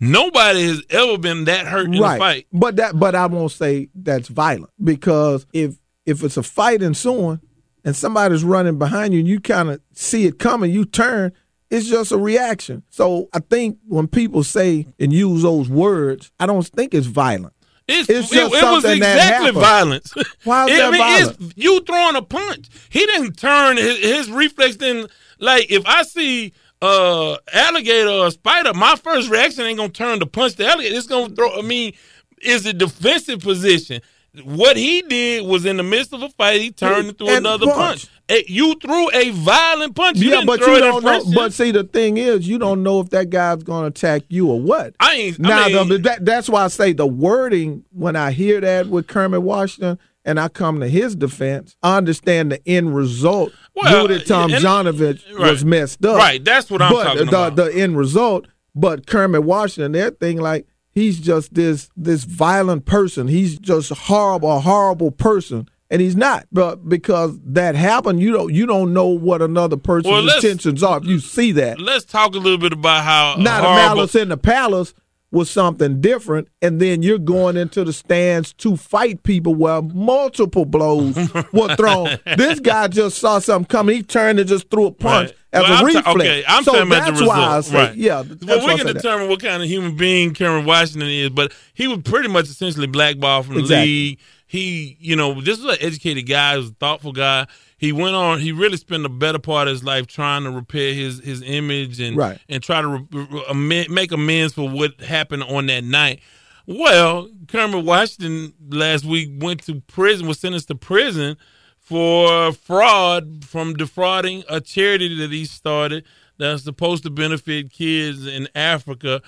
nobody 0.00 0.66
has 0.66 0.82
ever 0.88 1.18
been 1.18 1.44
that 1.44 1.66
hurt 1.66 1.88
in 1.88 1.94
a 1.96 2.16
fight. 2.16 2.46
But 2.50 2.76
that 2.76 2.98
but 2.98 3.14
I 3.14 3.26
won't 3.26 3.52
say 3.52 3.90
that's 3.94 4.28
violent 4.28 4.70
because 4.82 5.46
if 5.52 5.76
if 6.06 6.22
it's 6.22 6.38
a 6.38 6.42
fight 6.42 6.76
and 6.76 6.88
ensuing 6.88 7.40
and 7.84 7.94
somebody's 7.94 8.44
running 8.44 8.78
behind 8.78 9.12
you 9.12 9.20
and 9.20 9.28
you 9.28 9.40
kind 9.40 9.70
of 9.70 9.80
see 9.92 10.26
it 10.26 10.38
coming, 10.38 10.70
you 10.70 10.84
turn, 10.84 11.32
it's 11.70 11.88
just 11.88 12.12
a 12.12 12.18
reaction. 12.18 12.82
So 12.90 13.28
I 13.32 13.40
think 13.40 13.78
when 13.86 14.08
people 14.08 14.42
say 14.44 14.86
and 14.98 15.12
use 15.12 15.42
those 15.42 15.68
words, 15.68 16.30
I 16.38 16.46
don't 16.46 16.66
think 16.66 16.94
it's 16.94 17.06
violent. 17.06 17.52
It's, 17.86 18.08
It's 18.08 18.32
it, 18.32 18.38
it 18.38 18.50
was 18.50 18.84
exactly 18.84 19.50
violence. 19.50 20.14
Why 20.44 20.66
is 20.66 20.72
I 20.72 20.76
that 20.78 20.92
mean, 20.92 21.00
violent? 21.00 21.52
You 21.56 21.80
throwing 21.82 22.16
a 22.16 22.22
punch. 22.22 22.68
He 22.88 23.04
didn't 23.04 23.34
turn 23.34 23.76
his, 23.76 23.98
his 23.98 24.30
reflex. 24.30 24.76
Didn't 24.76 25.10
like 25.38 25.70
if 25.70 25.84
I 25.86 26.02
see 26.02 26.54
uh 26.80 27.36
alligator 27.52 28.08
or 28.08 28.30
spider, 28.30 28.72
my 28.72 28.96
first 28.96 29.28
reaction 29.28 29.64
ain't 29.64 29.78
gonna 29.78 29.90
turn 29.90 30.20
to 30.20 30.26
punch 30.26 30.54
the 30.54 30.66
alligator. 30.66 30.96
It's 30.96 31.06
gonna 31.06 31.34
throw. 31.34 31.58
I 31.58 31.62
mean, 31.62 31.92
is 32.40 32.64
a 32.64 32.72
defensive 32.72 33.40
position. 33.40 34.00
What 34.42 34.76
he 34.76 35.02
did 35.02 35.46
was 35.46 35.64
in 35.64 35.76
the 35.76 35.82
midst 35.84 36.12
of 36.12 36.22
a 36.22 36.28
fight, 36.30 36.60
he 36.60 36.72
turned 36.72 37.10
into 37.10 37.26
And 37.26 37.38
another 37.46 37.66
punch. 37.66 38.08
punch. 38.28 38.44
You 38.48 38.74
threw 38.82 39.10
a 39.12 39.30
violent 39.30 39.94
punch. 39.94 40.16
You 40.18 40.30
yeah, 40.30 40.44
but 40.44 40.58
you 40.60 40.78
don't 40.80 41.04
know. 41.04 41.22
But 41.34 41.52
see, 41.52 41.70
the 41.70 41.84
thing 41.84 42.16
is, 42.16 42.48
you 42.48 42.58
don't 42.58 42.82
know 42.82 43.00
if 43.00 43.10
that 43.10 43.30
guy's 43.30 43.62
going 43.62 43.82
to 43.82 43.86
attack 43.88 44.22
you 44.28 44.50
or 44.50 44.60
what. 44.60 44.94
I 44.98 45.14
ain't. 45.14 45.46
I 45.46 45.48
Now, 45.48 45.66
mean, 45.68 45.88
the, 45.88 45.98
that, 45.98 46.24
that's 46.24 46.48
why 46.48 46.64
I 46.64 46.68
say 46.68 46.92
the 46.94 47.06
wording 47.06 47.84
when 47.92 48.16
I 48.16 48.32
hear 48.32 48.60
that 48.60 48.88
with 48.88 49.06
Kermit 49.06 49.42
Washington 49.42 49.98
and 50.24 50.40
I 50.40 50.48
come 50.48 50.80
to 50.80 50.88
his 50.88 51.14
defense, 51.14 51.76
I 51.82 51.98
understand 51.98 52.50
the 52.50 52.66
end 52.66 52.96
result. 52.96 53.52
Well, 53.76 54.08
Rudy 54.08 54.24
Tom 54.24 54.52
and- 54.52 54.64
Jonovich 54.64 55.22
right. 55.38 55.50
was 55.50 55.64
messed 55.64 56.04
up. 56.04 56.16
Right, 56.16 56.42
that's 56.42 56.70
what 56.70 56.80
I'm 56.82 56.92
but 56.92 57.04
talking 57.04 57.22
the, 57.26 57.28
about. 57.28 57.56
The 57.56 57.72
end 57.74 57.96
result, 57.98 58.46
but 58.74 59.06
Kermit 59.06 59.44
Washington, 59.44 59.92
their 59.92 60.10
thing 60.10 60.38
like 60.40 60.66
he's 60.94 61.18
just 61.20 61.54
this 61.54 61.90
this 61.96 62.24
violent 62.24 62.84
person. 62.86 63.28
He's 63.28 63.58
just 63.58 63.90
horrible, 63.92 64.56
a 64.56 64.60
horrible 64.60 65.10
person. 65.10 65.68
And 65.90 66.00
he's 66.00 66.16
not, 66.16 66.46
but 66.50 66.88
because 66.88 67.38
that 67.44 67.74
happened, 67.76 68.20
you 68.20 68.32
don't 68.32 68.52
you 68.52 68.66
don't 68.66 68.92
know 68.94 69.08
what 69.08 69.42
another 69.42 69.76
person's 69.76 70.12
Well, 70.12 70.34
intentions 70.36 70.82
are. 70.82 70.98
If 70.98 71.04
you 71.04 71.18
see 71.20 71.52
that, 71.52 71.78
let's 71.78 72.04
talk 72.04 72.34
a 72.34 72.38
little 72.38 72.58
bit 72.58 72.72
about 72.72 73.04
how 73.04 73.34
now 73.38 73.60
the 73.60 73.66
horrible- 73.68 73.94
malice 73.96 74.14
in 74.14 74.28
the 74.30 74.36
palace 74.38 74.94
was 75.30 75.50
something 75.50 76.00
different, 76.00 76.46
and 76.62 76.80
then 76.80 77.02
you're 77.02 77.18
going 77.18 77.56
into 77.56 77.84
the 77.84 77.92
stands 77.92 78.52
to 78.54 78.76
fight 78.76 79.22
people 79.24 79.54
where 79.54 79.82
multiple 79.82 80.64
blows 80.64 81.16
were 81.52 81.74
thrown. 81.76 82.18
This 82.36 82.60
guy 82.60 82.86
just 82.88 83.18
saw 83.18 83.38
something 83.40 83.66
coming. 83.66 83.96
He 83.96 84.02
turned 84.04 84.38
and 84.38 84.48
just 84.48 84.70
threw 84.70 84.86
a 84.86 84.92
punch 84.92 85.30
Right. 85.30 85.36
As 85.54 85.62
Well, 85.62 85.72
a 85.72 85.74
I'm 85.76 85.80
ta- 85.80 85.86
reflex. 85.98 86.08
okay, 86.16 86.44
I'm 86.48 86.64
so 86.64 86.72
talking 86.72 86.86
about 86.88 87.04
the 87.06 87.12
that's 87.12 87.26
why 87.26 87.36
result. 87.56 87.64
say, 87.66 87.74
Right. 87.76 87.96
yeah. 87.96 88.22
Well, 88.42 88.60
we 88.66 88.66
can 88.74 88.78
say 88.78 88.84
that. 88.84 88.94
determine 88.94 89.28
what 89.28 89.40
kind 89.40 89.62
of 89.62 89.68
human 89.68 89.96
being 89.96 90.34
Kermit 90.34 90.66
Washington 90.66 91.08
is, 91.08 91.30
but 91.30 91.52
he 91.74 91.86
was 91.88 92.00
pretty 92.04 92.28
much 92.28 92.46
essentially 92.46 92.86
blackballed 92.88 93.46
from 93.46 93.54
the 93.54 93.60
Exactly. 93.60 93.86
league. 93.86 94.18
He, 94.46 94.96
you 95.00 95.16
know, 95.16 95.40
this 95.40 95.60
was 95.60 95.74
an 95.76 95.78
educated 95.80 96.28
guy, 96.28 96.52
he 96.52 96.58
was 96.58 96.70
a 96.70 96.74
thoughtful 96.74 97.12
guy. 97.12 97.46
He 97.78 97.92
went 97.92 98.14
on. 98.16 98.40
He 98.40 98.50
really 98.52 98.76
spent 98.76 99.02
the 99.02 99.08
better 99.08 99.38
part 99.38 99.68
of 99.68 99.72
his 99.74 99.84
life 99.84 100.06
trying 100.06 100.44
to 100.44 100.50
repair 100.50 100.92
his 100.94 101.20
his 101.20 101.42
image 101.42 102.00
and 102.00 102.16
Right. 102.16 102.38
and 102.48 102.62
try 102.62 102.80
to 102.82 102.88
re- 102.88 103.26
re- 103.52 103.86
make 103.88 104.10
amends 104.12 104.54
for 104.54 104.68
what 104.68 105.00
happened 105.00 105.42
on 105.44 105.66
that 105.66 105.84
night. 105.84 106.20
Well, 106.66 107.28
Kermit 107.48 107.84
Washington 107.84 108.54
last 108.70 109.04
week 109.04 109.30
went 109.38 109.64
to 109.66 109.82
prison, 109.86 110.26
was 110.26 110.38
sentenced 110.38 110.68
to 110.68 110.74
prison 110.74 111.36
for 111.84 112.52
fraud 112.52 113.44
from 113.44 113.74
defrauding 113.74 114.42
a 114.48 114.60
charity 114.60 115.16
that 115.18 115.30
he 115.30 115.44
started 115.44 116.04
that's 116.38 116.64
supposed 116.64 117.02
to 117.04 117.10
benefit 117.10 117.70
kids 117.70 118.26
in 118.26 118.48
Africa. 118.54 119.20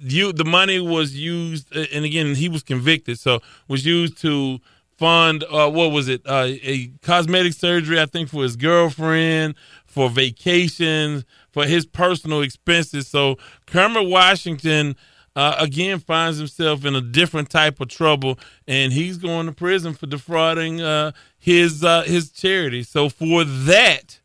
You, 0.00 0.32
the 0.32 0.44
money 0.44 0.80
was 0.80 1.14
used, 1.14 1.74
and 1.74 2.04
again, 2.04 2.36
he 2.36 2.48
was 2.48 2.62
convicted, 2.62 3.18
so 3.18 3.40
was 3.68 3.84
used 3.84 4.16
to 4.22 4.60
fund 4.96 5.44
uh, 5.50 5.68
what 5.68 5.90
was 5.90 6.08
it? 6.08 6.22
Uh, 6.24 6.46
a 6.62 6.92
cosmetic 7.02 7.52
surgery, 7.52 8.00
I 8.00 8.06
think, 8.06 8.28
for 8.28 8.44
his 8.44 8.56
girlfriend, 8.56 9.56
for 9.84 10.08
vacations, 10.08 11.24
for 11.50 11.66
his 11.66 11.84
personal 11.84 12.42
expenses. 12.42 13.08
So 13.08 13.36
Kermit 13.66 14.08
Washington 14.08 14.96
uh, 15.36 15.56
again 15.58 15.98
finds 15.98 16.38
himself 16.38 16.84
in 16.84 16.94
a 16.94 17.00
different 17.00 17.50
type 17.50 17.80
of 17.80 17.88
trouble, 17.88 18.38
and 18.68 18.92
he's 18.92 19.18
going 19.18 19.46
to 19.46 19.52
prison 19.52 19.94
for 19.94 20.06
defrauding 20.06 20.80
uh, 20.80 21.12
his 21.44 21.84
uh, 21.84 22.04
his 22.04 22.30
charity. 22.30 22.82
So 22.82 23.10
for 23.10 23.44
that, 23.44 24.18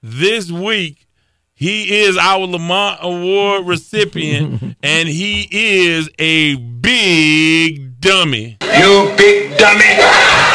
this 0.00 0.48
week 0.48 1.08
he 1.52 2.02
is 2.04 2.16
our 2.16 2.46
Lamont 2.46 3.00
Award 3.02 3.66
recipient, 3.66 4.76
and 4.82 5.08
he 5.08 5.48
is 5.50 6.08
a 6.20 6.54
big 6.54 8.00
dummy. 8.00 8.58
You 8.78 9.12
big 9.16 9.58
dummy. 9.58 10.51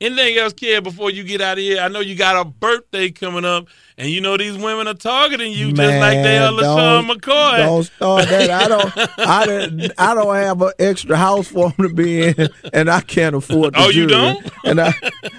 Anything 0.00 0.36
else, 0.36 0.52
kid, 0.52 0.84
before 0.84 1.10
you 1.10 1.24
get 1.24 1.40
out 1.40 1.58
of 1.58 1.64
here? 1.64 1.80
I 1.80 1.88
know 1.88 1.98
you 1.98 2.14
got 2.14 2.40
a 2.40 2.44
birthday 2.48 3.10
coming 3.10 3.44
up, 3.44 3.66
and 3.96 4.08
you 4.08 4.20
know 4.20 4.36
these 4.36 4.56
women 4.56 4.86
are 4.86 4.94
targeting 4.94 5.50
you 5.50 5.72
just 5.72 5.98
like 5.98 6.22
they 6.22 6.38
are 6.38 6.52
Man, 6.52 6.62
LeSean 6.62 7.10
McCoy. 7.10 7.56
Don't 7.58 7.82
start 7.82 8.28
that. 8.28 8.48
I 8.50 8.68
don't. 8.68 8.92
I 9.18 9.46
don't. 9.46 9.92
I 9.98 10.14
don't 10.14 10.36
have 10.36 10.62
an 10.62 10.72
extra 10.78 11.16
house 11.16 11.48
for 11.48 11.70
them 11.70 11.88
to 11.88 11.94
be 11.94 12.28
in, 12.28 12.48
and 12.72 12.88
I 12.88 13.00
can't 13.00 13.34
afford. 13.34 13.74
The 13.74 13.80
Oh, 13.80 13.88
you 13.88 14.06
don't? 14.06 14.48
And 14.64 14.80
I, 14.80 14.94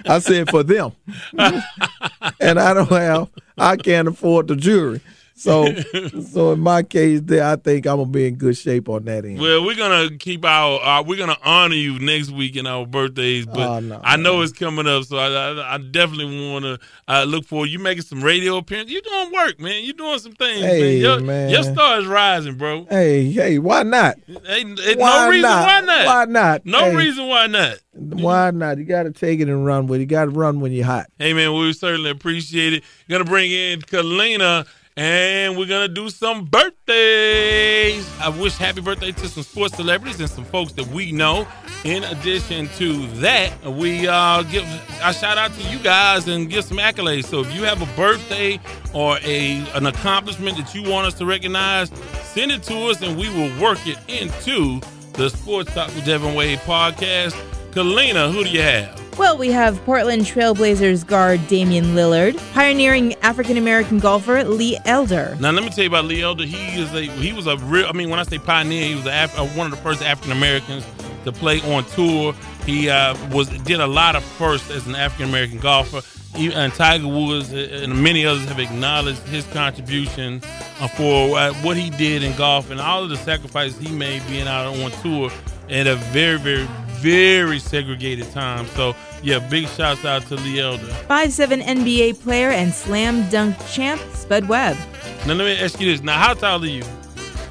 I 0.05 0.19
said 0.19 0.49
for 0.49 0.63
them, 0.63 0.91
and 1.37 2.59
I 2.59 2.73
don't 2.73 2.89
have. 2.89 3.29
I 3.57 3.77
can't 3.77 4.09
afford 4.09 4.49
the 4.49 4.57
jury. 4.57 4.99
So, 5.39 5.73
so 6.31 6.51
in 6.51 6.59
my 6.59 6.83
case, 6.83 7.21
there, 7.23 7.45
I 7.45 7.55
think 7.55 7.87
I'm 7.87 7.97
gonna 7.97 8.09
be 8.09 8.27
in 8.27 8.35
good 8.35 8.57
shape 8.57 8.89
on 8.89 9.05
that 9.05 9.23
end. 9.23 9.39
Well, 9.39 9.63
we're 9.65 9.75
gonna 9.75 10.15
keep 10.17 10.43
our. 10.43 10.81
Uh, 10.83 11.01
we're 11.03 11.17
gonna 11.17 11.37
honor 11.43 11.75
you 11.75 11.97
next 11.99 12.29
week 12.31 12.57
in 12.57 12.67
our 12.67 12.85
birthdays, 12.85 13.45
but 13.45 13.59
Oh, 13.69 13.79
no, 13.79 14.01
I 14.03 14.17
know 14.17 14.41
it's 14.41 14.51
coming 14.51 14.85
up, 14.85 15.05
so 15.05 15.17
I, 15.17 15.27
I, 15.29 15.75
I 15.75 15.77
definitely 15.77 16.51
want 16.51 16.65
to 16.65 16.79
uh, 17.07 17.23
look 17.23 17.45
for 17.45 17.65
you 17.65 17.79
making 17.79 18.03
some 18.03 18.21
radio 18.21 18.57
appearances. 18.57 18.91
You're 18.91 19.01
doing 19.01 19.31
work, 19.31 19.59
man. 19.61 19.83
You're 19.83 19.93
doing 19.93 20.19
some 20.19 20.33
things, 20.33 20.59
Hey, 20.61 20.81
man. 20.81 20.97
Your, 21.01 21.21
man. 21.21 21.49
your 21.49 21.63
star 21.63 21.99
is 21.99 22.05
rising, 22.05 22.55
bro. 22.55 22.85
Hey, 22.89 23.31
hey, 23.31 23.59
why 23.59 23.83
not? 23.83 24.17
Ain't, 24.47 24.79
ain't 24.79 24.99
Why 24.99 25.25
no 25.25 25.29
reason 25.29 25.41
not? 25.49 25.65
why 25.65 25.81
not. 25.81 26.05
Why 26.05 26.25
not? 26.25 26.65
No 26.65 26.79
Hey. 26.79 26.95
reason 26.97 27.27
why 27.27 27.47
not. 27.47 27.77
Why 27.93 28.51
not? 28.51 28.77
You 28.77 28.83
got 28.85 29.03
to 29.03 29.11
take 29.11 29.39
it 29.39 29.47
and 29.47 29.65
run 29.65 29.87
with 29.87 29.99
it. 29.99 30.03
You 30.03 30.07
got 30.07 30.25
to 30.25 30.31
run 30.31 30.59
when 30.59 30.71
you're 30.71 30.85
hot. 30.85 31.07
Hey 31.17 31.33
man, 31.33 31.53
we 31.53 31.71
certainly 31.73 32.09
appreciate 32.09 32.73
it. 32.73 32.83
Gonna 33.09 33.23
bring 33.25 33.51
in 33.51 33.81
Kalina 33.81 34.65
and 34.97 35.57
we're 35.57 35.67
gonna 35.67 35.87
do 35.87 36.09
some 36.09 36.45
birthdays. 36.45 38.07
I 38.19 38.29
wish 38.29 38.57
happy 38.57 38.81
birthday 38.81 39.11
to 39.11 39.27
some 39.27 39.43
sports 39.43 39.75
celebrities 39.75 40.19
and 40.19 40.29
some 40.29 40.45
folks 40.45 40.73
that 40.73 40.87
we 40.87 41.11
know. 41.11 41.47
In 41.85 42.03
addition 42.03 42.67
to 42.77 43.07
that, 43.21 43.53
we 43.63 44.07
uh, 44.07 44.43
give 44.43 44.65
a 45.03 45.13
shout 45.13 45.37
out 45.37 45.53
to 45.53 45.63
you 45.69 45.79
guys 45.79 46.27
and 46.27 46.49
give 46.49 46.65
some 46.65 46.77
accolades. 46.77 47.25
So 47.25 47.39
if 47.39 47.55
you 47.55 47.63
have 47.63 47.81
a 47.81 47.95
birthday 47.95 48.59
or 48.93 49.17
a 49.23 49.65
an 49.75 49.85
accomplishment 49.85 50.57
that 50.57 50.75
you 50.75 50.89
want 50.89 51.07
us 51.07 51.13
to 51.15 51.25
recognize, 51.25 51.89
send 52.23 52.51
it 52.51 52.63
to 52.63 52.75
us 52.89 53.01
and 53.01 53.17
we 53.17 53.29
will 53.29 53.61
work 53.61 53.79
it 53.87 53.97
into 54.07 54.81
the 55.13 55.29
Sports 55.29 55.73
Talk 55.73 55.87
with 55.95 56.05
Devin 56.05 56.35
Wade 56.35 56.59
podcast. 56.59 57.35
Kalina, 57.71 58.31
who 58.31 58.43
do 58.43 58.49
you 58.49 58.61
have? 58.61 59.17
Well, 59.19 59.37
we 59.37 59.49
have 59.49 59.77
Portland 59.83 60.23
Trailblazers 60.23 61.05
guard 61.05 61.45
Damian 61.47 61.87
Lillard, 61.87 62.37
pioneering 62.53 63.15
African 63.15 63.57
American 63.57 63.99
golfer 63.99 64.43
Lee 64.43 64.77
Elder. 64.85 65.37
Now 65.41 65.51
let 65.51 65.63
me 65.63 65.69
tell 65.69 65.83
you 65.83 65.89
about 65.89 66.05
Lee 66.05 66.21
Elder. 66.21 66.45
He 66.45 66.79
is 66.81 66.93
a 66.93 67.01
he 67.01 67.33
was 67.33 67.45
a 67.45 67.57
real. 67.57 67.85
I 67.85 67.91
mean, 67.91 68.09
when 68.09 68.19
I 68.19 68.23
say 68.23 68.39
pioneer, 68.39 68.85
he 68.85 68.95
was 68.95 69.05
a, 69.05 69.25
Af- 69.25 69.37
uh, 69.37 69.45
one 69.47 69.67
of 69.67 69.71
the 69.71 69.83
first 69.83 70.01
African 70.01 70.31
Americans 70.31 70.85
to 71.25 71.31
play 71.31 71.59
on 71.73 71.83
tour. 71.85 72.33
He 72.65 72.89
uh, 72.89 73.15
was 73.29 73.49
did 73.49 73.81
a 73.81 73.87
lot 73.87 74.15
of 74.15 74.23
firsts 74.23 74.71
as 74.71 74.87
an 74.87 74.95
African 74.95 75.29
American 75.29 75.59
golfer. 75.59 76.01
He, 76.35 76.53
and 76.53 76.73
Tiger 76.73 77.07
Woods 77.07 77.51
uh, 77.53 77.81
and 77.83 78.01
many 78.01 78.25
others 78.25 78.45
have 78.45 78.59
acknowledged 78.59 79.21
his 79.27 79.45
contribution 79.47 80.41
uh, 80.79 80.87
for 80.87 81.37
uh, 81.37 81.53
what 81.55 81.75
he 81.75 81.89
did 81.89 82.23
in 82.23 82.35
golf 82.37 82.71
and 82.71 82.79
all 82.79 83.03
of 83.03 83.09
the 83.09 83.17
sacrifices 83.17 83.77
he 83.79 83.93
made 83.93 84.25
being 84.27 84.47
out 84.47 84.67
on 84.67 84.91
tour 85.01 85.29
at 85.69 85.87
a 85.87 85.95
very, 85.95 86.37
very, 86.39 86.67
very 87.01 87.59
segregated 87.59 88.31
time. 88.31 88.65
So 88.67 88.95
yeah, 89.23 89.39
big 89.39 89.67
shouts 89.69 90.05
out 90.05 90.23
to 90.27 90.35
Lee 90.35 90.59
Elder. 90.59 90.87
Seven 91.29 91.61
NBA 91.61 92.21
player 92.21 92.49
and 92.49 92.73
slam 92.73 93.29
dunk 93.29 93.57
champ 93.69 94.01
Spud 94.13 94.47
Webb. 94.47 94.77
Now 95.25 95.33
let 95.33 95.45
me 95.45 95.57
ask 95.57 95.79
you 95.79 95.91
this. 95.91 96.01
Now 96.01 96.17
how 96.17 96.33
tall 96.33 96.63
are 96.63 96.65
you? 96.65 96.83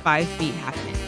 Five 0.02 0.28
feet 0.28 0.54
half 0.54 0.76
an 0.82 0.88
inch. 0.88 0.98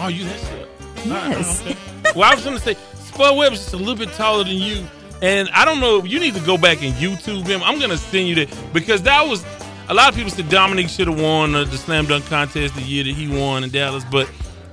Oh, 0.00 0.08
you 0.08 0.24
that 0.24 0.40
shit. 0.40 0.68
Yes. 1.06 1.62
okay. 1.62 1.76
well, 2.14 2.30
I 2.30 2.34
was 2.34 2.44
gonna 2.44 2.58
say 2.58 2.76
Spud 2.94 3.36
Webb 3.36 3.52
is 3.52 3.60
just 3.60 3.74
a 3.74 3.76
little 3.76 3.96
bit 3.96 4.12
taller 4.14 4.44
than 4.44 4.56
you, 4.56 4.84
and 5.22 5.48
I 5.50 5.64
don't 5.64 5.80
know. 5.80 5.98
If 5.98 6.08
you 6.08 6.20
need 6.20 6.34
to 6.34 6.40
go 6.40 6.56
back 6.58 6.82
and 6.82 6.94
YouTube 6.94 7.46
him. 7.46 7.62
I'm 7.62 7.78
gonna 7.78 7.96
send 7.96 8.28
you 8.28 8.34
that 8.36 8.72
because 8.72 9.02
that 9.02 9.26
was 9.26 9.44
a 9.88 9.94
lot 9.94 10.08
of 10.08 10.14
people 10.14 10.30
said 10.30 10.48
Dominique 10.48 10.88
should 10.88 11.08
have 11.08 11.20
won 11.20 11.52
the 11.52 11.66
slam 11.66 12.06
dunk 12.06 12.24
contest 12.26 12.74
the 12.76 12.82
year 12.82 13.02
that 13.04 13.12
he 13.12 13.28
won 13.28 13.64
in 13.64 13.70
Dallas, 13.70 14.04
but 14.10 14.30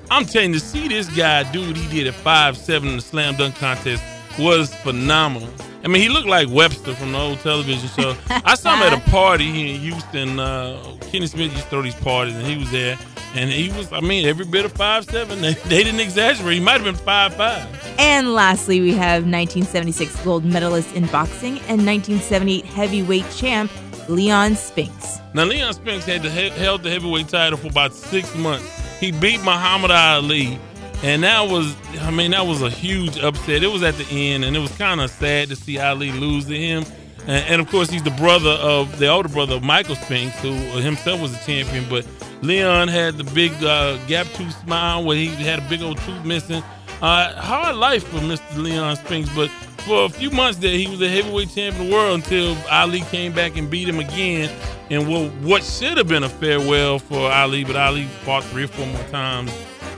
I'm 0.09 0.25
telling 0.25 0.53
you, 0.53 0.59
to 0.59 0.65
see 0.65 0.87
this 0.87 1.07
guy 1.15 1.49
do 1.51 1.67
what 1.67 1.77
he 1.77 1.87
did 1.87 2.07
at 2.07 2.13
five 2.13 2.57
seven 2.57 2.89
in 2.89 2.95
the 2.95 3.01
slam 3.01 3.35
dunk 3.35 3.55
contest 3.55 4.03
was 4.39 4.73
phenomenal. 4.75 5.49
I 5.83 5.87
mean, 5.89 6.01
he 6.01 6.09
looked 6.09 6.27
like 6.27 6.47
Webster 6.49 6.95
from 6.95 7.11
the 7.11 7.17
old 7.17 7.39
television 7.39 7.87
show. 7.89 8.15
I 8.29 8.55
saw 8.55 8.75
him 8.75 8.83
at 8.83 8.93
a 8.93 9.09
party 9.09 9.51
here 9.51 9.75
in 9.75 9.81
Houston. 9.81 10.39
Uh, 10.39 10.97
Kenny 11.01 11.27
Smith 11.27 11.51
used 11.51 11.63
to 11.63 11.69
throw 11.69 11.81
these 11.81 11.95
parties, 11.95 12.35
and 12.35 12.45
he 12.45 12.57
was 12.57 12.71
there. 12.71 12.97
And 13.35 13.49
he 13.51 13.69
was, 13.69 13.91
I 13.91 13.99
mean, 13.99 14.25
every 14.25 14.45
bit 14.45 14.65
of 14.65 14.71
five 14.71 15.05
seven. 15.05 15.39
They, 15.41 15.53
they 15.53 15.83
didn't 15.83 15.99
exaggerate. 15.99 16.55
He 16.55 16.59
might 16.59 16.81
have 16.81 16.83
been 16.83 16.95
five 16.95 17.35
five. 17.35 17.67
And 17.99 18.33
lastly, 18.33 18.79
we 18.79 18.93
have 18.93 19.23
1976 19.23 20.23
gold 20.23 20.45
medalist 20.45 20.93
in 20.95 21.05
boxing 21.07 21.59
and 21.67 21.85
1978 21.85 22.65
heavyweight 22.65 23.29
champ 23.35 23.71
Leon 24.09 24.55
Spinks. 24.55 25.19
Now, 25.33 25.43
Leon 25.43 25.73
Spinks 25.73 26.05
had 26.05 26.23
the, 26.23 26.29
held 26.29 26.83
the 26.83 26.89
heavyweight 26.89 27.27
title 27.27 27.57
for 27.57 27.67
about 27.67 27.93
six 27.93 28.33
months. 28.35 28.86
He 28.99 29.11
beat 29.11 29.39
Muhammad 29.43 29.91
Ali, 29.91 30.59
and 31.03 31.23
that 31.23 31.49
was, 31.49 31.75
I 32.01 32.11
mean, 32.11 32.31
that 32.31 32.45
was 32.47 32.61
a 32.61 32.69
huge 32.69 33.19
upset. 33.19 33.63
It 33.63 33.71
was 33.71 33.83
at 33.83 33.95
the 33.95 34.05
end, 34.09 34.43
and 34.43 34.55
it 34.55 34.59
was 34.59 34.75
kind 34.77 34.99
of 35.01 35.11
sad 35.11 35.49
to 35.49 35.55
see 35.55 35.77
Ali 35.77 36.11
lose 36.11 36.45
to 36.45 36.57
him. 36.57 36.83
And, 37.27 37.45
and, 37.45 37.61
of 37.61 37.69
course, 37.69 37.89
he's 37.89 38.03
the 38.03 38.11
brother 38.11 38.51
of 38.51 38.97
the 38.99 39.07
older 39.07 39.29
brother 39.29 39.55
of 39.55 39.63
Michael 39.63 39.95
Spinks, 39.95 40.39
who 40.39 40.53
himself 40.79 41.21
was 41.21 41.35
a 41.35 41.45
champion. 41.45 41.85
But 41.89 42.07
Leon 42.41 42.87
had 42.87 43.17
the 43.17 43.25
big 43.25 43.51
uh, 43.63 43.97
gap 44.07 44.27
tooth 44.33 44.57
smile 44.63 45.03
where 45.03 45.17
he 45.17 45.27
had 45.27 45.59
a 45.59 45.69
big 45.69 45.81
old 45.81 45.97
tooth 45.99 46.23
missing. 46.25 46.63
Uh, 47.01 47.31
hard 47.35 47.75
life 47.75 48.03
for 48.07 48.17
Mr. 48.17 48.57
Leon 48.57 48.95
Spinks, 48.95 49.29
but 49.35 49.49
for 49.85 50.05
a 50.05 50.09
few 50.09 50.31
months 50.31 50.59
there, 50.59 50.75
he 50.75 50.87
was 50.87 50.99
the 50.99 51.07
heavyweight 51.07 51.49
champion 51.49 51.81
of 51.81 51.87
the 51.87 51.93
world 51.93 52.15
until 52.15 52.57
Ali 52.71 53.01
came 53.01 53.33
back 53.33 53.55
and 53.55 53.69
beat 53.69 53.87
him 53.87 53.99
again. 53.99 54.49
And 54.89 55.07
what, 55.07 55.31
what 55.43 55.63
should 55.63 55.97
have 55.97 56.07
been 56.07 56.23
a 56.23 56.29
farewell 56.29 56.97
for 56.97 57.31
Ali, 57.31 57.63
but 57.63 57.75
Ali 57.75 58.05
fought 58.23 58.43
three 58.45 58.63
or 58.63 58.67
four 58.67 58.87
more 58.87 59.03
times. 59.05 59.51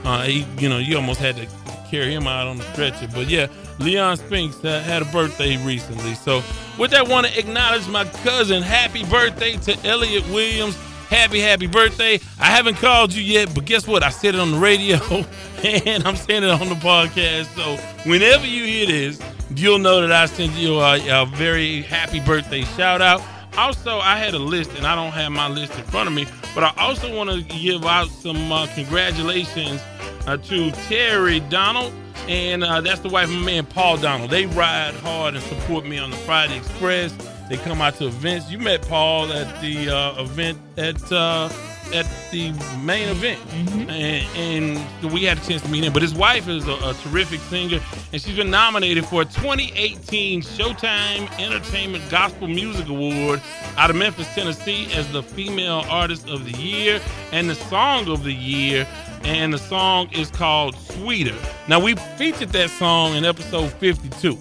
Uh, 0.04 0.22
he, 0.24 0.46
you 0.58 0.68
know, 0.68 0.78
you 0.78 0.96
almost 0.96 1.20
had 1.20 1.36
to 1.36 1.48
carry 1.90 2.14
him 2.14 2.26
out 2.26 2.46
on 2.46 2.58
the 2.58 2.64
stretcher. 2.72 3.08
But 3.12 3.28
yeah, 3.28 3.48
Leon 3.78 4.18
Spinks 4.18 4.64
uh, 4.64 4.80
had 4.80 5.02
a 5.02 5.06
birthday 5.06 5.56
recently. 5.64 6.14
So 6.14 6.42
with 6.78 6.90
that, 6.92 7.08
want 7.08 7.26
to 7.26 7.38
acknowledge 7.38 7.88
my 7.88 8.04
cousin. 8.04 8.62
Happy 8.62 9.04
birthday 9.04 9.56
to 9.56 9.86
Elliot 9.86 10.28
Williams. 10.28 10.76
Happy, 11.10 11.40
happy 11.40 11.66
birthday. 11.66 12.20
I 12.38 12.44
haven't 12.44 12.76
called 12.76 13.12
you 13.12 13.20
yet, 13.20 13.52
but 13.52 13.64
guess 13.64 13.84
what? 13.84 14.04
I 14.04 14.10
said 14.10 14.36
it 14.36 14.40
on 14.40 14.52
the 14.52 14.58
radio 14.58 14.96
and 15.64 16.06
I'm 16.06 16.14
saying 16.14 16.44
it 16.44 16.50
on 16.50 16.68
the 16.68 16.76
podcast. 16.76 17.46
So 17.56 17.76
whenever 18.08 18.46
you 18.46 18.62
hear 18.62 18.86
this, 18.86 19.20
you'll 19.56 19.80
know 19.80 20.02
that 20.02 20.12
I 20.12 20.26
sent 20.26 20.52
you 20.52 20.78
a, 20.78 21.22
a 21.22 21.26
very 21.26 21.82
happy 21.82 22.20
birthday 22.20 22.62
shout 22.62 23.02
out. 23.02 23.20
Also, 23.58 23.98
I 23.98 24.18
had 24.18 24.34
a 24.34 24.38
list, 24.38 24.70
and 24.76 24.86
I 24.86 24.94
don't 24.94 25.10
have 25.10 25.32
my 25.32 25.48
list 25.48 25.76
in 25.76 25.84
front 25.86 26.08
of 26.08 26.14
me, 26.14 26.26
but 26.54 26.62
I 26.62 26.72
also 26.78 27.12
want 27.12 27.28
to 27.28 27.42
give 27.42 27.84
out 27.84 28.06
some 28.06 28.52
uh, 28.52 28.68
congratulations 28.76 29.82
uh, 30.28 30.36
to 30.36 30.70
Terry 30.86 31.40
Donald, 31.40 31.92
and 32.28 32.62
uh, 32.62 32.80
that's 32.80 33.00
the 33.00 33.08
wife 33.08 33.28
of 33.28 33.34
my 33.34 33.46
man 33.46 33.66
Paul 33.66 33.96
Donald. 33.96 34.30
They 34.30 34.46
ride 34.46 34.94
hard 34.94 35.34
and 35.34 35.42
support 35.42 35.84
me 35.84 35.98
on 35.98 36.12
the 36.12 36.16
Friday 36.18 36.56
Express. 36.56 37.12
They 37.50 37.56
come 37.56 37.82
out 37.82 37.96
to 37.96 38.06
events. 38.06 38.48
You 38.48 38.58
met 38.58 38.80
Paul 38.88 39.32
at 39.32 39.60
the 39.60 39.90
uh, 39.90 40.22
event 40.22 40.56
at 40.78 41.12
uh, 41.12 41.50
at 41.92 42.06
the 42.30 42.52
main 42.84 43.08
event, 43.08 43.40
Mm-hmm. 43.48 43.90
and, 43.90 44.78
and 45.02 45.12
we 45.12 45.24
had 45.24 45.36
a 45.38 45.40
chance 45.40 45.60
to 45.62 45.68
meet 45.68 45.82
him. 45.82 45.92
But 45.92 46.02
his 46.02 46.14
wife 46.14 46.46
is 46.46 46.68
a, 46.68 46.74
a 46.74 46.94
terrific 47.02 47.40
singer, 47.40 47.80
and 48.12 48.22
she's 48.22 48.36
been 48.36 48.50
nominated 48.50 49.04
for 49.04 49.22
a 49.22 49.24
2018 49.24 50.42
Showtime 50.42 51.28
Entertainment 51.40 52.08
Gospel 52.08 52.46
Music 52.46 52.88
Award 52.88 53.42
out 53.76 53.90
of 53.90 53.96
Memphis, 53.96 54.32
Tennessee, 54.32 54.86
as 54.94 55.10
the 55.10 55.22
Female 55.24 55.84
Artist 55.88 56.28
of 56.28 56.44
the 56.44 56.56
Year 56.56 57.00
and 57.32 57.50
the 57.50 57.56
Song 57.56 58.08
of 58.08 58.22
the 58.22 58.32
Year. 58.32 58.86
And 59.24 59.52
the 59.52 59.58
song 59.58 60.08
is 60.12 60.30
called 60.30 60.76
Sweeter. 60.76 61.34
Now, 61.68 61.80
we 61.80 61.94
featured 62.16 62.50
that 62.50 62.70
song 62.70 63.16
in 63.16 63.24
episode 63.24 63.70
52. 63.72 64.38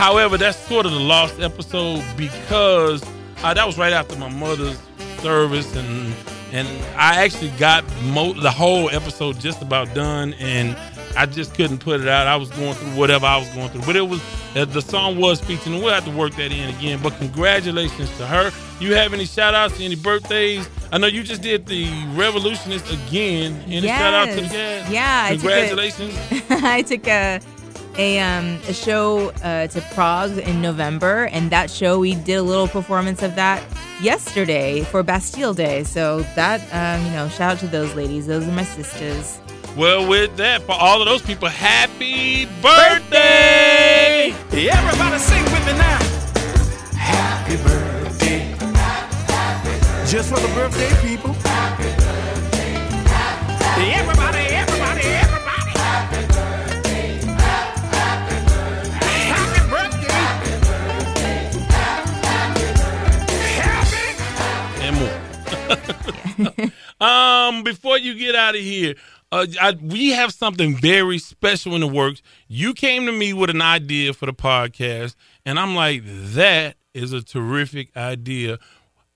However, 0.00 0.38
that's 0.38 0.56
sort 0.66 0.86
of 0.86 0.92
the 0.92 0.98
lost 0.98 1.38
episode 1.40 2.02
because 2.16 3.02
uh, 3.42 3.52
that 3.52 3.66
was 3.66 3.76
right 3.76 3.92
after 3.92 4.16
my 4.16 4.30
mother's 4.30 4.78
service, 5.18 5.76
and 5.76 6.14
and 6.52 6.66
I 6.96 7.22
actually 7.22 7.50
got 7.58 7.84
mo- 8.04 8.32
the 8.32 8.50
whole 8.50 8.88
episode 8.90 9.38
just 9.38 9.60
about 9.60 9.92
done, 9.94 10.32
and 10.40 10.74
I 11.16 11.26
just 11.26 11.54
couldn't 11.54 11.78
put 11.78 12.00
it 12.00 12.08
out. 12.08 12.26
I 12.26 12.36
was 12.36 12.48
going 12.50 12.72
through 12.74 12.92
whatever 12.98 13.26
I 13.26 13.36
was 13.36 13.48
going 13.50 13.68
through, 13.68 13.82
but 13.82 13.94
it 13.94 14.00
was 14.08 14.22
uh, 14.56 14.64
the 14.64 14.80
song 14.80 15.18
was 15.18 15.38
featured, 15.38 15.74
and 15.74 15.82
we'll 15.82 15.92
have 15.92 16.06
to 16.06 16.10
work 16.10 16.34
that 16.36 16.50
in 16.50 16.74
again. 16.74 16.98
But 17.02 17.16
congratulations 17.18 18.08
to 18.16 18.26
her. 18.26 18.50
You 18.80 18.94
have 18.94 19.12
any 19.12 19.26
shout 19.26 19.54
outs, 19.54 19.78
any 19.80 19.96
birthdays? 19.96 20.66
I 20.90 20.96
know 20.96 21.08
you 21.08 21.22
just 21.22 21.42
did 21.42 21.66
the 21.66 21.84
Revolutionist 22.14 22.90
again. 22.90 23.62
Any 23.66 23.86
shout 23.86 24.14
out 24.14 24.28
to 24.30 24.36
the 24.36 24.42
Yes. 24.42 24.82
guys? 24.88 24.92
Yeah, 24.92 25.24
I 25.26 25.36
took 25.36 25.44
a- 25.44 25.48
Congratulations. 25.48 26.42
I 26.64 26.82
took 26.82 27.06
a 27.06 27.40
a 27.96 28.18
um 28.20 28.58
a 28.68 28.72
show 28.72 29.30
uh, 29.42 29.66
to 29.68 29.80
Prague 29.92 30.38
in 30.38 30.60
November, 30.62 31.24
and 31.26 31.50
that 31.50 31.70
show 31.70 31.98
we 31.98 32.14
did 32.14 32.36
a 32.36 32.42
little 32.42 32.68
performance 32.68 33.22
of 33.22 33.34
that 33.36 33.62
yesterday 34.00 34.82
for 34.84 35.02
Bastille 35.02 35.54
Day. 35.54 35.84
So 35.84 36.22
that 36.36 36.60
um 36.72 37.04
you 37.06 37.12
know 37.12 37.28
shout 37.28 37.52
out 37.52 37.58
to 37.60 37.66
those 37.66 37.94
ladies. 37.94 38.26
Those 38.26 38.46
are 38.46 38.52
my 38.52 38.64
sisters. 38.64 39.40
Well, 39.76 40.08
with 40.08 40.36
that, 40.36 40.62
for 40.62 40.72
all 40.72 41.00
of 41.00 41.06
those 41.06 41.22
people, 41.22 41.46
happy 41.48 42.46
birthday! 42.60 44.34
Everybody 44.50 45.18
sing 45.18 45.44
with 45.44 45.64
me 45.66 45.72
now. 45.78 45.98
Happy 46.96 47.56
birthday. 47.62 48.56
Just 50.06 50.28
for 50.28 50.40
the 50.40 50.48
birthday 50.54 50.90
people. 51.08 51.36
Everybody, 53.78 54.40
everybody, 54.54 55.06
everybody. 55.06 55.49
um, 67.00 67.62
before 67.62 67.98
you 67.98 68.14
get 68.14 68.34
out 68.34 68.54
of 68.54 68.60
here, 68.60 68.94
uh, 69.32 69.46
I, 69.60 69.72
we 69.80 70.10
have 70.10 70.32
something 70.32 70.76
very 70.76 71.18
special 71.18 71.74
in 71.74 71.80
the 71.80 71.86
works. 71.86 72.22
You 72.48 72.74
came 72.74 73.06
to 73.06 73.12
me 73.12 73.32
with 73.32 73.50
an 73.50 73.62
idea 73.62 74.12
for 74.12 74.26
the 74.26 74.32
podcast, 74.32 75.14
and 75.46 75.58
I'm 75.58 75.74
like, 75.74 76.02
that 76.04 76.76
is 76.94 77.12
a 77.12 77.22
terrific 77.22 77.96
idea. 77.96 78.58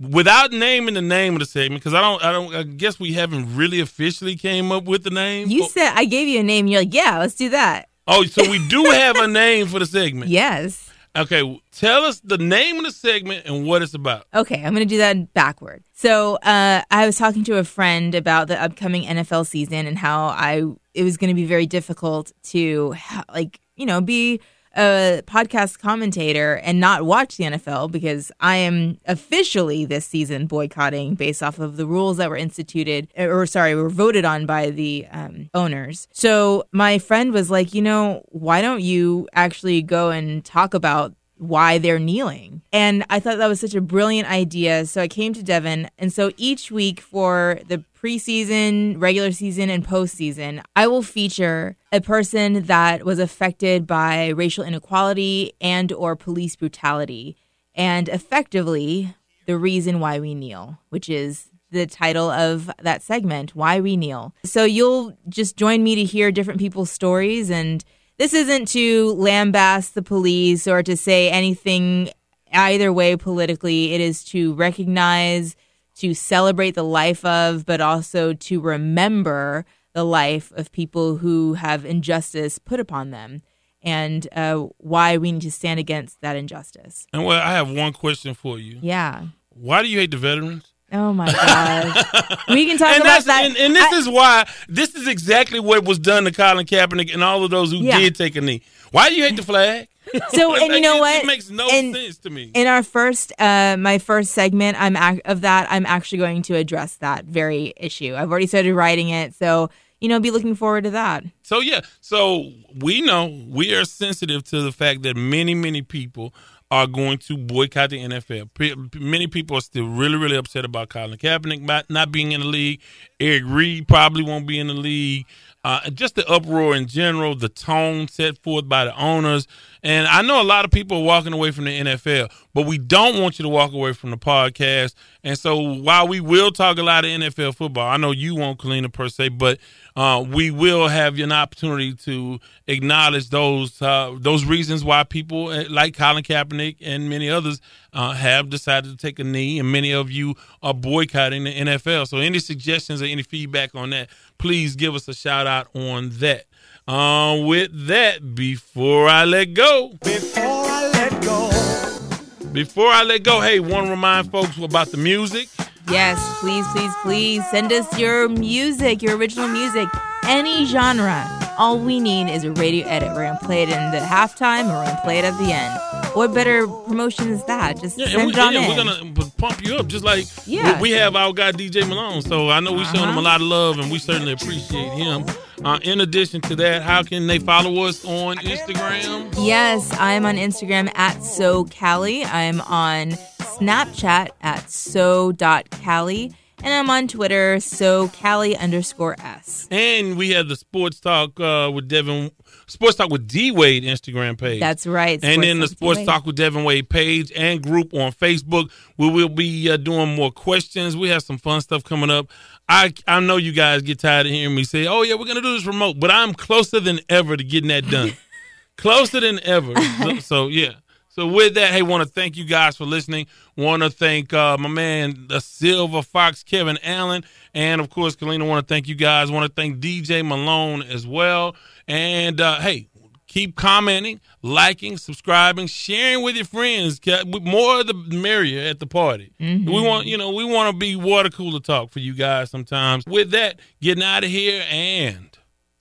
Without 0.01 0.53
naming 0.53 0.95
the 0.95 1.03
name 1.03 1.35
of 1.35 1.41
the 1.41 1.47
segment, 1.47 1.83
because 1.83 1.95
I 1.95 2.01
don't, 2.01 2.23
I 2.23 2.33
don't, 2.33 2.55
I 2.55 2.63
guess 2.65 2.99
we 3.01 3.13
haven't 3.13 3.57
really 3.57 3.81
officially 3.81 4.37
came 4.37 4.71
up 4.73 4.85
with 4.85 5.05
the 5.05 5.11
name. 5.11 5.49
You 5.49 5.67
said 5.69 5.93
I 5.95 6.05
gave 6.05 6.29
you 6.29 6.41
a 6.41 6.43
name. 6.43 6.67
You're 6.67 6.81
like, 6.81 6.95
yeah, 6.95 7.19
let's 7.19 7.35
do 7.35 7.49
that. 7.51 7.89
Oh, 8.07 8.25
so 8.25 8.49
we 8.51 8.67
do 8.69 8.85
have 8.85 9.17
a 9.17 9.27
name 9.29 9.67
for 9.67 9.79
the 9.79 9.87
segment. 9.87 10.31
Yes. 10.35 10.91
Okay, 11.17 11.63
tell 11.71 12.05
us 12.05 12.21
the 12.21 12.39
name 12.39 12.79
of 12.79 12.85
the 12.85 12.91
segment 12.91 13.47
and 13.47 13.65
what 13.67 13.83
it's 13.83 13.95
about. 13.95 14.27
Okay, 14.35 14.57
I'm 14.57 14.75
going 14.75 14.87
to 14.87 14.95
do 14.95 14.99
that 14.99 15.33
backward. 15.33 15.85
So, 15.93 16.37
uh, 16.37 16.83
I 16.91 17.07
was 17.07 17.17
talking 17.17 17.45
to 17.45 17.59
a 17.59 17.65
friend 17.65 18.17
about 18.17 18.49
the 18.49 18.61
upcoming 18.61 19.05
NFL 19.05 19.47
season 19.47 19.87
and 19.87 19.97
how 19.97 20.27
I 20.27 20.65
it 20.93 21.05
was 21.05 21.17
going 21.17 21.29
to 21.29 21.35
be 21.35 21.45
very 21.45 21.67
difficult 21.67 22.33
to 22.45 22.95
like, 23.33 23.61
you 23.77 23.87
know, 23.87 24.01
be 24.01 24.41
a 24.77 25.23
podcast 25.27 25.79
commentator 25.79 26.55
and 26.57 26.81
not 26.81 27.05
watch 27.05 27.37
the 27.37 27.45
NFL 27.45 27.91
because 27.91 28.33
I 28.41 28.57
am 28.57 28.99
officially 29.07 29.85
this 29.85 30.07
season 30.07 30.47
boycotting 30.47 31.15
based 31.15 31.43
off 31.43 31.59
of 31.59 31.77
the 31.77 31.87
rules 31.87 32.17
that 32.17 32.31
were 32.31 32.37
instituted 32.37 33.09
or 33.17 33.47
sorry, 33.47 33.75
were 33.75 33.89
voted 33.89 34.25
on 34.25 34.47
by 34.47 34.71
the 34.71 35.07
um, 35.11 35.51
owners. 35.55 36.09
So 36.13 36.65
my 36.73 36.99
friend 36.99 37.33
was 37.33 37.51
like, 37.51 37.75
you 37.75 37.83
know, 37.83 38.23
why 38.29 38.63
don't 38.63 38.83
you 38.83 39.29
actually 39.33 39.83
go 39.83 40.11
and 40.11 40.45
talk 40.45 40.75
about 40.75 41.15
why 41.37 41.79
they're 41.79 41.99
kneeling. 41.99 42.63
And 42.73 43.05
I 43.11 43.21
thought 43.21 43.39
that 43.39 43.49
was 43.49 43.61
such 43.61 43.75
a 43.75 43.81
brilliant 43.81 44.31
idea. 44.31 44.87
So 44.87 45.03
I 45.03 45.09
came 45.09 45.33
to 45.35 45.43
Devon. 45.43 45.89
And 45.99 46.13
so 46.13 46.33
each 46.37 46.71
week 46.71 47.01
for 47.01 47.61
the 47.69 47.85
preseason, 48.01 49.01
regular 49.01 49.33
season, 49.33 49.71
and 49.71 49.87
postseason, 49.87 50.63
I 50.77 50.87
will 50.87 51.03
feature 51.03 51.77
a 51.95 52.01
person 52.01 52.65
that 52.65 53.05
was 53.05 53.21
affected 53.21 53.87
by 53.87 54.29
racial 54.31 54.65
inequality 54.65 55.53
and 55.61 55.93
or 55.93 56.17
police 56.17 56.57
brutality. 56.57 57.37
And 57.73 58.09
effectively 58.09 59.15
the 59.47 59.57
reason 59.57 60.01
why 60.01 60.19
we 60.19 60.35
kneel, 60.35 60.79
which 60.89 61.09
is 61.09 61.51
the 61.71 61.87
title 61.87 62.29
of 62.31 62.69
that 62.83 63.03
segment, 63.03 63.55
Why 63.55 63.81
We 63.81 63.97
Kneel. 63.97 64.35
So 64.45 64.65
you'll 64.65 65.17
just 65.29 65.57
join 65.57 65.85
me 65.85 65.95
to 65.95 66.05
hear 66.05 66.33
different 66.33 66.59
people's 66.59 66.91
stories 66.91 67.49
and 67.49 67.85
this 68.17 68.35
isn't 68.35 68.67
to 68.69 69.15
lambast 69.15 69.93
the 69.93 70.03
police 70.03 70.67
or 70.67 70.83
to 70.83 70.97
say 70.97 71.31
anything 71.31 72.11
either 72.53 72.93
way 72.93 73.17
politically. 73.17 73.93
It 73.93 74.01
is 74.01 74.25
to 74.27 74.55
recognize, 74.55 75.55
to 75.97 76.13
celebrate 76.13 76.73
the 76.73 76.85
life 76.85 77.25
of, 77.25 77.65
but 77.65 77.81
also 77.81 78.33
to 78.33 78.61
remember 78.61 79.65
the 79.95 80.05
life 80.05 80.53
of 80.57 80.71
people 80.73 81.17
who 81.19 81.55
have 81.55 81.85
injustice 81.85 82.59
put 82.59 82.81
upon 82.81 83.11
them 83.11 83.43
and 83.83 84.27
uh, 84.35 84.57
why 84.79 85.17
we 85.17 85.31
need 85.33 85.43
to 85.43 85.53
stand 85.53 85.79
against 85.81 86.21
that 86.21 86.37
injustice. 86.37 87.07
And 87.13 87.25
well, 87.25 87.41
I 87.41 87.53
have 87.53 87.71
one 87.71 87.93
question 87.93 88.35
for 88.35 88.59
you. 88.59 88.79
Yeah. 88.83 89.27
Why 89.51 89.83
do 89.83 89.89
you 89.89 89.99
hate 89.99 90.11
the 90.11 90.17
veterans? 90.17 90.73
Oh 90.93 91.13
my 91.13 91.31
God. 91.31 92.39
we 92.49 92.67
can 92.67 92.79
talk 92.79 92.89
and 92.95 93.03
about 93.03 93.25
that. 93.25 93.45
And, 93.47 93.57
and 93.57 93.75
this 93.75 93.93
I- 93.93 93.97
is 93.99 94.09
why 94.09 94.49
this 94.69 94.95
is 94.95 95.07
exactly 95.09 95.61
what 95.61 95.85
was 95.85 95.99
done 95.99 96.25
to 96.25 96.33
Colin 96.33 96.67
Kaepernick 96.67 97.13
and 97.13 97.23
all 97.23 97.45
of 97.45 97.51
those 97.51 97.71
who 97.73 97.79
Yeah. 97.79 97.99
did 97.99 98.15
take 98.17 98.37
a 98.37 98.41
knee. 98.41 98.63
Why 98.91 99.09
do 99.09 99.15
you 99.17 99.25
hate 99.25 99.37
the 99.37 99.43
flag? 99.43 99.89
So, 100.31 100.55
and 100.63 100.73
you 100.73 100.81
know 100.81 100.97
It- 100.97 101.01
what? 101.01 101.23
It 101.25 101.27
makes 101.27 101.51
no 101.51 101.69
In- 101.69 101.93
sense 101.95 102.19
to 102.19 102.31
me. 102.31 102.51
In 102.55 102.67
our 102.67 102.83
first, 102.83 103.33
uh, 103.39 103.77
my 103.79 103.99
first 103.99 104.33
segment, 104.33 104.81
I'm 104.81 104.97
ac- 104.97 105.23
of 105.25 105.41
that. 105.43 105.67
I'm 105.71 105.85
actually 105.87 106.19
going 106.19 106.43
to 106.43 106.55
address 106.55 106.97
that 106.97 107.25
very 107.25 107.75
issue. 107.77 108.15
I've 108.15 108.31
already 108.31 108.47
started 108.47 108.75
writing 108.75 109.09
it, 109.09 109.35
so 109.35 109.71
you 110.05 110.09
know, 110.11 110.21
be 110.21 110.31
looking 110.31 110.55
forward 110.55 110.85
to 110.85 110.91
that. 110.91 111.25
So 111.43 111.61
yeah, 111.61 111.81
so 112.03 112.53
we 112.79 113.01
know 113.01 113.25
we 113.49 113.75
are 113.75 113.87
sensitive 113.87 114.45
to 114.45 114.61
the 114.61 114.71
fact 114.71 115.01
that 115.05 115.17
many, 115.17 115.55
many 115.55 115.81
people 115.81 116.35
are 116.71 116.87
going 116.87 117.17
to 117.17 117.39
boycott 117.39 117.89
the 117.89 117.99
NFL. 117.99 118.51
P- 118.53 118.75
many 118.99 119.27
people 119.29 119.57
are 119.57 119.63
still 119.63 119.89
really, 119.89 120.17
really 120.17 120.37
upset 120.37 120.67
about 120.67 120.91
Colin 120.91 121.17
Kaepernick 121.17 121.89
not, 121.89 122.13
being 122.13 122.33
in 122.33 122.41
the 122.41 122.47
league. 122.47 122.83
Eric 123.19 123.45
Reid 123.47 123.89
probably 123.89 124.23
won't 124.23 124.47
be 124.47 124.59
in 124.59 124.67
the 124.67 124.75
league. 124.75 125.25
Uh, 125.65 125.89
just 125.91 126.15
the 126.15 126.29
uproar 126.29 126.77
in 126.77 126.87
general, 126.87 127.35
the 127.35 127.49
tone 127.49 128.07
set 128.07 128.37
forth 128.43 128.69
by 128.69 128.85
the 128.85 128.95
owners. 128.97 129.47
And 129.83 130.07
I 130.07 130.21
know 130.21 130.43
a 130.43 130.45
lot 130.45 130.67
of 130.67 130.71
people 130.71 130.99
are 130.99 131.05
walking 131.05 131.33
away 131.33 131.53
from 131.53 131.65
the 131.65 131.81
NFL, 131.81 132.31
but 132.53 132.67
we 132.67 132.77
don't 132.77 133.23
want 133.23 133.39
you 133.39 133.45
to 133.45 133.49
walk 133.49 133.73
away 133.73 133.95
from 133.95 134.11
the 134.11 134.19
podcast. 134.19 134.95
And 135.23 135.39
so 135.39 135.59
while 135.59 136.07
we 136.07 136.21
will 136.21 136.51
talk 136.51 136.77
a 136.77 136.83
lot 136.83 137.07
of 137.07 137.11
NFL 137.11 137.55
football, 137.55 137.89
I 137.89 137.97
know 137.97 138.11
you 138.11 138.35
won't, 138.35 138.59
Kalina, 138.59 138.93
per 138.93 139.09
se, 139.09 139.31
but 139.31 139.59
uh, 139.97 140.25
we 140.29 140.51
will 140.51 140.89
have 140.89 141.19
an 141.21 141.31
opportunity 141.31 141.95
to 141.95 142.41
acknowledge 142.67 143.31
those 143.31 143.81
uh, 143.81 144.15
those 144.19 144.45
reasons 144.45 144.83
why 144.85 145.05
people 145.05 145.49
uh, 145.49 145.65
like 145.71 145.97
Colin 145.97 146.25
Kaepernick 146.25 146.77
and 146.81 147.09
many 147.09 147.31
others 147.31 147.61
uh, 147.93 148.13
have 148.13 148.51
decided 148.51 148.91
to 148.91 148.97
take 148.97 149.19
a 149.21 149.25
knee, 149.25 149.59
and 149.61 149.71
many 149.71 149.93
of 149.93 150.11
you 150.11 150.35
are 150.63 150.75
boycotting 150.75 151.45
the 151.45 151.55
NFL. 151.55 152.09
So, 152.09 152.19
any 152.19 152.41
suggestions 152.41 153.01
or 153.03 153.05
any 153.05 153.23
feedback 153.23 153.75
on 153.75 153.91
that, 153.91 154.09
please 154.39 154.75
give 154.75 154.95
us 154.97 155.07
a 155.07 155.15
shout 155.15 155.47
out 155.47 155.69
on 155.75 156.11
that. 156.15 156.45
Uh, 156.89 157.39
with 157.47 157.71
that, 157.87 158.35
before 158.35 159.09
I 159.09 159.25
let 159.25 159.55
go, 159.55 159.93
Before 160.05 160.43
I 160.43 160.91
let 160.93 161.23
go. 161.23 162.51
before 162.53 162.89
I 162.89 163.03
let 163.05 163.23
go, 163.23 163.41
hey, 163.41 163.61
want 163.61 163.87
to 163.87 163.91
remind 163.93 164.31
folks 164.31 164.59
about 164.59 164.89
the 164.89 164.97
music. 164.99 165.49
Yes, 165.89 166.39
please, 166.41 166.67
please, 166.73 166.95
please 167.03 167.51
send 167.51 167.73
us 167.73 167.99
your 167.99 168.29
music, 168.29 169.03
your 169.03 169.17
original 169.17 169.49
music, 169.49 169.89
any 170.27 170.65
genre. 170.65 171.44
All 171.57 171.79
we 171.79 172.01
need 172.01 172.29
is 172.33 172.45
a 172.45 172.51
radio 172.53 172.87
edit. 172.87 173.11
We're 173.15 173.25
gonna 173.27 173.39
play 173.43 173.63
it 173.63 173.69
in 173.69 173.91
the 173.93 173.99
halftime, 173.99 174.65
or 174.69 174.79
we're 174.79 174.87
gonna 174.87 175.01
play 175.05 175.19
it 175.19 175.25
at 175.25 175.37
the 175.39 175.53
end. 175.53 175.81
What 176.15 176.33
better 176.35 176.67
promotion 176.67 177.29
is 177.31 177.45
that? 177.45 177.81
Just 177.81 177.99
Yeah, 177.99 178.07
send 178.07 178.27
we, 178.27 178.33
it 178.33 178.39
on 178.39 178.53
yeah, 178.53 178.61
in. 178.61 178.69
we're 178.69 178.77
gonna 178.77 179.31
pump 179.39 179.65
you 179.65 179.77
up 179.77 179.87
just 179.89 180.05
like 180.05 180.27
Yeah. 180.47 180.77
we, 180.77 180.91
we 180.91 180.91
have 180.93 181.15
our 181.17 181.33
guy 181.33 181.53
DJ 181.53 181.87
Malone. 181.89 182.23
So 182.23 182.51
I 182.51 182.61
know 182.61 182.73
we 182.73 182.85
showing 182.85 182.97
him 183.05 183.11
Uh-huh. 183.11 183.21
a 183.21 183.23
lot 183.23 183.41
of 183.41 183.47
love, 183.47 183.79
and 183.79 183.91
we 183.91 183.99
certainly 183.99 184.33
appreciate 184.33 184.93
him. 184.93 185.25
Uh, 185.65 185.79
in 185.83 186.01
addition 186.01 186.41
to 186.43 186.57
that, 186.57 186.83
how 186.83 187.03
can 187.03 187.27
they 187.27 187.39
follow 187.39 187.85
us 187.85 188.05
on 188.05 188.37
Instagram? 188.39 189.33
Yes, 189.39 189.93
I'm 189.99 190.27
on 190.27 190.37
Instagram 190.37 190.91
at 190.97 191.17
SoCali. 191.19 192.25
I'm 192.33 192.61
on 192.63 193.13
Snapchat 193.41 194.31
at 194.43 194.69
so.cali. 194.71 196.33
And 196.63 196.73
I'm 196.73 196.89
on 196.89 197.09
Twitter, 197.09 197.57
SoCali 197.57 198.59
underscore 198.59 199.17
S. 199.19 199.69
And 199.71 200.17
we 200.17 200.31
have 200.31 200.49
the 200.49 200.57
Sports 200.57 201.01
Talk 201.01 201.39
uh, 201.39 201.71
with 201.75 201.89
Devin, 201.89 202.31
Sports 202.67 202.97
Talk 202.97 203.11
with 203.11 203.27
D 203.29 203.51
Wade 203.51 203.83
Instagram 203.85 204.39
page. 204.39 204.61
That's 204.61 204.87
right. 204.87 205.23
and 205.23 205.43
then 205.43 205.61
the 205.61 205.69
Sports 205.69 205.99
D-Wade. 205.99 206.09
Talk 206.09 206.27
with 206.27 206.37
Devin 206.37 206.65
Wade 206.65 206.89
page 206.89 207.33
and 207.37 207.63
group 207.63 207.93
on 207.93 208.13
Facebook. 208.13 208.71
We 208.97 209.11
will 209.11 209.29
be 209.29 209.71
uh, 209.71 209.77
doing 209.77 210.15
more 210.15 210.31
questions. 210.31 210.97
We 210.97 211.09
have 211.11 211.23
some 211.23 211.39
fun 211.39 211.61
stuff 211.61 211.85
coming 211.85 212.11
up. 212.11 212.31
I 212.69 212.95
I 213.07 213.21
know 213.21 213.37
you 213.37 213.53
guys 213.53 213.83
get 213.83 213.99
tired 213.99 214.27
of 214.27 214.33
hearing 214.33 214.55
me 214.55 214.65
say, 214.65 214.87
"Oh 214.87 215.03
yeah, 215.03 215.15
we're 215.17 215.27
gonna 215.27 215.43
do 215.43 215.55
this 215.55 215.67
remote," 215.67 216.01
but 216.01 216.11
I'm 216.11 216.33
closer 216.33 216.81
than 216.81 217.01
ever 217.11 217.37
to 217.37 217.45
getting 217.45 217.69
that 217.69 217.89
done. 217.91 218.13
closer 218.77 219.21
than 219.21 219.41
ever. 219.41 219.75
So, 219.99 220.19
so, 220.21 220.47
yeah. 220.49 220.73
So 221.15 221.29
with 221.29 221.55
that, 221.55 221.73
hey, 221.73 221.83
want 221.83 222.03
to 222.03 222.09
thank 222.09 222.37
you 222.37 222.45
guys 222.45 222.77
for 222.77 222.85
listening. 222.85 223.27
Want 223.57 223.85
to 223.85 223.91
thank 223.91 224.33
uh, 224.33 224.59
my 224.59 224.69
man, 224.69 225.29
the 225.29 225.41
Silver 225.41 226.03
Fox, 226.03 226.43
Kevin 226.43 226.77
Allen, 226.83 227.25
and 227.55 227.81
of 227.81 227.89
course, 227.89 228.17
Kalina. 228.17 228.49
Want 228.49 228.67
to 228.67 228.75
thank 228.75 228.89
you 228.89 228.97
guys. 228.97 229.31
Want 229.31 229.47
to 229.47 229.55
thank 229.55 229.79
DJ 229.79 230.27
Malone 230.27 230.83
as 230.83 231.07
well. 231.07 231.55
And 231.87 232.41
uh, 232.41 232.59
hey, 232.59 232.89
keep 233.29 233.55
commenting, 233.55 234.21
liking, 234.43 234.99
subscribing, 234.99 235.69
sharing 235.69 236.25
with 236.25 236.35
your 236.35 236.47
friends. 236.47 237.01
More 237.25 237.85
the 237.85 237.95
merrier 237.95 238.69
at 238.69 238.81
the 238.81 238.87
party. 238.89 239.33
Mm-hmm. 239.39 239.71
We 239.71 239.83
want, 239.83 240.09
you 240.09 240.19
know, 240.19 240.31
we 240.31 240.45
want 240.45 240.73
to 240.73 240.77
be 240.77 240.97
water 240.97 241.31
cooler 241.31 241.61
talk 241.61 241.93
for 241.93 242.01
you 242.01 242.15
guys 242.15 242.51
sometimes. 242.51 243.07
With 243.07 243.31
that, 243.31 243.61
getting 243.81 244.03
out 244.03 244.25
of 244.25 244.31
here, 244.31 244.65
and 244.69 245.39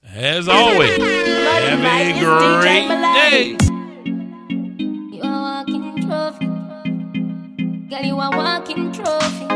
as 0.07 0.47
always, 0.47 0.95
have 0.95 1.79
a 1.79 2.19
great 2.19 3.57
day. 3.57 3.72
A 8.23 8.37
walking 8.37 8.89
trophy. 8.93 9.47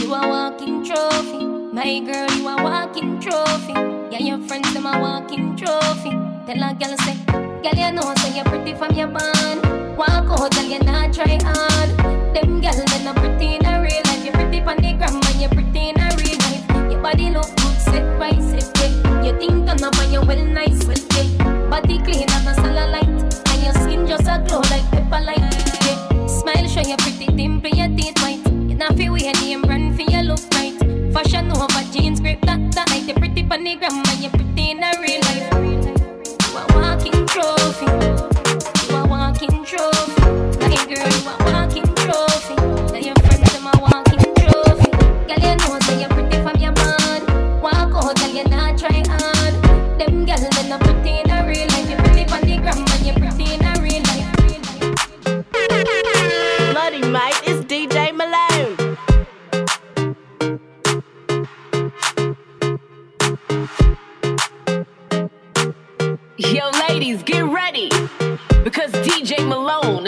You 0.00 0.12
a 0.12 0.28
walking 0.28 0.84
trophy. 0.84 1.46
My 1.46 2.00
girl, 2.00 2.28
you 2.32 2.48
a 2.48 2.56
walking 2.60 3.20
trophy. 3.20 3.72
Yeah, 4.10 4.18
your 4.18 4.40
friends, 4.48 4.74
them 4.74 4.86
a 4.86 4.98
walking 4.98 5.54
trophy. 5.54 6.10
Tell 6.46 6.62
a 6.64 6.74
girl, 6.74 6.96
say, 7.06 7.14
girl, 7.62 7.78
you 7.78 7.92
know, 7.92 8.12
say 8.16 8.34
you're 8.34 8.44
pretty 8.46 8.74
from 8.74 8.96
your 8.96 9.06
band. 9.06 9.96
Walk 9.96 10.10
out, 10.10 10.50
girl, 10.50 10.64
you 10.64 10.80
not 10.80 11.14
try 11.14 11.38
hard. 11.40 11.90
Them 12.34 12.60
girl, 12.60 12.72
they 12.74 13.04
not 13.04 13.14
pretty 13.14 13.54
in 13.54 13.64
a 13.64 13.80
real 13.80 14.02
life. 14.06 14.24
You're 14.24 14.34
pretty 14.34 14.60
on 14.60 14.76
the 14.78 14.94
gram, 14.98 15.14
and 15.14 15.40
you're 15.40 15.50
pretty 15.50 15.90
in 15.90 16.00
a 16.00 16.08
real 16.18 16.38
life. 16.50 16.90
Your 16.90 17.00
body 17.00 17.30
look 17.30 17.46
good, 17.58 17.78
set 17.78 18.18
by 18.18 18.32
set, 18.40 18.66
yeah. 18.80 19.22
You 19.22 19.38
think 19.38 19.66
done 19.66 19.84
up 19.84 19.96
and 19.98 20.12
you 20.12 20.22
well 20.22 20.44
nice, 20.44 20.84
well, 20.84 20.98
yeah. 21.14 21.70
Body 21.70 21.98
clean 21.98 22.26
and 22.26 22.48
a 22.48 22.54
cellulite. 22.58 23.52
And 23.52 23.62
your 23.62 23.74
skin 23.74 24.04
just 24.04 24.26
a 24.26 24.42
glow 24.48 24.62
like 24.66 24.90
pepper 24.90 25.24
light. 25.24 25.57
Show 26.78 26.86
your 26.86 26.96
pretty 26.98 27.26
dimple, 27.26 27.70
your 27.70 27.88
teeth 27.88 28.22
white. 28.22 28.46
You 28.46 28.76
not 28.76 28.94
feel 28.94 29.12
weird, 29.12 29.34
name 29.40 29.62
brand 29.62 29.96
for 29.96 30.02
your 30.02 30.22
look 30.22 30.38
right. 30.54 30.78
Fashion 31.12 31.50
over 31.50 31.82
jeans, 31.90 32.20
grip 32.20 32.40
that 32.42 32.70
that 32.70 32.88
night. 32.88 33.02
You're 33.02 33.16
pretty 33.16 33.42
gram 33.42 34.04
and 34.06 34.20
you're 34.20 34.30
pretty 34.30 34.70
in 34.70 34.84
a 34.84 34.92
real 35.00 35.20
life. 35.22 35.52
You 35.58 36.56
a 36.56 36.64
walking 36.76 37.26
trophy. 37.26 37.86
You 38.86 38.96
a 38.96 39.06
walking 39.08 39.64
trophy. 39.64 40.22
My 40.60 40.76
girl, 40.86 41.08
you 41.08 41.28
a 41.28 41.52
walking 41.52 41.87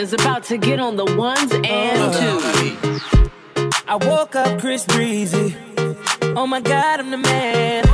is 0.00 0.14
about 0.14 0.42
to 0.44 0.56
get 0.56 0.80
on 0.80 0.96
the 0.96 1.04
ones 1.04 1.52
and 1.52 1.66
uh-huh. 1.66 2.40
twos. 3.60 3.82
I 3.86 3.96
woke 3.96 4.34
up 4.34 4.58
Chris 4.58 4.86
Breezy. 4.86 5.54
Oh 6.38 6.46
my 6.46 6.62
god, 6.62 7.00
I'm 7.00 7.10
the 7.10 7.18
man. 7.18 7.84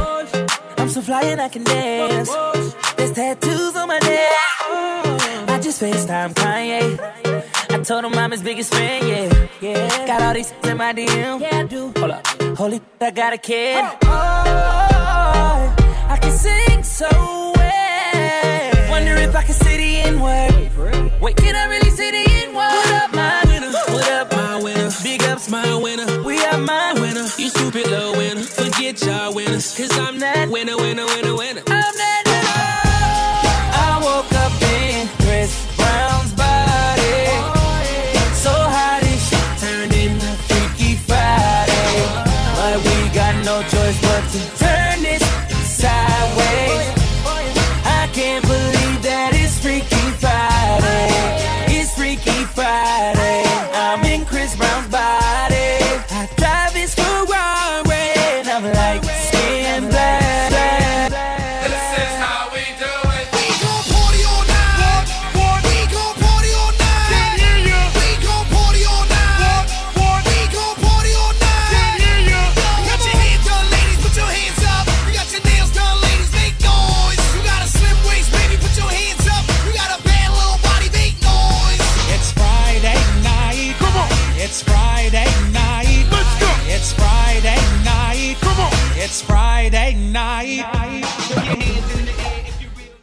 I'm 0.79 0.89
so 0.89 1.01
fly 1.03 1.23
and 1.25 1.41
I 1.41 1.49
can 1.49 1.65
dance. 1.65 2.31
There's 2.97 3.13
tattoos 3.13 3.75
on 3.75 3.89
my 3.89 3.99
neck. 3.99 5.51
I 5.51 5.59
just 5.61 5.83
FaceTime 5.83 6.33
Kanye. 6.35 6.97
I 7.71 7.83
told 7.83 8.05
him 8.05 8.15
I'm 8.15 8.31
his 8.31 8.43
biggest 8.43 8.73
fan, 8.73 9.09
yeah. 9.09 9.49
yeah. 9.61 10.07
Got 10.07 10.23
all 10.23 10.35
these 10.35 10.53
in 10.63 10.77
my 10.77 10.93
DM. 10.93 11.41
Yeah, 11.41 11.59
I 11.59 11.65
do. 11.65 11.93
Hold 11.97 12.13
up. 12.13 12.27
Holy, 12.57 12.81
I 13.01 13.11
got 13.11 13.33
a 13.33 13.39
kid. 13.39 13.85
Oh, 13.85 13.99
oh, 14.03 14.45
oh, 14.47 15.77
oh. 15.81 16.07
I 16.09 16.19
can 16.19 16.31
sing 16.31 16.85
so. 16.85 17.56
Wonder 18.97 19.17
if 19.17 19.37
I 19.37 19.43
can 19.43 19.53
say 19.53 19.77
the 19.77 20.09
N 20.09 20.21
word. 20.21 21.21
Wait, 21.21 21.37
can 21.37 21.55
I 21.55 21.67
really 21.67 21.91
say 21.91 22.11
the 22.13 22.31
N 22.45 22.55
word? 22.55 22.65
What 22.65 22.93
up, 22.95 23.13
my 23.13 23.45
winner? 23.45 23.71
What 23.93 24.09
up, 24.09 24.33
my 24.33 24.63
winner? 24.63 24.91
Big 25.03 25.23
ups, 25.25 25.51
my 25.51 25.75
winner. 25.77 26.23
We 26.23 26.43
are 26.47 26.57
my 26.57 26.95
winner. 26.95 27.29
You 27.37 27.51
stupid 27.51 27.91
little 27.91 28.13
winner. 28.13 28.41
Forget 28.41 29.05
y'all 29.05 29.35
winners. 29.35 29.77
Cause 29.77 29.93
I'm 29.99 30.19
that 30.21 30.49
winner, 30.49 30.79
winner, 30.79 31.05
winner, 31.05 31.37
winner. 31.37 31.61
I'm 31.67 31.95
that 31.95 32.16